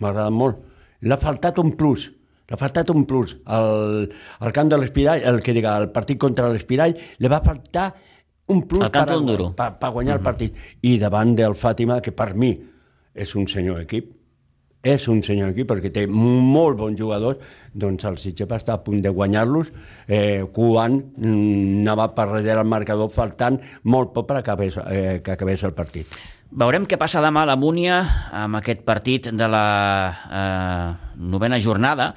M'ha 0.00 0.10
agradat 0.10 0.36
molt. 0.36 0.64
L'ha 1.06 1.18
faltat 1.20 1.58
un 1.62 1.74
plus. 1.78 2.10
L'ha 2.50 2.58
faltat 2.58 2.90
un 2.90 3.06
plus. 3.06 3.36
Al, 3.46 4.08
al 4.42 4.54
camp 4.56 4.72
de 4.72 4.78
l'Espirall, 4.82 5.22
el 5.30 5.40
que 5.46 5.54
diga, 5.56 5.76
el 5.78 5.90
partit 5.94 6.18
contra 6.18 6.50
l'Espirall, 6.50 6.96
li 7.22 7.30
va 7.30 7.42
faltar 7.44 7.92
un 8.50 8.64
plus 8.66 8.88
El 8.88 8.90
per, 8.90 9.06
per, 9.56 9.68
per 9.78 9.90
guanyar 9.94 10.18
el 10.18 10.24
partit. 10.24 10.56
I 10.82 10.96
davant 10.98 11.36
del 11.38 11.54
Fàtima, 11.54 12.00
que 12.02 12.10
per 12.16 12.32
mi 12.34 12.50
és 13.14 13.34
un 13.38 13.46
senyor 13.50 13.84
equip, 13.84 14.10
és 14.82 15.06
un 15.12 15.20
senyor 15.22 15.52
equip 15.52 15.68
perquè 15.70 15.90
té 15.92 16.06
molt 16.08 16.78
bons 16.78 16.98
jugadors, 16.98 17.38
doncs 17.72 18.06
el 18.08 18.18
Sitges 18.18 18.48
va 18.48 18.58
estar 18.60 18.78
a 18.78 18.82
punt 18.84 19.02
de 19.04 19.12
guanyar-los 19.12 19.72
eh, 20.08 20.42
quan 20.52 20.98
anava 21.20 22.10
per 22.16 22.30
darrere 22.32 22.60
el 22.62 22.68
marcador 22.68 23.10
faltant 23.12 23.60
molt 23.84 24.14
poc 24.16 24.30
per 24.30 24.40
acabés, 24.40 24.78
eh, 24.88 25.20
que 25.24 25.36
acabés 25.36 25.64
el 25.68 25.76
partit. 25.76 26.20
Veurem 26.50 26.82
què 26.90 26.96
passa 26.98 27.20
demà 27.22 27.44
a 27.44 27.50
la 27.52 27.54
Múnia 27.54 28.00
amb 28.34 28.58
aquest 28.58 28.80
partit 28.82 29.28
de 29.30 29.46
la 29.46 29.66
eh, 30.10 31.12
novena 31.22 31.60
jornada. 31.62 32.08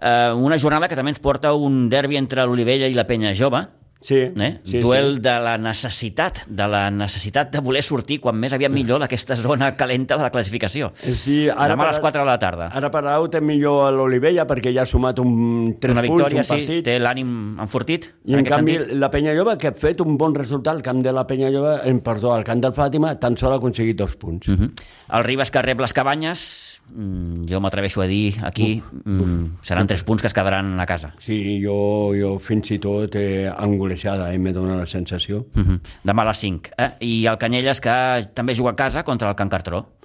Eh, 0.00 0.32
una 0.32 0.56
jornada 0.56 0.88
que 0.88 0.96
també 0.96 1.12
ens 1.12 1.20
porta 1.20 1.52
un 1.52 1.90
derbi 1.92 2.16
entre 2.16 2.46
l'Olivella 2.46 2.88
i 2.88 2.96
la 2.96 3.04
Penya 3.04 3.34
Jove, 3.36 3.66
Sí, 4.06 4.20
eh? 4.22 4.60
sí, 4.62 4.78
duel 4.78 5.16
sí. 5.16 5.20
de 5.24 5.32
la 5.42 5.56
necessitat, 5.58 6.44
de 6.46 6.66
la 6.70 6.84
necessitat 6.94 7.50
de 7.50 7.58
voler 7.64 7.82
sortir 7.82 8.20
quan 8.22 8.36
més 8.38 8.52
aviat 8.54 8.70
millor 8.70 9.00
d'aquesta 9.02 9.34
zona 9.34 9.72
calenta 9.74 10.14
de 10.14 10.22
la 10.22 10.30
classificació. 10.30 10.92
Sí, 10.94 11.48
ara 11.50 11.72
Demà 11.74 11.88
a 11.88 11.90
les 11.90 11.98
per- 11.98 12.12
4 12.12 12.22
de 12.22 12.28
la 12.28 12.36
tarda. 12.38 12.68
Ara 12.78 12.90
per 12.94 13.00
ara 13.02 13.16
ho 13.18 13.26
té 13.32 13.40
millor 13.42 13.88
a 13.88 13.90
l'Olivella 13.90 14.46
perquè 14.46 14.70
ja 14.72 14.84
ha 14.84 14.86
sumat 14.86 15.18
un 15.18 15.74
3 15.82 15.90
Una 15.96 16.04
victòria, 16.06 16.38
punts, 16.44 16.50
un 16.52 16.58
sí, 16.60 16.66
partit. 16.68 16.84
té 16.86 16.98
l'ànim 17.02 17.58
enfortit, 17.66 18.06
I 18.26 18.34
en, 18.34 18.44
aquest 18.44 18.54
canvi, 18.54 18.78
sentit. 18.78 18.96
la 19.02 19.10
Penya 19.10 19.34
Lloba, 19.34 19.56
que 19.58 19.68
ha 19.68 19.74
fet 19.74 20.00
un 20.06 20.16
bon 20.16 20.34
resultat 20.38 20.76
al 20.76 20.82
camp 20.86 21.02
de 21.02 21.12
la 21.12 21.26
Penya 21.26 21.50
Lloba, 21.50 21.80
en, 21.84 21.98
perdó, 22.00 22.32
al 22.32 22.44
camp 22.44 22.62
del 22.62 22.72
Fàtima, 22.78 23.16
tan 23.18 23.36
sol 23.36 23.52
ha 23.52 23.56
aconseguit 23.56 23.96
dos 23.98 24.14
punts. 24.14 24.46
Uh 24.46 24.54
-huh. 24.54 24.70
El 25.18 25.24
Ribas 25.24 25.50
que 25.50 25.62
rep 25.62 25.80
les 25.80 25.92
cabanyes, 25.92 26.75
jo 26.94 27.60
m'atreveixo 27.60 28.00
a 28.00 28.06
dir 28.06 28.36
aquí, 28.46 28.82
mm, 29.04 29.58
seran 29.60 29.86
tres 29.86 30.04
punts 30.04 30.22
que 30.22 30.28
es 30.28 30.34
quedaran 30.34 30.78
a 30.80 30.86
casa. 30.86 31.14
Sí, 31.18 31.60
jo, 31.62 32.12
jo 32.16 32.38
fins 32.38 32.70
i 32.70 32.78
tot 32.78 33.16
eh, 33.16 33.50
angolejada, 33.50 34.32
eh, 34.32 34.38
me 34.38 34.52
dóna 34.52 34.76
la 34.76 34.86
sensació. 34.86 35.46
Uh 35.54 35.62
-huh. 35.62 35.80
Demà 36.04 36.22
a 36.22 36.26
les 36.26 36.38
5. 36.38 36.70
Eh? 36.78 36.90
I 37.00 37.26
el 37.26 37.38
Canyelles 37.38 37.80
que 37.80 38.28
també 38.34 38.54
juga 38.54 38.70
a 38.70 38.76
casa 38.76 39.02
contra 39.02 39.28
el 39.28 39.34
Can 39.34 39.48
Cartró. 39.48 39.96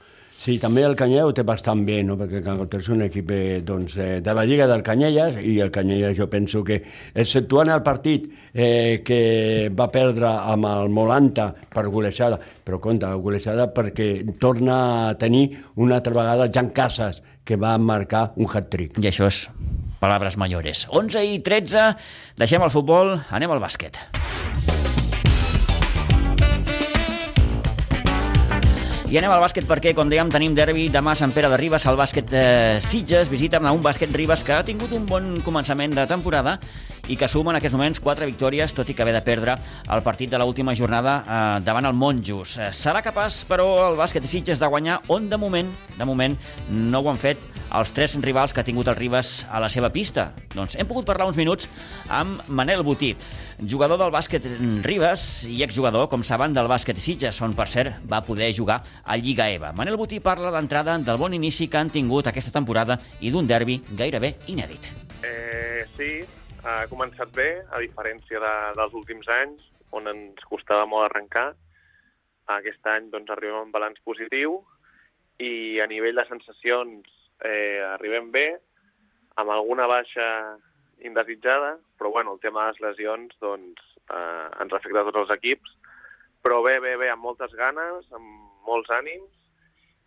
Sí, 0.41 0.55
també 0.57 0.81
el 0.81 0.95
ho 0.97 1.33
té 1.37 1.43
bastant 1.45 1.83
bé, 1.85 1.99
no? 2.01 2.15
perquè 2.17 2.39
el 2.39 2.43
Can 2.43 2.57
Cartró 2.63 2.79
és 2.79 2.87
un 2.89 3.03
equip 3.05 3.29
eh, 3.29 3.61
doncs, 3.61 3.93
eh, 4.01 4.21
de 4.25 4.33
la 4.33 4.45
Lliga 4.49 4.65
del 4.65 4.81
Canyelles 4.81 5.35
i 5.37 5.59
el 5.61 5.69
Canyelles 5.69 6.17
jo 6.17 6.25
penso 6.31 6.63
que, 6.63 6.79
exceptuant 7.13 7.69
el 7.69 7.83
partit 7.85 8.25
eh, 8.51 9.03
que 9.05 9.69
va 9.69 9.91
perdre 9.93 10.31
amb 10.31 10.65
el 10.65 10.89
Molanta 10.89 11.51
per 11.69 11.85
golejada, 11.93 12.39
però 12.65 12.79
compte, 12.81 13.11
golejada 13.21 13.67
perquè 13.75 14.07
torna 14.41 14.79
a 15.11 15.13
tenir 15.13 15.51
una 15.75 15.99
altra 15.99 16.15
vegada 16.17 16.49
Jan 16.49 16.73
Casas, 16.73 17.21
que 17.45 17.59
va 17.61 17.77
marcar 17.77 18.31
un 18.37 18.49
hat-trick. 18.49 18.97
I 18.97 19.11
això 19.11 19.29
és 19.29 19.43
paraules 20.01 20.39
mayores. 20.41 20.87
11 20.89 21.21
i 21.35 21.37
13, 21.45 21.85
deixem 22.41 22.65
el 22.65 22.73
futbol, 22.73 23.19
anem 23.29 23.53
al 23.53 23.61
bàsquet. 23.61 24.01
I 29.11 29.17
anem 29.19 29.33
al 29.35 29.41
bàsquet 29.43 29.65
perquè, 29.67 29.91
com 29.91 30.07
dèiem, 30.07 30.29
tenim 30.31 30.53
derbi 30.55 30.85
demà 30.87 31.11
a 31.11 31.19
Sant 31.19 31.33
Pere 31.35 31.49
de 31.51 31.57
Ribes. 31.59 31.83
El 31.91 31.97
bàsquet 31.99 32.31
eh, 32.31 32.77
Sitges 32.79 33.27
visita 33.27 33.59
un 33.59 33.81
bàsquet 33.83 34.13
Ribes 34.15 34.39
que 34.47 34.53
ha 34.55 34.63
tingut 34.63 34.93
un 34.95 35.03
bon 35.03 35.41
començament 35.43 35.91
de 35.91 36.05
temporada 36.07 36.53
i 37.09 37.17
que 37.17 37.29
suma 37.31 37.53
en 37.53 37.59
aquests 37.59 37.77
moments 37.77 38.01
quatre 38.03 38.27
victòries, 38.29 38.73
tot 38.77 38.89
i 38.89 38.95
que 38.95 39.05
haver 39.05 39.15
de 39.15 39.23
perdre 39.25 39.55
el 39.91 40.03
partit 40.05 40.29
de 40.31 40.39
l'última 40.41 40.75
jornada 40.77 41.15
eh, 41.21 41.39
davant 41.65 41.87
el 41.89 41.97
Monjos. 41.97 42.57
Eh, 42.59 42.69
serà 42.75 43.01
capaç, 43.05 43.43
però, 43.49 43.67
el 43.89 43.97
bàsquet 43.99 44.27
Sitges 44.29 44.61
de 44.61 44.69
guanyar 44.69 45.01
on, 45.11 45.29
de 45.29 45.39
moment, 45.39 45.71
de 45.97 46.07
moment, 46.07 46.37
no 46.69 47.01
ho 47.01 47.09
han 47.11 47.21
fet 47.21 47.51
els 47.71 47.93
tres 47.95 48.17
rivals 48.19 48.53
que 48.53 48.61
ha 48.61 48.67
tingut 48.67 48.89
el 48.91 48.97
Ribes 48.97 49.45
a 49.49 49.61
la 49.63 49.69
seva 49.71 49.89
pista. 49.93 50.31
Doncs 50.53 50.75
hem 50.75 50.87
pogut 50.89 51.07
parlar 51.07 51.29
uns 51.29 51.39
minuts 51.39 51.69
amb 52.11 52.41
Manel 52.51 52.83
Botí, 52.83 53.13
jugador 53.61 53.99
del 54.01 54.11
bàsquet 54.13 54.47
Ribes 54.83 55.45
i 55.49 55.61
exjugador, 55.63 56.09
com 56.11 56.25
saben, 56.27 56.55
del 56.55 56.69
bàsquet 56.71 56.99
Sitges, 56.99 57.39
on, 57.45 57.55
per 57.57 57.69
cert, 57.71 58.01
va 58.11 58.23
poder 58.27 58.51
jugar 58.55 58.81
a 59.03 59.17
Lliga 59.17 59.47
EVA. 59.49 59.71
Manel 59.77 59.99
Botí 59.99 60.19
parla 60.19 60.51
d'entrada 60.51 60.97
del 60.99 61.21
bon 61.21 61.33
inici 61.37 61.69
que 61.71 61.79
han 61.79 61.93
tingut 61.93 62.27
aquesta 62.27 62.53
temporada 62.53 62.99
i 63.21 63.31
d'un 63.31 63.47
derbi 63.47 63.79
gairebé 63.95 64.35
inèdit. 64.51 64.91
Eh, 65.23 65.85
sí, 65.95 66.11
ha 66.63 66.85
començat 66.91 67.31
bé, 67.35 67.49
a 67.73 67.79
diferència 67.81 68.39
de, 68.41 68.53
dels 68.77 68.93
últims 68.97 69.27
anys, 69.33 69.63
on 69.91 70.07
ens 70.11 70.43
costava 70.49 70.87
molt 70.89 71.07
arrencar. 71.07 71.51
Aquest 72.51 72.87
any 72.89 73.09
doncs, 73.11 73.31
arribem 73.33 73.63
amb 73.63 73.75
balanç 73.75 74.01
positiu 74.05 74.59
i 75.41 75.79
a 75.81 75.87
nivell 75.89 76.19
de 76.19 76.25
sensacions 76.27 77.07
eh, 77.45 77.81
arribem 77.93 78.29
bé, 78.33 78.47
amb 79.41 79.53
alguna 79.53 79.87
baixa 79.89 80.27
indesitjada, 81.01 81.77
però 81.97 82.11
bueno, 82.11 82.35
el 82.35 82.41
tema 82.43 82.67
de 82.67 82.73
les 82.73 82.81
lesions 82.85 83.37
doncs, 83.41 83.81
eh, 84.11 84.47
ens 84.61 84.73
afecta 84.73 85.01
a 85.01 85.07
tots 85.09 85.23
els 85.23 85.35
equips, 85.37 85.77
però 86.45 86.61
bé, 86.65 86.79
bé, 86.83 86.95
bé, 86.97 87.09
amb 87.09 87.25
moltes 87.25 87.53
ganes, 87.57 88.05
amb 88.13 88.67
molts 88.67 88.91
ànims 88.93 89.29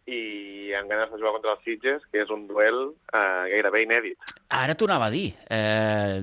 i 0.07 0.75
amb 0.77 0.91
ganes 0.91 1.11
de 1.11 1.19
jugar 1.19 1.35
contra 1.39 1.55
els 1.57 1.67
Sitges, 1.67 2.07
que 2.13 2.23
és 2.23 2.31
un 2.31 2.47
duel 2.51 2.91
eh, 2.93 3.45
gairebé 3.55 3.87
inèdit. 3.87 4.34
Ara 4.55 4.77
t'ho 4.79 4.87
anava 4.87 5.09
a 5.09 5.15
dir. 5.15 5.33
Eh, 5.51 6.21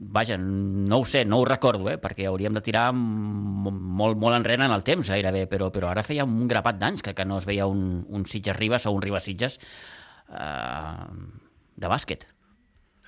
vaja, 0.00 0.36
no 0.38 0.98
ho 0.98 1.04
sé, 1.04 1.24
no 1.24 1.38
ho 1.38 1.44
recordo, 1.44 1.90
eh, 1.92 1.98
perquè 2.00 2.26
hauríem 2.26 2.56
de 2.56 2.62
tirar 2.64 2.88
molt, 2.94 4.16
molt 4.16 4.36
enrere 4.36 4.64
en 4.64 4.74
el 4.74 4.84
temps, 4.84 5.12
gairebé, 5.12 5.44
però, 5.50 5.68
però 5.70 5.90
ara 5.90 6.04
feia 6.06 6.24
un 6.24 6.48
grapat 6.48 6.80
d'anys 6.80 7.04
que, 7.04 7.14
que 7.14 7.26
no 7.28 7.38
es 7.38 7.46
veia 7.46 7.68
un, 7.68 8.02
un 8.08 8.24
Sitges 8.26 8.56
Ribes 8.56 8.88
o 8.88 8.94
un 8.96 9.04
Ribes 9.04 9.28
Sitges 9.28 9.60
eh, 9.60 11.08
de 11.76 11.92
bàsquet. 11.92 12.24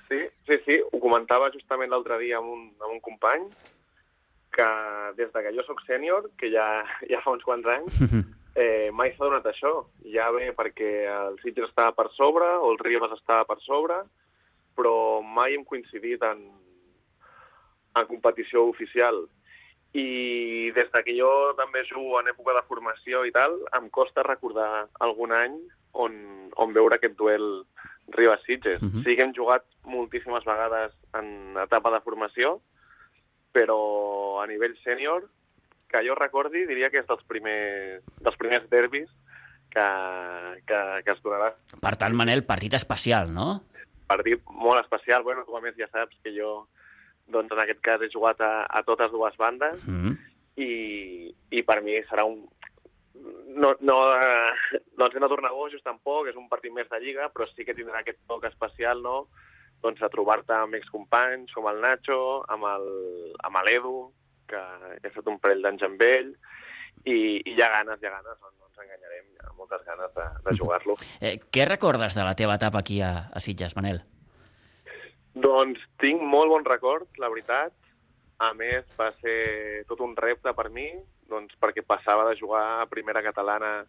Sí, 0.07 0.21
sí, 0.45 0.59
sí, 0.67 0.79
ho 0.85 1.01
comentava 1.01 1.49
justament 1.55 1.89
l'altre 1.89 2.21
dia 2.21 2.37
amb 2.37 2.53
un, 2.53 2.67
amb 2.79 2.91
un 2.93 3.01
company, 3.01 3.49
que 4.53 4.69
des 5.17 5.33
de 5.33 5.41
que 5.41 5.55
jo 5.57 5.65
sóc 5.65 5.81
sènior, 5.87 6.29
que 6.37 6.53
ja, 6.53 6.67
ja 7.09 7.23
fa 7.25 7.33
uns 7.33 7.43
quants 7.47 7.67
anys, 7.73 7.99
eh, 8.55 8.89
mai 8.93 9.11
s'ha 9.13 9.25
donat 9.25 9.45
això. 9.45 9.85
Ja 10.13 10.31
bé 10.31 10.51
perquè 10.53 11.05
el 11.09 11.39
Sitges 11.41 11.69
estava 11.69 11.91
per 11.91 12.09
sobre 12.13 12.45
o 12.45 12.71
el 12.71 12.77
Ribes 12.79 13.11
estava 13.15 13.45
per 13.45 13.59
sobre, 13.61 14.01
però 14.75 15.21
mai 15.21 15.53
hem 15.55 15.63
coincidit 15.65 16.21
en, 16.23 16.43
en 17.95 18.05
competició 18.09 18.67
oficial. 18.69 19.27
I 19.93 20.71
des 20.73 20.89
de 20.91 21.03
que 21.05 21.13
jo 21.13 21.53
també 21.57 21.83
jugo 21.85 22.19
en 22.19 22.27
època 22.31 22.53
de 22.57 22.63
formació 22.67 23.25
i 23.25 23.31
tal, 23.31 23.59
em 23.77 23.89
costa 23.93 24.23
recordar 24.25 24.87
algun 25.05 25.31
any 25.37 25.59
on, 25.93 26.15
on 26.57 26.73
veure 26.73 26.95
aquest 26.97 27.13
duel 27.19 27.63
Ribas-Sitges. 28.09 28.81
Uh 28.81 28.85
Mhm. 28.85 28.91
-huh. 28.97 29.03
Sí 29.03 29.15
que 29.15 29.21
hem 29.23 29.33
jugat 29.35 29.63
moltíssimes 29.83 30.43
vegades 30.45 30.91
en 31.13 31.55
etapa 31.57 31.91
de 31.91 32.01
formació, 32.01 32.59
però 33.53 34.41
a 34.41 34.47
nivell 34.47 34.75
sènior, 34.83 35.29
que 35.91 36.01
jo 36.07 36.15
recordi, 36.17 36.65
diria 36.69 36.89
que 36.89 37.01
és 37.03 37.07
dels 37.09 37.23
primers, 37.29 38.03
dels 38.21 38.37
primers 38.41 38.65
derbis 38.71 39.09
que, 39.73 39.87
que, 40.67 40.79
que 41.05 41.13
es 41.15 41.21
donarà. 41.25 41.51
Per 41.81 41.93
tant, 41.99 42.15
Manel, 42.17 42.45
partit 42.45 42.75
especial, 42.77 43.31
no? 43.33 43.63
Partit 44.09 44.41
molt 44.49 44.83
especial. 44.83 45.25
Bueno, 45.25 45.45
tu 45.47 45.57
a 45.57 45.61
més 45.63 45.77
ja 45.79 45.89
saps 45.91 46.17
que 46.23 46.33
jo, 46.35 46.53
doncs 47.33 47.53
en 47.53 47.63
aquest 47.63 47.81
cas, 47.85 48.01
he 48.01 48.11
jugat 48.13 48.41
a, 48.41 48.53
a 48.69 48.83
totes 48.87 49.11
dues 49.11 49.37
bandes 49.37 49.87
Mm 49.87 50.01
-hmm. 50.01 50.17
i, 50.55 51.35
i 51.49 51.63
per 51.63 51.81
mi 51.81 51.97
serà 52.09 52.25
un... 52.25 52.45
No, 53.55 53.75
no, 53.79 53.95
eh, 54.17 54.79
no 54.97 55.05
hem 55.05 55.21
de 55.21 55.27
tornar 55.29 55.51
bojos 55.51 55.83
tampoc, 55.83 56.27
és 56.27 56.35
un 56.35 56.49
partit 56.49 56.73
més 56.73 56.89
de 56.89 56.99
Lliga, 56.99 57.29
però 57.29 57.45
sí 57.45 57.63
que 57.65 57.73
tindrà 57.73 57.99
aquest 57.99 58.19
toc 58.27 58.43
especial, 58.45 59.01
no?, 59.01 59.27
doncs 59.83 60.01
a 60.01 60.09
trobar-te 60.09 60.53
amb 60.53 60.75
excompanys 60.75 61.51
com 61.53 61.67
el 61.67 61.81
Nacho, 61.83 62.43
amb 62.47 63.57
l'Edu, 63.65 64.13
que 64.53 64.63
he 65.01 65.09
estat 65.11 65.27
un 65.33 65.39
parell 65.43 65.65
d'anys 65.65 65.83
amb 65.89 66.01
ell, 66.07 66.31
i, 67.03 67.15
i 67.41 67.53
hi 67.57 67.59
ha 67.61 67.69
ganes, 67.79 67.99
hi 68.01 68.07
ha 68.07 68.13
ganes, 68.15 68.37
no, 68.39 68.53
no 68.53 68.69
ens 68.69 68.83
enganyarem, 68.85 69.25
hi 69.33 69.41
ha 69.43 69.53
moltes 69.59 69.81
ganes 69.89 70.13
de, 70.15 70.27
de 70.47 70.55
jugar-lo. 70.59 70.95
Eh, 71.19 71.35
què 71.51 71.65
recordes 71.67 72.15
de 72.15 72.23
la 72.27 72.35
teva 72.39 72.55
etapa 72.61 72.79
aquí 72.85 73.01
a, 73.03 73.13
a 73.33 73.41
Sitges, 73.43 73.75
Manel? 73.79 74.03
Doncs 75.33 75.81
tinc 76.01 76.21
molt 76.21 76.51
bon 76.53 76.65
record, 76.67 77.09
la 77.17 77.29
veritat. 77.33 77.73
A 78.43 78.51
més, 78.57 78.85
va 78.99 79.09
ser 79.21 79.83
tot 79.89 80.01
un 80.03 80.13
repte 80.19 80.51
per 80.57 80.67
mi, 80.73 80.87
doncs 81.29 81.55
perquè 81.61 81.81
passava 81.85 82.25
de 82.29 82.37
jugar 82.39 82.63
a 82.83 82.87
primera 82.91 83.21
catalana 83.25 83.83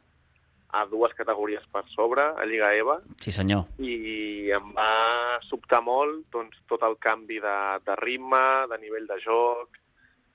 a 0.75 0.83
dues 0.91 1.13
categories 1.15 1.63
per 1.71 1.85
sobre, 1.93 2.23
a 2.35 2.45
Lliga 2.49 2.73
EVA, 2.75 2.97
Sí, 3.23 3.31
senyor. 3.33 3.67
i 3.79 4.51
em 4.57 4.73
va 4.75 5.39
sobtar 5.47 5.79
molt 5.87 6.25
doncs, 6.35 6.59
tot 6.71 6.83
el 6.83 6.97
canvi 6.99 7.39
de, 7.43 7.57
de 7.87 7.95
ritme, 8.01 8.41
de 8.73 8.79
nivell 8.83 9.07
de 9.07 9.21
joc 9.23 9.79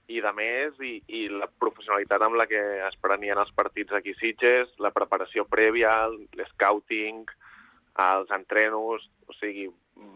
i 0.10 0.22
de 0.26 0.32
més, 0.34 0.78
i, 0.82 0.96
i 1.20 1.28
la 1.30 1.48
professionalitat 1.62 2.24
amb 2.26 2.40
la 2.40 2.48
que 2.50 2.62
es 2.88 2.98
prenien 3.02 3.38
els 3.38 3.52
partits 3.56 3.94
aquí 3.94 4.16
Sitges, 4.18 4.72
la 4.82 4.90
preparació 4.96 5.46
prèvia, 5.46 5.92
l'escouting, 6.38 7.22
els 8.02 8.34
entrenos, 8.34 9.06
o 9.30 9.36
sigui, 9.38 9.68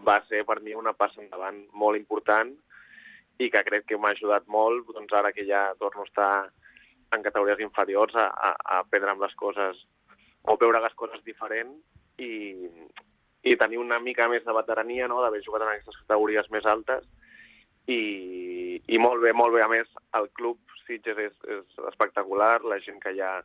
va 0.07 0.17
ser 0.29 0.43
per 0.49 0.59
mi 0.65 0.73
una 0.73 0.95
passa 0.97 1.21
endavant 1.21 1.61
molt 1.77 1.99
important 1.99 2.53
i 3.43 3.49
que 3.53 3.63
crec 3.67 3.85
que 3.89 3.99
m'ha 3.99 4.13
ajudat 4.15 4.47
molt, 4.47 4.89
doncs 4.95 5.13
ara 5.13 5.33
que 5.35 5.45
ja 5.45 5.65
torno 5.79 6.03
a 6.03 6.09
estar 6.09 6.33
en 7.13 7.21
categories 7.21 7.61
inferiors 7.61 8.15
a, 8.17 8.27
a, 8.29 8.53
a 8.77 8.83
prendre 8.89 9.13
amb 9.13 9.25
les 9.25 9.33
coses 9.37 9.81
o 10.49 10.57
veure 10.59 10.81
les 10.81 10.95
coses 10.97 11.21
diferent 11.27 11.75
i, 12.17 12.65
i 13.45 13.57
tenir 13.61 13.77
una 13.77 13.99
mica 14.01 14.25
més 14.31 14.45
de 14.45 14.55
veterania, 14.57 15.07
no?, 15.07 15.21
d'haver 15.21 15.43
jugat 15.45 15.67
en 15.67 15.75
aquestes 15.75 16.01
categories 16.01 16.49
més 16.55 16.65
altes 16.65 17.05
i, 17.87 18.81
i 18.87 18.97
molt 18.99 19.21
bé, 19.23 19.33
molt 19.33 19.53
bé. 19.53 19.61
A 19.63 19.67
més, 19.71 19.87
el 20.19 20.29
club 20.37 20.59
Sitges 20.87 21.17
és, 21.17 21.33
és 21.47 21.77
espectacular, 21.89 22.61
la 22.67 22.79
gent 22.83 22.99
que 22.99 23.11
hi 23.15 23.21
ha 23.23 23.41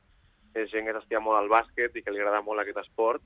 és 0.54 0.70
gent 0.72 0.86
que 0.88 0.92
s'estia 0.96 1.20
molt 1.20 1.38
al 1.38 1.48
bàsquet 1.48 1.94
i 1.96 2.02
que 2.02 2.10
li 2.10 2.18
agrada 2.20 2.40
molt 2.42 2.60
aquest 2.60 2.78
esport 2.78 3.22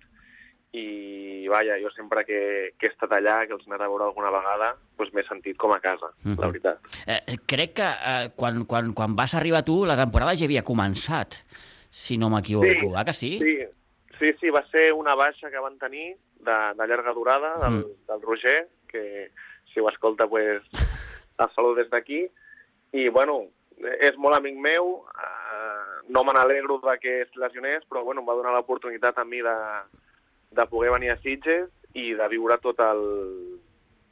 i 0.73 1.47
vaja, 1.53 1.77
jo 1.83 1.91
sempre 1.93 2.25
que, 2.25 2.73
que 2.81 2.87
he 2.87 2.91
estat 2.91 3.13
allà, 3.13 3.43
que 3.47 3.53
els 3.53 3.65
he 3.67 3.71
anat 3.71 3.83
a 3.85 3.89
veure 3.93 4.07
alguna 4.07 4.31
vegada, 4.33 4.71
doncs 4.97 5.13
m'he 5.13 5.25
sentit 5.29 5.57
com 5.61 5.73
a 5.73 5.81
casa, 5.85 6.07
uh 6.07 6.25
-huh. 6.25 6.39
la 6.41 6.47
Mhm. 6.47 6.53
veritat. 6.53 6.79
Eh, 7.07 7.37
crec 7.47 7.75
que 7.75 7.83
eh, 7.89 8.31
quan, 8.37 8.65
quan, 8.65 8.93
quan 8.95 9.15
vas 9.15 9.35
arribar 9.35 9.63
tu, 9.65 9.85
la 9.85 9.97
temporada 9.97 10.35
ja 10.35 10.45
havia 10.47 10.63
començat, 10.65 11.45
si 11.91 12.17
no 12.17 12.31
m'equivoco. 12.31 12.69
Sí, 12.89 12.93
ah, 12.97 13.05
que 13.05 13.13
sí? 13.13 13.39
Sí, 13.39 13.59
sí, 14.19 14.33
sí, 14.41 14.49
va 14.51 14.65
ser 14.71 14.93
una 14.95 15.15
baixa 15.15 15.51
que 15.51 15.59
van 15.59 15.79
tenir 15.79 16.17
de, 16.41 16.57
de 16.77 16.87
llarga 16.87 17.13
durada 17.13 17.55
del, 17.69 17.79
Mm. 17.85 18.07
del 18.09 18.23
Roger, 18.23 18.69
que 18.89 19.31
si 19.73 19.81
ho 19.81 19.89
escolta, 19.91 20.27
pues, 20.27 20.63
el 21.45 21.55
salut 21.55 21.76
des 21.78 21.90
d'aquí. 21.90 22.22
I, 22.93 23.09
bueno, 23.09 23.47
és 24.05 24.16
molt 24.20 24.36
amic 24.36 24.59
meu, 24.61 24.95
eh, 25.16 26.03
no 26.12 26.24
me 26.24 26.34
n'alegro 26.36 26.78
de 26.84 26.99
que 27.01 27.20
es 27.22 27.36
lesionés, 27.36 27.84
però, 27.88 28.05
bueno, 28.05 28.20
em 28.20 28.28
va 28.28 28.36
donar 28.38 28.53
l'oportunitat 28.57 29.18
a 29.18 29.24
mi 29.24 29.40
de, 29.43 29.57
de 30.53 30.66
poder 30.66 30.93
venir 30.93 31.11
a 31.12 31.18
Sitges 31.22 31.70
i 31.95 32.12
de 32.18 32.28
viure 32.28 32.59
tot 32.62 32.80
el, 32.84 33.03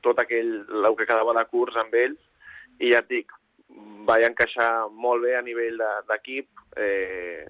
tot 0.04 0.18
aquell, 0.20 0.54
el 0.68 0.96
que 0.96 1.06
quedava 1.06 1.34
de 1.36 1.44
curs 1.52 1.76
amb 1.76 1.94
ells, 1.94 2.20
i 2.80 2.92
ja 2.94 3.02
et 3.04 3.10
dic, 3.12 3.32
vaig 4.08 4.24
encaixar 4.26 4.88
molt 4.90 5.22
bé 5.22 5.36
a 5.36 5.42
nivell 5.44 5.76
de- 5.78 5.96
d'equip, 6.08 6.48
eh, 6.76 7.44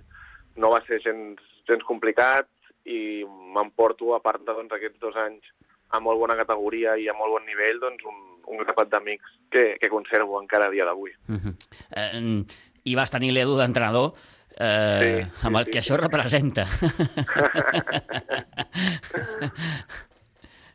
no 0.57 0.71
va 0.75 0.83
ser 0.87 1.01
gens, 1.01 1.41
gens 1.69 1.87
complicat 1.87 2.49
i 2.85 3.25
m'emporto, 3.55 4.15
a 4.15 4.21
part 4.21 4.43
de 4.43 4.53
doncs, 4.53 4.73
aquests 4.75 4.99
dos 5.01 5.17
anys 5.17 5.47
a 5.91 6.01
molt 6.01 6.19
bona 6.19 6.37
categoria 6.37 6.97
i 6.99 7.09
a 7.09 7.15
molt 7.15 7.37
bon 7.37 7.47
nivell, 7.47 7.81
doncs 7.83 8.05
un, 8.07 8.19
un 8.51 8.59
grapat 8.65 8.89
d'amics 8.93 9.31
que, 9.51 9.65
que 9.81 9.93
conservo 9.93 10.41
encara 10.43 10.67
a 10.67 10.75
dia 10.75 10.85
d'avui. 10.85 11.13
Uh 11.29 11.39
-huh. 11.39 11.55
eh, 11.97 12.45
I 12.85 12.95
vas 12.95 13.11
tenir 13.11 13.33
l'Edu 13.33 13.57
d'entrenador, 13.57 14.13
eh, 14.59 15.01
Sí, 15.01 15.13
sí, 15.41 15.47
amb 15.47 15.57
el 15.57 15.65
sí, 15.65 15.71
que 15.71 15.83
sí. 15.83 15.93
això 15.93 16.01
representa. 16.01 16.67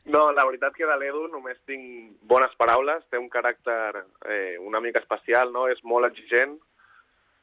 No, 0.06 0.32
la 0.32 0.46
veritat 0.46 0.76
que 0.78 0.86
de 0.86 0.96
l'Edu 1.02 1.26
només 1.34 1.58
tinc 1.66 2.14
bones 2.30 2.54
paraules, 2.60 3.02
té 3.10 3.18
un 3.18 3.30
caràcter 3.34 4.04
eh, 4.30 4.56
una 4.62 4.80
mica 4.80 5.02
especial, 5.02 5.50
no? 5.52 5.66
és 5.68 5.82
molt 5.84 6.06
exigent 6.06 6.54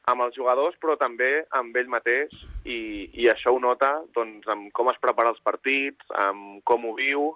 amb 0.07 0.23
els 0.23 0.35
jugadors, 0.35 0.75
però 0.79 0.95
també 0.99 1.43
amb 1.59 1.75
ell 1.79 1.91
mateix, 1.91 2.31
i, 2.63 3.09
i 3.19 3.27
això 3.31 3.51
ho 3.51 3.59
nota 3.59 3.91
doncs, 4.15 4.47
amb 4.47 4.71
com 4.75 4.91
es 4.91 4.99
prepara 5.03 5.33
els 5.35 5.43
partits, 5.43 6.07
amb 6.25 6.63
com 6.67 6.87
ho 6.87 6.95
viu, 6.95 7.33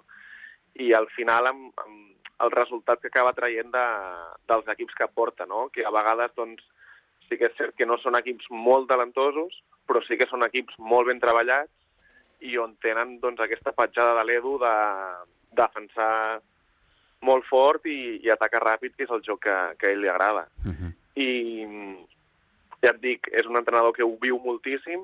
i 0.80 0.94
al 0.96 1.08
final 1.12 1.52
amb, 1.52 1.84
amb 1.84 2.17
el 2.44 2.50
resultat 2.54 3.00
que 3.02 3.10
acaba 3.10 3.34
traient 3.34 3.70
de, 3.74 3.86
dels 4.50 4.68
equips 4.74 4.94
que 4.94 5.08
porta, 5.14 5.46
no? 5.46 5.68
que 5.74 5.84
a 5.84 5.90
vegades 5.94 6.34
doncs, 6.36 6.62
sí 7.28 7.36
que 7.36 7.50
és 7.50 7.56
cert 7.58 7.74
que 7.76 7.86
no 7.86 7.98
són 8.00 8.16
equips 8.18 8.46
molt 8.50 8.88
talentosos, 8.90 9.58
però 9.88 10.02
sí 10.06 10.16
que 10.20 10.28
són 10.30 10.46
equips 10.46 10.78
molt 10.78 11.10
ben 11.10 11.20
treballats, 11.20 11.72
i 12.40 12.54
on 12.62 12.76
tenen 12.82 13.18
doncs, 13.20 13.40
aquesta 13.42 13.74
petjada 13.74 14.14
de 14.20 14.24
l'Edu 14.28 14.54
de 14.62 14.74
defensar 15.58 16.38
molt 17.26 17.46
fort 17.48 17.86
i, 17.90 18.20
i 18.22 18.30
atacar 18.30 18.62
ràpid, 18.62 18.94
que 18.94 19.08
és 19.08 19.14
el 19.14 19.24
joc 19.26 19.42
que, 19.48 19.56
que 19.80 19.88
a 19.88 19.94
ell 19.94 20.04
li 20.04 20.10
agrada. 20.10 20.46
Uh 20.62 20.70
-huh. 20.70 20.92
I 21.18 21.30
ja 22.84 22.92
et 22.92 23.00
dic, 23.02 23.26
és 23.32 23.46
un 23.46 23.56
entrenador 23.58 23.92
que 23.92 24.04
ho 24.06 24.14
viu 24.22 24.38
moltíssim 24.38 25.02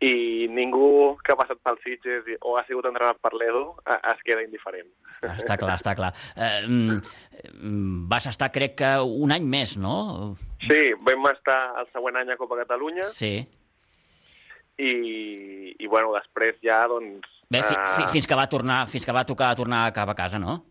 i 0.00 0.46
ningú 0.48 1.18
que 1.20 1.34
ha 1.34 1.36
passat 1.36 1.58
pel 1.60 1.76
Sitges 1.84 2.24
o 2.40 2.54
ha 2.56 2.62
sigut 2.64 2.86
entrenat 2.88 3.18
per 3.20 3.34
l'Edu 3.36 3.66
eh, 3.84 3.98
es 4.14 4.22
queda 4.24 4.40
indiferent. 4.46 4.88
Està 5.20 5.58
clar, 5.60 5.74
està 5.76 5.92
clar. 5.98 6.08
Eh, 6.36 6.62
mm, 6.66 8.06
vas 8.08 8.26
estar, 8.30 8.48
crec 8.54 8.78
que, 8.80 8.92
un 9.04 9.34
any 9.36 9.44
més, 9.44 9.74
no? 9.76 10.36
Sí, 10.64 10.94
vam 11.04 11.28
estar 11.34 11.58
el 11.82 11.90
següent 11.92 12.16
any 12.16 12.32
a 12.32 12.38
Copa 12.40 12.56
Catalunya 12.62 13.04
Sí. 13.12 13.34
i, 14.80 14.92
i 15.76 15.86
bueno, 15.86 16.14
després 16.16 16.56
ja, 16.64 16.80
doncs... 16.88 17.28
Bé, 17.50 17.60
fi, 17.66 17.74
fi, 17.74 18.02
eh, 18.06 18.08
fins 18.14 18.28
que 18.30 18.38
va 18.38 18.46
tornar, 18.48 18.84
fins 18.88 19.04
que 19.04 19.12
va 19.12 19.26
tocar 19.28 19.52
tornar 19.58 19.82
cap 19.92 20.08
a 20.08 20.16
casa, 20.16 20.38
no? 20.40 20.62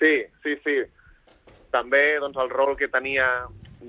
Sí, 0.00 0.16
sí, 0.42 0.56
sí. 0.64 0.80
També 1.70 2.16
doncs, 2.22 2.38
el 2.42 2.50
rol 2.50 2.74
que 2.80 2.88
tenia 2.90 3.28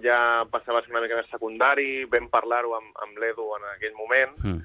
ja 0.04 0.20
passava 0.52 0.82
a 0.82 0.86
ser 0.86 0.92
una 0.94 1.02
mica 1.02 1.18
més 1.18 1.30
secundari, 1.32 2.04
vam 2.12 2.28
parlar-ho 2.30 2.76
amb, 2.78 2.94
amb 3.02 3.18
l'Edu 3.22 3.50
en 3.58 3.70
aquell 3.74 3.98
moment, 3.98 4.38
Mm. 4.44 4.62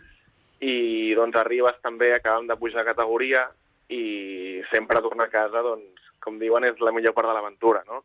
I 0.60 1.12
doncs 1.16 1.38
arribes 1.40 1.78
també, 1.82 2.12
acabem 2.14 2.46
de 2.48 2.56
pujar 2.60 2.82
de 2.82 2.92
categoria, 2.92 3.46
i 3.90 4.62
sempre 4.70 5.02
tornar 5.02 5.26
a 5.26 5.32
casa, 5.32 5.62
doncs, 5.66 6.10
com 6.22 6.38
diuen, 6.38 6.66
és 6.68 6.80
la 6.84 6.92
millor 6.94 7.14
part 7.16 7.30
de 7.30 7.34
l'aventura, 7.34 7.82
no? 7.88 8.04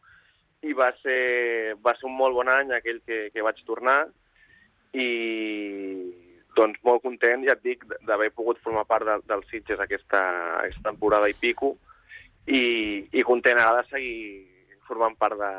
I 0.65 0.73
va 0.73 0.89
ser, 1.03 1.75
va 1.83 1.93
ser 1.97 2.07
un 2.09 2.15
molt 2.17 2.33
bon 2.33 2.49
any 2.49 2.71
aquell 2.73 3.01
que, 3.05 3.27
que 3.33 3.43
vaig 3.45 3.59
tornar, 3.67 3.99
i 4.95 5.09
doncs 6.55 6.79
molt 6.87 7.03
content, 7.03 7.43
ja 7.45 7.53
et 7.57 7.63
dic, 7.67 7.83
d'haver 8.07 8.31
pogut 8.33 8.61
formar 8.63 8.85
part 8.87 9.05
de, 9.05 9.19
del 9.27 9.43
Sitges 9.51 9.81
aquesta, 9.83 10.21
aquesta 10.63 10.89
temporada 10.89 11.29
i 11.29 11.35
pico, 11.37 11.75
i, 12.47 13.03
i 13.11 13.25
content 13.27 13.59
ara 13.59 13.81
de 13.81 13.89
seguir 13.91 14.54
formant 14.85 15.15
part 15.17 15.37
de, 15.39 15.51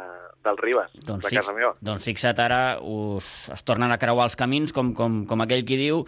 del 0.47 0.59
Ribes, 0.61 0.95
Doncs, 1.07 1.27
de 1.27 1.35
casa 1.35 1.55
meva. 1.57 1.73
doncs 1.83 2.07
fixa't, 2.07 2.39
ara 2.43 2.79
us, 2.81 3.51
es 3.55 3.67
tornen 3.67 3.93
a 3.93 3.99
creuar 3.99 4.29
els 4.31 4.39
camins, 4.39 4.75
com, 4.77 4.95
com, 4.95 5.25
com 5.27 5.45
aquell 5.45 5.65
qui 5.67 5.79
diu, 5.81 6.05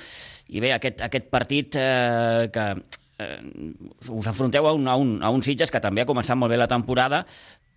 i 0.48 0.62
bé, 0.64 0.72
aquest, 0.76 1.02
aquest 1.04 1.28
partit 1.32 1.78
eh, 1.78 2.48
que 2.54 2.66
eh, 3.18 3.38
us 4.14 4.30
enfronteu 4.30 4.68
a 4.68 4.74
un, 4.76 4.88
a, 4.88 4.96
un, 4.96 5.16
a 5.22 5.30
un 5.34 5.42
Sitges 5.42 5.74
que 5.74 5.82
també 5.82 6.02
ha 6.04 6.08
començat 6.10 6.38
molt 6.38 6.54
bé 6.54 6.60
la 6.60 6.70
temporada, 6.70 7.24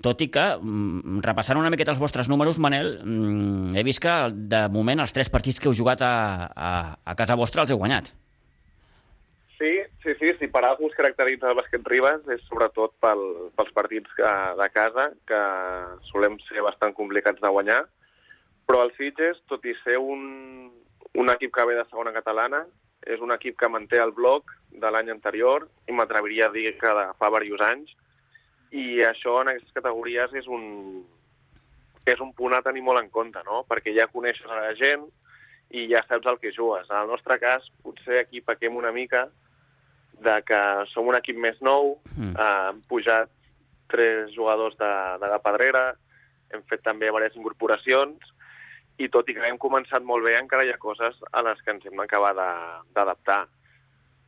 tot 0.01 0.21
i 0.25 0.29
que, 0.33 0.45
mm, 0.57 1.21
repassant 1.25 1.59
una 1.59 1.69
miqueta 1.73 1.93
els 1.93 2.01
vostres 2.01 2.29
números, 2.29 2.59
Manel, 2.61 2.95
mm, 3.03 3.75
he 3.77 3.83
vist 3.85 4.01
que, 4.01 4.15
de 4.33 4.67
moment, 4.73 5.01
els 5.03 5.13
tres 5.13 5.29
partits 5.29 5.59
que 5.61 5.69
heu 5.69 5.77
jugat 5.77 6.01
a, 6.01 6.13
a, 6.55 6.71
a 7.05 7.15
casa 7.15 7.37
vostra 7.37 7.65
els 7.65 7.73
heu 7.73 7.81
guanyat. 7.81 8.13
Sí, 10.21 10.29
si 10.37 10.47
per 10.53 10.61
alguna 10.61 10.85
cosa 10.85 10.99
caracteritza 10.99 11.49
el 11.49 11.55
bàsquet 11.57 11.87
Ribes 11.89 12.27
és 12.29 12.43
sobretot 12.45 12.91
pel, 13.01 13.23
pels 13.57 13.71
partits 13.73 14.11
que, 14.13 14.33
de 14.59 14.67
casa, 14.69 15.07
que 15.25 15.39
solem 16.11 16.35
ser 16.45 16.61
bastant 16.61 16.93
complicats 16.93 17.41
de 17.41 17.49
guanyar, 17.49 17.79
però 18.69 18.83
el 18.85 18.93
Sitges, 18.99 19.39
tot 19.49 19.65
i 19.65 19.73
ser 19.79 19.97
un, 19.97 20.69
un 21.17 21.33
equip 21.33 21.55
que 21.55 21.65
ve 21.65 21.79
de 21.79 21.87
segona 21.89 22.13
catalana, 22.13 22.61
és 23.01 23.25
un 23.25 23.33
equip 23.33 23.57
que 23.57 23.71
manté 23.73 23.97
el 23.97 24.13
bloc 24.13 24.53
de 24.69 24.93
l'any 24.93 25.09
anterior 25.09 25.65
i 25.89 25.97
m'atreviria 25.97 26.51
a 26.51 26.53
dir 26.53 26.75
que 26.77 26.93
de 27.01 27.09
fa 27.17 27.33
diversos 27.33 27.65
anys, 27.71 27.97
i 28.69 29.01
això 29.01 29.39
en 29.41 29.55
aquestes 29.55 29.73
categories 29.81 30.37
és 30.37 30.45
un, 30.45 31.01
és 32.05 32.21
un 32.21 32.29
punt 32.37 32.53
a 32.53 32.61
tenir 32.61 32.85
molt 32.85 33.01
en 33.01 33.09
compte, 33.09 33.41
no? 33.49 33.65
perquè 33.65 33.97
ja 33.97 34.11
coneixes 34.13 34.45
la 34.45 34.75
gent 34.77 35.09
i 35.73 35.89
ja 35.89 36.05
saps 36.05 36.29
el 36.29 36.37
que 36.37 36.53
jugues. 36.53 36.85
En 36.91 37.01
el 37.01 37.09
nostre 37.09 37.41
cas, 37.41 37.65
potser 37.81 38.21
aquí 38.21 38.45
pequem 38.45 38.77
una 38.77 38.93
mica 38.93 39.31
de 40.21 40.35
que 40.45 40.59
som 40.93 41.07
un 41.09 41.17
equip 41.17 41.37
més 41.37 41.57
nou, 41.61 41.97
Mm. 42.17 42.35
eh, 42.37 42.69
hem 42.69 42.81
pujat 42.89 43.29
tres 43.91 44.31
jugadors 44.35 44.77
de, 44.77 44.91
de 45.19 45.27
la 45.27 45.39
pedrera, 45.43 45.95
hem 46.53 46.61
fet 46.69 46.83
també 46.83 47.07
diverses 47.09 47.37
incorporacions, 47.39 48.19
i 49.01 49.07
tot 49.09 49.27
i 49.29 49.33
que 49.33 49.43
hem 49.47 49.57
començat 49.57 50.03
molt 50.05 50.23
bé, 50.23 50.35
encara 50.37 50.63
hi 50.63 50.71
ha 50.71 50.77
coses 50.77 51.17
a 51.31 51.41
les 51.41 51.59
que 51.65 51.71
ens 51.73 51.85
hem 51.85 51.97
d'acabar 51.97 52.33
d'adaptar. 52.37 53.45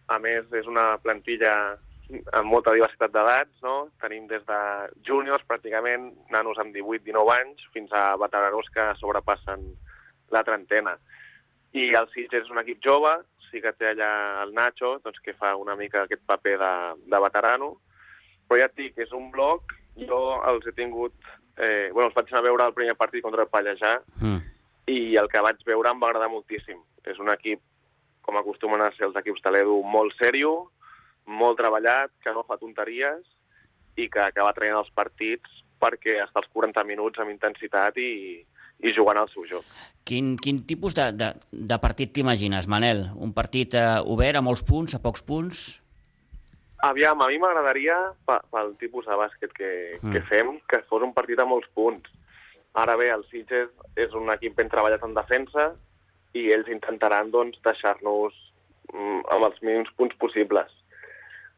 A 0.07 0.19
més, 0.19 0.47
és 0.51 0.67
una 0.67 0.97
plantilla 1.03 1.53
amb 2.33 2.49
molta 2.49 2.73
diversitat 2.75 3.11
d'edats, 3.13 3.61
no? 3.63 3.89
Tenim 4.01 4.25
des 4.27 4.43
de 4.45 4.59
júniors, 5.07 5.45
pràcticament, 5.47 6.11
nanos 6.33 6.57
amb 6.59 6.75
18-19 6.75 7.31
anys, 7.37 7.61
fins 7.73 7.91
a 7.95 8.15
veteranos 8.19 8.67
que 8.73 8.89
sobrepassen 8.99 9.63
la 10.31 10.43
trentena. 10.43 10.97
I 11.73 11.93
el 11.97 12.09
Sitges 12.11 12.43
és 12.45 12.51
un 12.51 12.59
equip 12.61 12.81
jove, 12.83 13.13
sí 13.53 13.61
que 13.61 13.71
té 13.77 13.91
allà 13.91 14.09
el 14.43 14.53
Nacho, 14.57 14.97
doncs, 15.05 15.21
que 15.21 15.35
fa 15.37 15.53
una 15.55 15.77
mica 15.77 16.03
aquest 16.03 16.25
paper 16.25 16.57
de, 16.59 16.73
de 17.13 17.19
veterano, 17.21 17.69
però 18.49 18.59
ja 18.59 18.67
et 18.71 18.75
dic, 18.79 18.97
és 19.05 19.13
un 19.13 19.29
bloc, 19.31 19.75
jo 20.09 20.19
els 20.49 20.65
he 20.67 20.73
tingut... 20.75 21.13
Eh, 21.53 21.91
bueno, 21.93 22.07
els 22.09 22.15
vaig 22.17 22.31
anar 22.31 22.39
a 22.41 22.47
veure 22.47 22.65
el 22.65 22.73
primer 22.73 22.95
partit 22.97 23.21
contra 23.21 23.45
el 23.45 23.51
Pallejà, 23.53 23.99
Mm. 24.19 24.39
i 24.89 25.15
el 25.21 25.29
que 25.29 25.41
vaig 25.45 25.61
veure 25.67 25.91
em 25.93 26.01
va 26.01 26.09
agradar 26.09 26.31
moltíssim. 26.33 26.79
És 27.05 27.19
un 27.21 27.29
equip, 27.29 27.61
com 28.25 28.39
acostumen 28.39 28.81
a 28.81 28.89
ser 28.97 29.05
els 29.05 29.19
equips 29.21 29.43
de 29.45 29.51
l'Edu, 29.53 29.77
molt 29.85 30.15
sèrio, 30.17 30.71
molt 31.29 31.59
treballat, 31.61 32.11
que 32.23 32.33
no 32.33 32.43
fa 32.47 32.57
tonteries 32.57 33.21
i 33.95 34.09
que 34.09 34.23
acaba 34.23 34.55
traient 34.57 34.79
els 34.79 34.89
partits 34.97 35.61
perquè 35.79 36.17
està 36.23 36.41
als 36.41 36.49
40 36.55 36.83
minuts 36.87 37.19
amb 37.19 37.31
intensitat 37.31 37.97
i, 38.01 38.41
i 38.81 38.91
jugant 38.95 39.17
al 39.21 39.29
seu 39.29 39.45
joc. 39.45 39.63
Quin, 40.03 40.35
quin 40.37 40.63
tipus 40.67 40.95
de, 40.97 41.11
de, 41.15 41.29
de 41.51 41.77
partit 41.79 42.11
t'imagines, 42.13 42.67
Manel? 42.67 43.05
Un 43.15 43.31
partit 43.33 43.73
eh, 43.79 43.99
obert, 44.05 44.35
a 44.35 44.41
molts 44.43 44.63
punts, 44.67 44.95
a 44.95 44.99
pocs 44.99 45.23
punts? 45.23 45.61
Aviam, 46.83 47.21
a 47.23 47.29
mi 47.31 47.37
m'agradaria, 47.39 47.95
pe- 48.27 48.41
pel 48.51 48.73
tipus 48.81 49.05
de 49.07 49.15
bàsquet 49.15 49.53
que, 49.55 49.69
Mm. 50.01 50.11
que 50.11 50.21
fem, 50.27 50.49
que 50.67 50.81
fos 50.89 51.01
un 51.05 51.13
partit 51.15 51.39
a 51.39 51.45
molts 51.47 51.69
punts. 51.73 52.09
Ara 52.75 52.95
bé, 52.99 53.07
el 53.13 53.23
Sitges 53.29 53.69
és 53.95 54.11
un 54.17 54.27
equip 54.33 54.55
ben 54.57 54.67
treballat 54.67 55.03
en 55.05 55.13
defensa 55.13 55.69
i 56.33 56.49
ells 56.51 56.67
intentaran 56.67 57.29
doncs, 57.31 57.59
deixar-nos 57.63 58.33
mm, 58.91 59.21
amb 59.31 59.45
els 59.47 59.61
mínims 59.61 59.91
punts 59.95 60.15
possibles. 60.19 60.67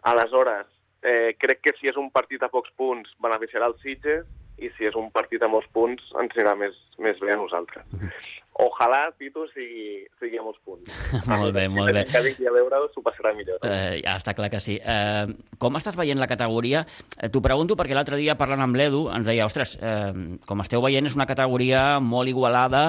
Aleshores, 0.04 0.68
eh, 1.02 1.34
crec 1.40 1.62
que 1.64 1.74
si 1.80 1.88
és 1.90 1.98
un 1.98 2.12
partit 2.12 2.44
a 2.44 2.50
pocs 2.54 2.70
punts 2.78 3.10
beneficiarà 3.24 3.66
el 3.72 3.78
Sitges 3.82 4.28
i 4.58 4.72
si 4.78 4.88
és 4.88 4.96
un 4.96 5.10
partit 5.12 5.44
a 5.44 5.52
molts 5.52 5.68
punts 5.76 6.12
ens 6.16 6.34
anirà 6.38 6.56
més, 6.60 6.76
més 7.02 7.20
bé 7.22 7.34
a 7.34 7.40
nosaltres. 7.40 7.86
Ojalà, 8.56 9.10
Pitu, 9.20 9.44
sigui, 9.52 10.06
sigui 10.16 10.38
a 10.40 10.44
molts 10.46 10.62
punts. 10.64 10.88
molt 11.28 11.52
bé, 11.52 11.66
molt 11.68 11.92
bé. 11.92 12.06
Si 12.08 12.22
vingui 12.24 12.48
a 12.48 12.54
veure-ho, 12.56 12.88
s'ho 12.94 13.04
passarà 13.04 13.34
millor. 13.36 13.60
Eh, 13.68 14.00
ja 14.00 14.14
està 14.16 14.32
clar 14.38 14.48
que 14.54 14.62
sí. 14.64 14.78
Eh, 14.80 15.26
com 15.60 15.76
estàs 15.76 15.98
veient 16.00 16.22
la 16.22 16.30
categoria? 16.32 16.86
Eh, 17.20 17.28
T'ho 17.34 17.42
pregunto 17.44 17.76
perquè 17.76 17.98
l'altre 17.98 18.16
dia 18.22 18.38
parlant 18.40 18.64
amb 18.64 18.80
l'Edu 18.80 19.10
ens 19.12 19.28
deia, 19.28 19.50
ostres, 19.50 19.76
eh, 19.84 20.40
com 20.48 20.64
esteu 20.64 20.86
veient 20.86 21.12
és 21.12 21.20
una 21.20 21.28
categoria 21.28 22.00
molt 22.00 22.32
igualada, 22.32 22.86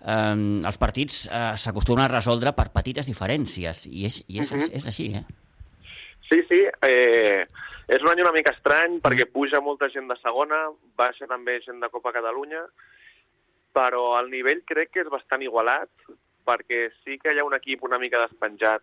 eh, 0.00 0.32
els 0.72 0.80
partits 0.80 1.26
eh, 1.28 1.52
s'acostumen 1.60 2.06
a 2.06 2.14
resoldre 2.14 2.56
per 2.56 2.70
petites 2.72 3.12
diferències 3.12 3.84
i 3.92 4.08
és, 4.08 4.22
i 4.24 4.40
és, 4.40 4.48
uh 4.48 4.56
-huh. 4.56 4.72
és, 4.72 4.80
és 4.80 4.88
així, 4.88 5.12
eh? 5.20 5.49
Sí, 6.30 6.44
sí, 6.46 6.60
eh, 6.86 7.42
és 7.90 8.02
un 8.04 8.12
any 8.12 8.22
una 8.22 8.32
mica 8.36 8.52
estrany 8.54 9.00
perquè 9.02 9.26
puja 9.32 9.58
molta 9.60 9.88
gent 9.90 10.06
de 10.06 10.16
segona, 10.22 10.68
baixa 11.00 11.26
també 11.26 11.58
gent 11.64 11.80
de 11.82 11.90
Copa 11.90 12.12
Catalunya, 12.14 12.62
però 13.74 14.12
el 14.20 14.30
nivell 14.30 14.62
crec 14.66 14.92
que 14.94 15.02
és 15.02 15.10
bastant 15.10 15.42
igualat 15.42 15.90
perquè 16.46 16.86
sí 17.02 17.18
que 17.18 17.34
hi 17.34 17.42
ha 17.42 17.46
un 17.46 17.56
equip 17.58 17.82
una 17.86 17.98
mica 17.98 18.22
despenjat, 18.22 18.82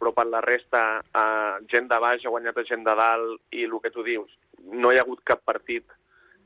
però 0.00 0.14
per 0.16 0.26
la 0.30 0.40
resta 0.44 0.82
eh, 1.00 1.54
gent 1.72 1.92
de 1.92 2.00
baix 2.00 2.24
ha 2.24 2.32
guanyat 2.32 2.56
a 2.56 2.66
gent 2.68 2.84
de 2.88 2.96
dalt 2.96 3.56
i 3.56 3.64
el 3.68 3.76
que 3.84 3.92
tu 3.92 4.04
dius, 4.06 4.32
no 4.64 4.92
hi 4.92 4.98
ha 4.98 5.04
hagut 5.04 5.20
cap 5.28 5.44
partit 5.44 5.84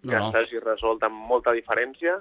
que 0.02 0.10
No, 0.10 0.18
no. 0.18 0.30
s'hagi 0.34 0.58
resolt 0.58 1.04
amb 1.06 1.28
molta 1.30 1.54
diferència 1.54 2.16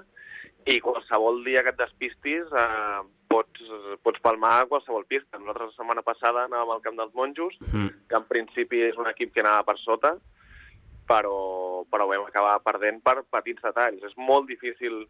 i 0.70 0.78
qualsevol 0.78 1.42
dia 1.42 1.64
que 1.66 1.72
et 1.74 1.80
despistis 1.80 2.52
eh, 2.54 3.00
pots, 3.32 3.64
pots 4.04 4.20
palmar 4.24 4.52
a 4.60 4.68
qualsevol 4.70 5.06
pista. 5.08 5.40
Nosaltres 5.40 5.72
la 5.72 5.78
setmana 5.80 6.04
passada 6.06 6.46
anàvem 6.46 6.76
al 6.76 6.84
camp 6.84 7.00
dels 7.00 7.14
monjos, 7.18 7.56
Mm. 7.72 7.88
que 8.08 8.16
en 8.20 8.28
principi 8.30 8.82
és 8.90 8.96
un 9.00 9.08
equip 9.10 9.32
que 9.34 9.40
anava 9.40 9.64
per 9.64 9.78
sota, 9.80 10.14
però, 11.08 11.84
però 11.90 12.06
vam 12.08 12.26
acabar 12.28 12.60
perdent 12.64 13.02
per 13.02 13.22
petits 13.30 13.62
detalls. 13.64 14.02
És 14.04 14.14
molt 14.16 14.46
difícil 14.48 15.06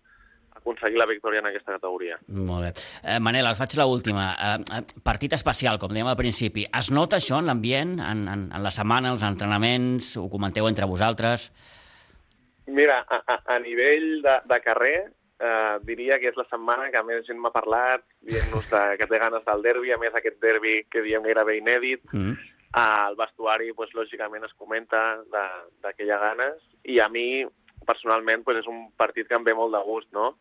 aconseguir 0.55 0.99
la 1.01 1.07
victòria 1.09 1.41
en 1.41 1.47
aquesta 1.49 1.73
categoria. 1.77 2.19
Molt 2.29 2.65
bé. 2.67 2.73
Eh, 3.03 3.19
Manel, 3.21 3.47
els 3.49 3.59
faig 3.59 3.75
l'última. 3.81 4.27
Eh, 4.37 4.65
eh, 4.79 4.83
partit 5.03 5.33
especial, 5.33 5.79
com 5.81 5.91
dèiem 5.91 6.11
al 6.11 6.17
principi. 6.19 6.67
Es 6.79 6.91
nota 6.93 7.17
això 7.17 7.39
en 7.41 7.47
l'ambient, 7.49 7.99
en, 8.01 8.27
en, 8.29 8.45
en 8.53 8.63
la 8.63 8.71
setmana, 8.71 9.13
els 9.13 9.25
entrenaments? 9.27 10.17
Ho 10.21 10.29
comenteu 10.31 10.69
entre 10.69 10.87
vosaltres? 10.87 11.51
Mira, 12.67 13.01
a, 13.09 13.23
a, 13.27 13.39
a 13.57 13.59
nivell 13.59 14.21
de, 14.23 14.37
de 14.49 14.61
carrer, 14.63 14.99
eh, 15.43 15.79
diria 15.89 16.19
que 16.23 16.31
és 16.31 16.39
la 16.39 16.47
setmana 16.49 16.91
que 16.95 17.03
més 17.07 17.27
gent 17.27 17.41
m'ha 17.43 17.53
parlat, 17.55 18.05
dient-nos 18.23 18.71
que 18.71 19.09
té 19.11 19.21
ganes 19.21 19.45
del 19.49 19.67
derbi, 19.67 19.93
a 19.93 19.99
més 19.99 20.15
aquest 20.15 20.41
derbi 20.43 20.83
que 20.91 21.03
diem 21.03 21.27
gairebé 21.27 21.59
inèdit, 21.59 22.07
Mm. 22.13 22.39
al 22.73 23.17
vestuari, 23.17 23.73
pues, 23.77 23.91
lògicament, 23.93 24.45
es 24.45 24.55
comenta 24.55 25.21
ha 25.21 25.93
ganes, 26.23 26.63
i 26.85 26.99
a 27.01 27.09
mi, 27.09 27.45
personalment, 27.87 28.45
pues, 28.45 28.59
és 28.59 28.67
un 28.67 28.91
partit 28.97 29.29
que 29.29 29.35
em 29.35 29.45
ve 29.45 29.55
molt 29.55 29.75
de 29.75 29.83
gust, 29.85 30.09
no? 30.13 30.37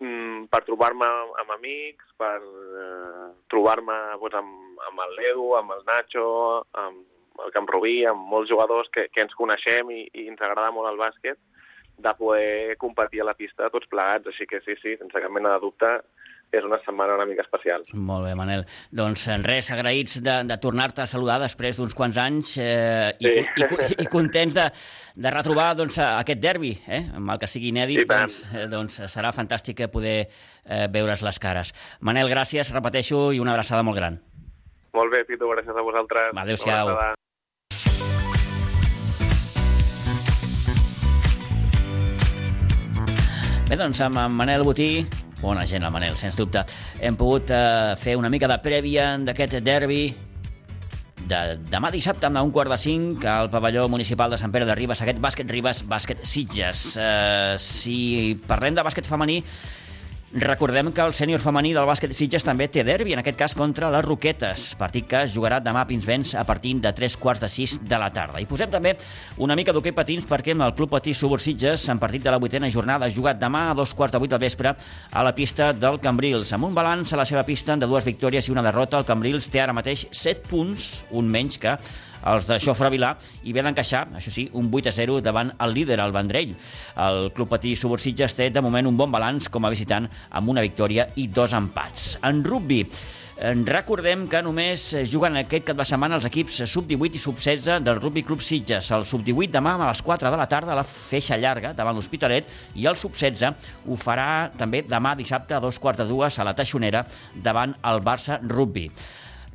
Mm, 0.00 0.48
per 0.50 0.64
trobar-me 0.66 1.06
amb 1.06 1.50
amics, 1.54 2.04
per 2.18 2.40
eh, 2.42 3.28
trobar-me 3.48 3.94
pues, 4.18 4.34
amb, 4.34 4.80
amb 4.88 5.00
el 5.06 5.14
Ledu, 5.20 5.54
amb 5.54 5.70
el 5.70 5.84
Nacho, 5.86 6.66
amb 6.72 7.44
el 7.44 7.52
Camp 7.54 7.68
Rubí, 7.70 8.04
amb 8.04 8.26
molts 8.26 8.50
jugadors 8.50 8.90
que, 8.90 9.06
que 9.14 9.22
ens 9.22 9.34
coneixem 9.38 9.90
i, 9.94 10.02
i 10.12 10.26
ens 10.32 10.42
agrada 10.42 10.72
molt 10.74 10.90
el 10.90 10.98
bàsquet, 10.98 11.38
de 11.98 12.14
poder 12.18 12.76
competir 12.76 13.22
a 13.22 13.30
la 13.30 13.34
pista 13.38 13.70
tots 13.72 13.88
plegats. 13.90 14.26
Així 14.30 14.46
que 14.50 14.60
sí, 14.64 14.76
sí, 14.82 14.96
sense 15.00 15.20
cap 15.22 15.32
mena 15.32 15.54
de 15.54 15.62
dubte, 15.62 15.90
és 16.54 16.62
una 16.62 16.78
setmana 16.84 17.16
una 17.16 17.26
mica 17.26 17.42
especial. 17.42 17.82
Molt 17.98 18.28
bé, 18.28 18.34
Manel. 18.38 18.62
Doncs 18.94 19.24
res, 19.42 19.70
agraïts 19.74 20.20
de, 20.22 20.36
de 20.46 20.58
tornar-te 20.62 21.02
a 21.02 21.08
saludar 21.10 21.40
després 21.42 21.80
d'uns 21.80 21.96
quants 21.98 22.20
anys 22.20 22.52
eh, 22.62 23.10
i, 23.18 23.26
Sí. 23.26 23.32
i, 23.42 23.64
i, 23.64 23.96
i 24.04 24.06
contents 24.12 24.54
de, 24.54 24.68
de 25.16 25.32
retrobar 25.34 25.72
doncs, 25.74 25.98
aquest 25.98 26.42
derbi, 26.42 26.74
eh? 26.86 27.02
amb 27.16 27.34
el 27.34 27.42
que 27.42 27.50
sigui 27.50 27.72
inèdit, 27.74 28.04
tant. 28.06 28.28
doncs, 28.28 28.38
eh, 28.54 28.68
doncs 28.70 29.00
serà 29.16 29.34
fantàstic 29.34 29.82
poder 29.90 30.20
eh, 30.28 30.86
veure's 30.94 31.26
les 31.26 31.42
cares. 31.42 31.74
Manel, 32.00 32.30
gràcies, 32.30 32.70
repeteixo, 32.74 33.32
i 33.34 33.42
una 33.42 33.56
abraçada 33.56 33.82
molt 33.82 33.98
gran. 33.98 34.20
Molt 34.94 35.10
bé, 35.10 35.24
Pitu, 35.26 35.50
gràcies 35.50 35.74
a 35.74 35.82
vosaltres. 35.82 36.30
Adéu-siau. 36.38 36.94
Bé, 43.64 43.78
doncs 43.80 43.96
amb 44.04 44.18
en 44.20 44.34
Manel 44.36 44.60
Botí, 44.60 45.06
bona 45.40 45.62
gent 45.64 45.86
el 45.86 45.92
Manel, 45.92 46.18
sens 46.20 46.36
dubte, 46.36 46.60
hem 47.00 47.16
pogut 47.16 47.48
eh, 47.48 47.94
fer 47.96 48.12
una 48.20 48.28
mica 48.28 48.44
de 48.50 48.58
prèvia 48.60 49.06
d'aquest 49.24 49.56
derbi 49.64 50.02
de 51.24 51.38
demà 51.72 51.88
dissabte 51.88 52.28
a 52.28 52.42
un 52.44 52.52
quart 52.52 52.68
de 52.68 52.76
cinc 52.76 53.24
al 53.24 53.48
pavelló 53.48 53.86
municipal 53.88 54.28
de 54.28 54.36
Sant 54.36 54.52
Pere 54.52 54.68
de 54.68 54.76
Ribes, 54.76 55.00
aquest 55.00 55.16
bàsquet 55.16 55.48
Ribes, 55.48 55.80
bàsquet 55.88 56.20
Sitges. 56.28 56.98
Eh, 57.00 57.56
si 57.56 57.96
parlem 58.44 58.76
de 58.76 58.84
bàsquet 58.84 59.08
femení, 59.08 59.40
Recordem 60.34 60.88
que 60.90 60.98
el 60.98 61.12
sènior 61.14 61.38
femení 61.38 61.70
del 61.76 61.86
bàsquet 61.86 62.10
Sitges 62.10 62.42
també 62.42 62.66
té 62.66 62.82
derbi, 62.82 63.12
en 63.14 63.20
aquest 63.20 63.36
cas 63.38 63.52
contra 63.54 63.86
les 63.94 64.02
Roquetes, 64.02 64.64
partit 64.74 65.06
que 65.06 65.20
es 65.22 65.30
jugarà 65.30 65.60
demà 65.62 65.84
a 65.84 65.86
Pinsbens 65.86 66.32
a 66.34 66.42
partir 66.42 66.72
de 66.82 66.90
3 66.90 67.14
quarts 67.22 67.44
de 67.44 67.50
6 67.52 67.76
de 67.86 68.00
la 68.02 68.08
tarda. 68.10 68.40
I 68.42 68.48
posem 68.50 68.72
també 68.72 68.96
una 69.38 69.54
mica 69.54 69.70
d'hoquei 69.70 69.94
patins 69.94 70.26
perquè 70.26 70.56
el 70.56 70.74
Club 70.74 70.90
Patí 70.90 71.14
Subur 71.14 71.38
Sitges, 71.38 71.86
en 71.88 72.00
partit 72.02 72.24
de 72.24 72.32
la 72.34 72.40
vuitena 72.42 72.66
jornada, 72.66 73.06
ha 73.06 73.14
jugat 73.14 73.38
demà 73.38 73.68
a 73.70 73.76
dos 73.78 73.94
quarts 73.94 74.10
de 74.10 74.18
vuit 74.18 74.32
del 74.32 74.42
vespre 74.42 74.74
a 74.74 75.22
la 75.22 75.34
pista 75.36 75.70
del 75.72 76.00
Cambrils. 76.00 76.50
Amb 76.52 76.66
un 76.66 76.74
balanç 76.74 77.12
a 77.12 77.20
la 77.22 77.28
seva 77.30 77.46
pista 77.46 77.76
de 77.76 77.86
dues 77.86 78.04
victòries 78.04 78.48
i 78.48 78.56
una 78.56 78.66
derrota, 78.66 78.98
el 78.98 79.06
Cambrils 79.06 79.46
té 79.46 79.62
ara 79.62 79.72
mateix 79.72 80.08
7 80.10 80.48
punts, 80.50 81.04
un 81.12 81.30
menys 81.30 81.62
que 81.62 81.78
els 82.30 82.46
de 82.48 82.58
Xofre 82.62 82.90
Vilà 82.92 83.14
i 83.44 83.52
ve 83.56 83.64
d'encaixar, 83.64 84.06
això 84.16 84.32
sí, 84.32 84.46
un 84.56 84.70
8 84.72 84.90
a 84.90 84.94
0 84.96 85.20
davant 85.24 85.52
el 85.60 85.74
líder, 85.76 86.00
el 86.00 86.14
Vendrell. 86.14 86.54
El 87.06 87.28
Club 87.36 87.52
Patí 87.52 87.74
Subursitges 87.76 88.36
té 88.38 88.48
de 88.50 88.64
moment 88.64 88.88
un 88.88 88.96
bon 88.96 89.12
balanç 89.12 89.50
com 89.52 89.64
a 89.64 89.72
visitant 89.72 90.08
amb 90.30 90.54
una 90.54 90.64
victòria 90.64 91.10
i 91.20 91.28
dos 91.28 91.52
empats. 91.56 92.14
En 92.24 92.42
rugby, 92.44 92.84
recordem 93.66 94.28
que 94.30 94.40
només 94.46 94.86
juguen 95.10 95.36
aquest 95.40 95.66
cap 95.66 95.78
de 95.78 95.86
setmana 95.88 96.16
els 96.20 96.26
equips 96.28 96.62
sub-18 96.70 97.18
i 97.18 97.22
sub-16 97.22 97.82
del 97.84 98.00
Rugby 98.00 98.22
Club 98.22 98.40
Sitges. 98.40 98.90
El 98.94 99.04
sub-18 99.08 99.50
demà 99.56 99.74
a 99.74 99.88
les 99.90 100.02
4 100.06 100.30
de 100.30 100.38
la 100.38 100.46
tarda 100.48 100.72
a 100.72 100.78
la 100.78 100.86
feixa 100.86 101.36
llarga 101.36 101.74
davant 101.74 101.98
l'Hospitalet 101.98 102.46
i 102.78 102.86
el 102.86 102.96
sub-16 102.96 103.68
ho 103.88 103.98
farà 103.98 104.50
també 104.56 104.84
demà 104.86 105.16
dissabte 105.18 105.56
a 105.56 105.60
dos 105.60 105.78
quarts 105.82 106.00
de 106.00 106.08
dues 106.08 106.38
a 106.38 106.46
la 106.46 106.54
Taixonera 106.54 107.04
davant 107.34 107.74
el 107.82 108.02
Barça 108.06 108.38
Rugby. 108.40 108.88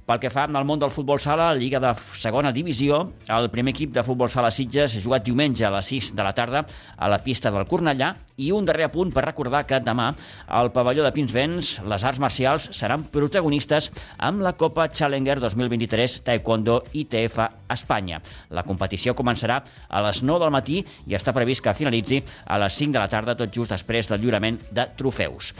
Pel 0.09 0.17
que 0.17 0.31
fa 0.33 0.47
al 0.49 0.65
món 0.65 0.79
del 0.81 0.89
futbol 0.89 1.19
sala, 1.21 1.51
Lliga 1.53 1.77
de 1.77 1.91
segona 2.17 2.49
divisió, 2.49 2.97
el 3.29 3.51
primer 3.53 3.75
equip 3.75 3.91
de 3.93 4.01
futbol 4.01 4.31
sala 4.33 4.49
Sitges 4.49 4.95
ha 4.97 5.01
jugat 5.03 5.27
diumenge 5.27 5.67
a 5.67 5.69
les 5.75 5.91
6 5.91 6.07
de 6.17 6.25
la 6.25 6.31
tarda 6.33 6.63
a 6.97 7.09
la 7.13 7.19
pista 7.21 7.51
del 7.53 7.67
Cornellà 7.69 8.07
i 8.41 8.47
un 8.49 8.65
darrer 8.65 8.87
apunt 8.87 9.11
per 9.13 9.27
recordar 9.27 9.67
que 9.69 9.77
demà 9.85 10.07
al 10.47 10.71
pavelló 10.73 11.05
de 11.05 11.11
Pinsbens 11.13 11.75
les 11.85 12.07
arts 12.09 12.21
marcials 12.23 12.71
seran 12.79 13.03
protagonistes 13.13 13.91
amb 14.17 14.41
la 14.41 14.55
Copa 14.57 14.87
Challenger 14.89 15.37
2023 15.45 16.17
Taekwondo 16.25 16.79
ITF 17.03 17.37
Espanya. 17.77 18.17
La 18.49 18.65
competició 18.65 19.13
començarà 19.13 19.61
a 19.61 20.03
les 20.07 20.23
9 20.25 20.41
del 20.47 20.55
matí 20.57 20.81
i 21.05 21.19
està 21.21 21.37
previst 21.37 21.61
que 21.61 21.77
finalitzi 21.77 22.23
a 22.47 22.57
les 22.57 22.81
5 22.81 22.97
de 22.97 23.05
la 23.05 23.13
tarda, 23.13 23.37
tot 23.37 23.53
just 23.53 23.77
després 23.77 24.09
del 24.09 24.25
lliurament 24.25 24.57
de 24.73 24.89
trofeus. 24.97 25.53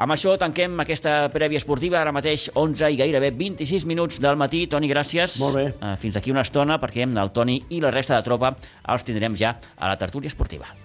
Amb 0.00 0.14
això 0.14 0.32
tanquem 0.40 0.78
aquesta 0.80 1.26
prèvia 1.28 1.60
esportiva, 1.60 1.98
ara 2.00 2.12
mateix 2.16 2.46
11 2.56 2.88
i 2.94 2.96
gairebé 2.96 3.28
26 3.36 3.84
minuts 3.84 4.16
del 4.24 4.38
matí. 4.40 4.62
Toni, 4.72 4.88
gràcies. 4.88 5.36
Molt 5.42 5.58
bé. 5.58 5.64
Eh, 5.76 5.90
Fins 6.00 6.16
d'aquí 6.16 6.32
una 6.32 6.40
estona, 6.46 6.78
perquè 6.80 7.04
el 7.04 7.32
Toni 7.36 7.58
i 7.68 7.82
la 7.84 7.92
resta 7.92 8.16
de 8.16 8.24
tropa 8.24 8.54
els 8.88 9.04
tindrem 9.04 9.36
ja 9.36 9.58
a 9.76 9.92
la 9.92 9.98
tertúlia 10.00 10.32
esportiva. 10.32 10.72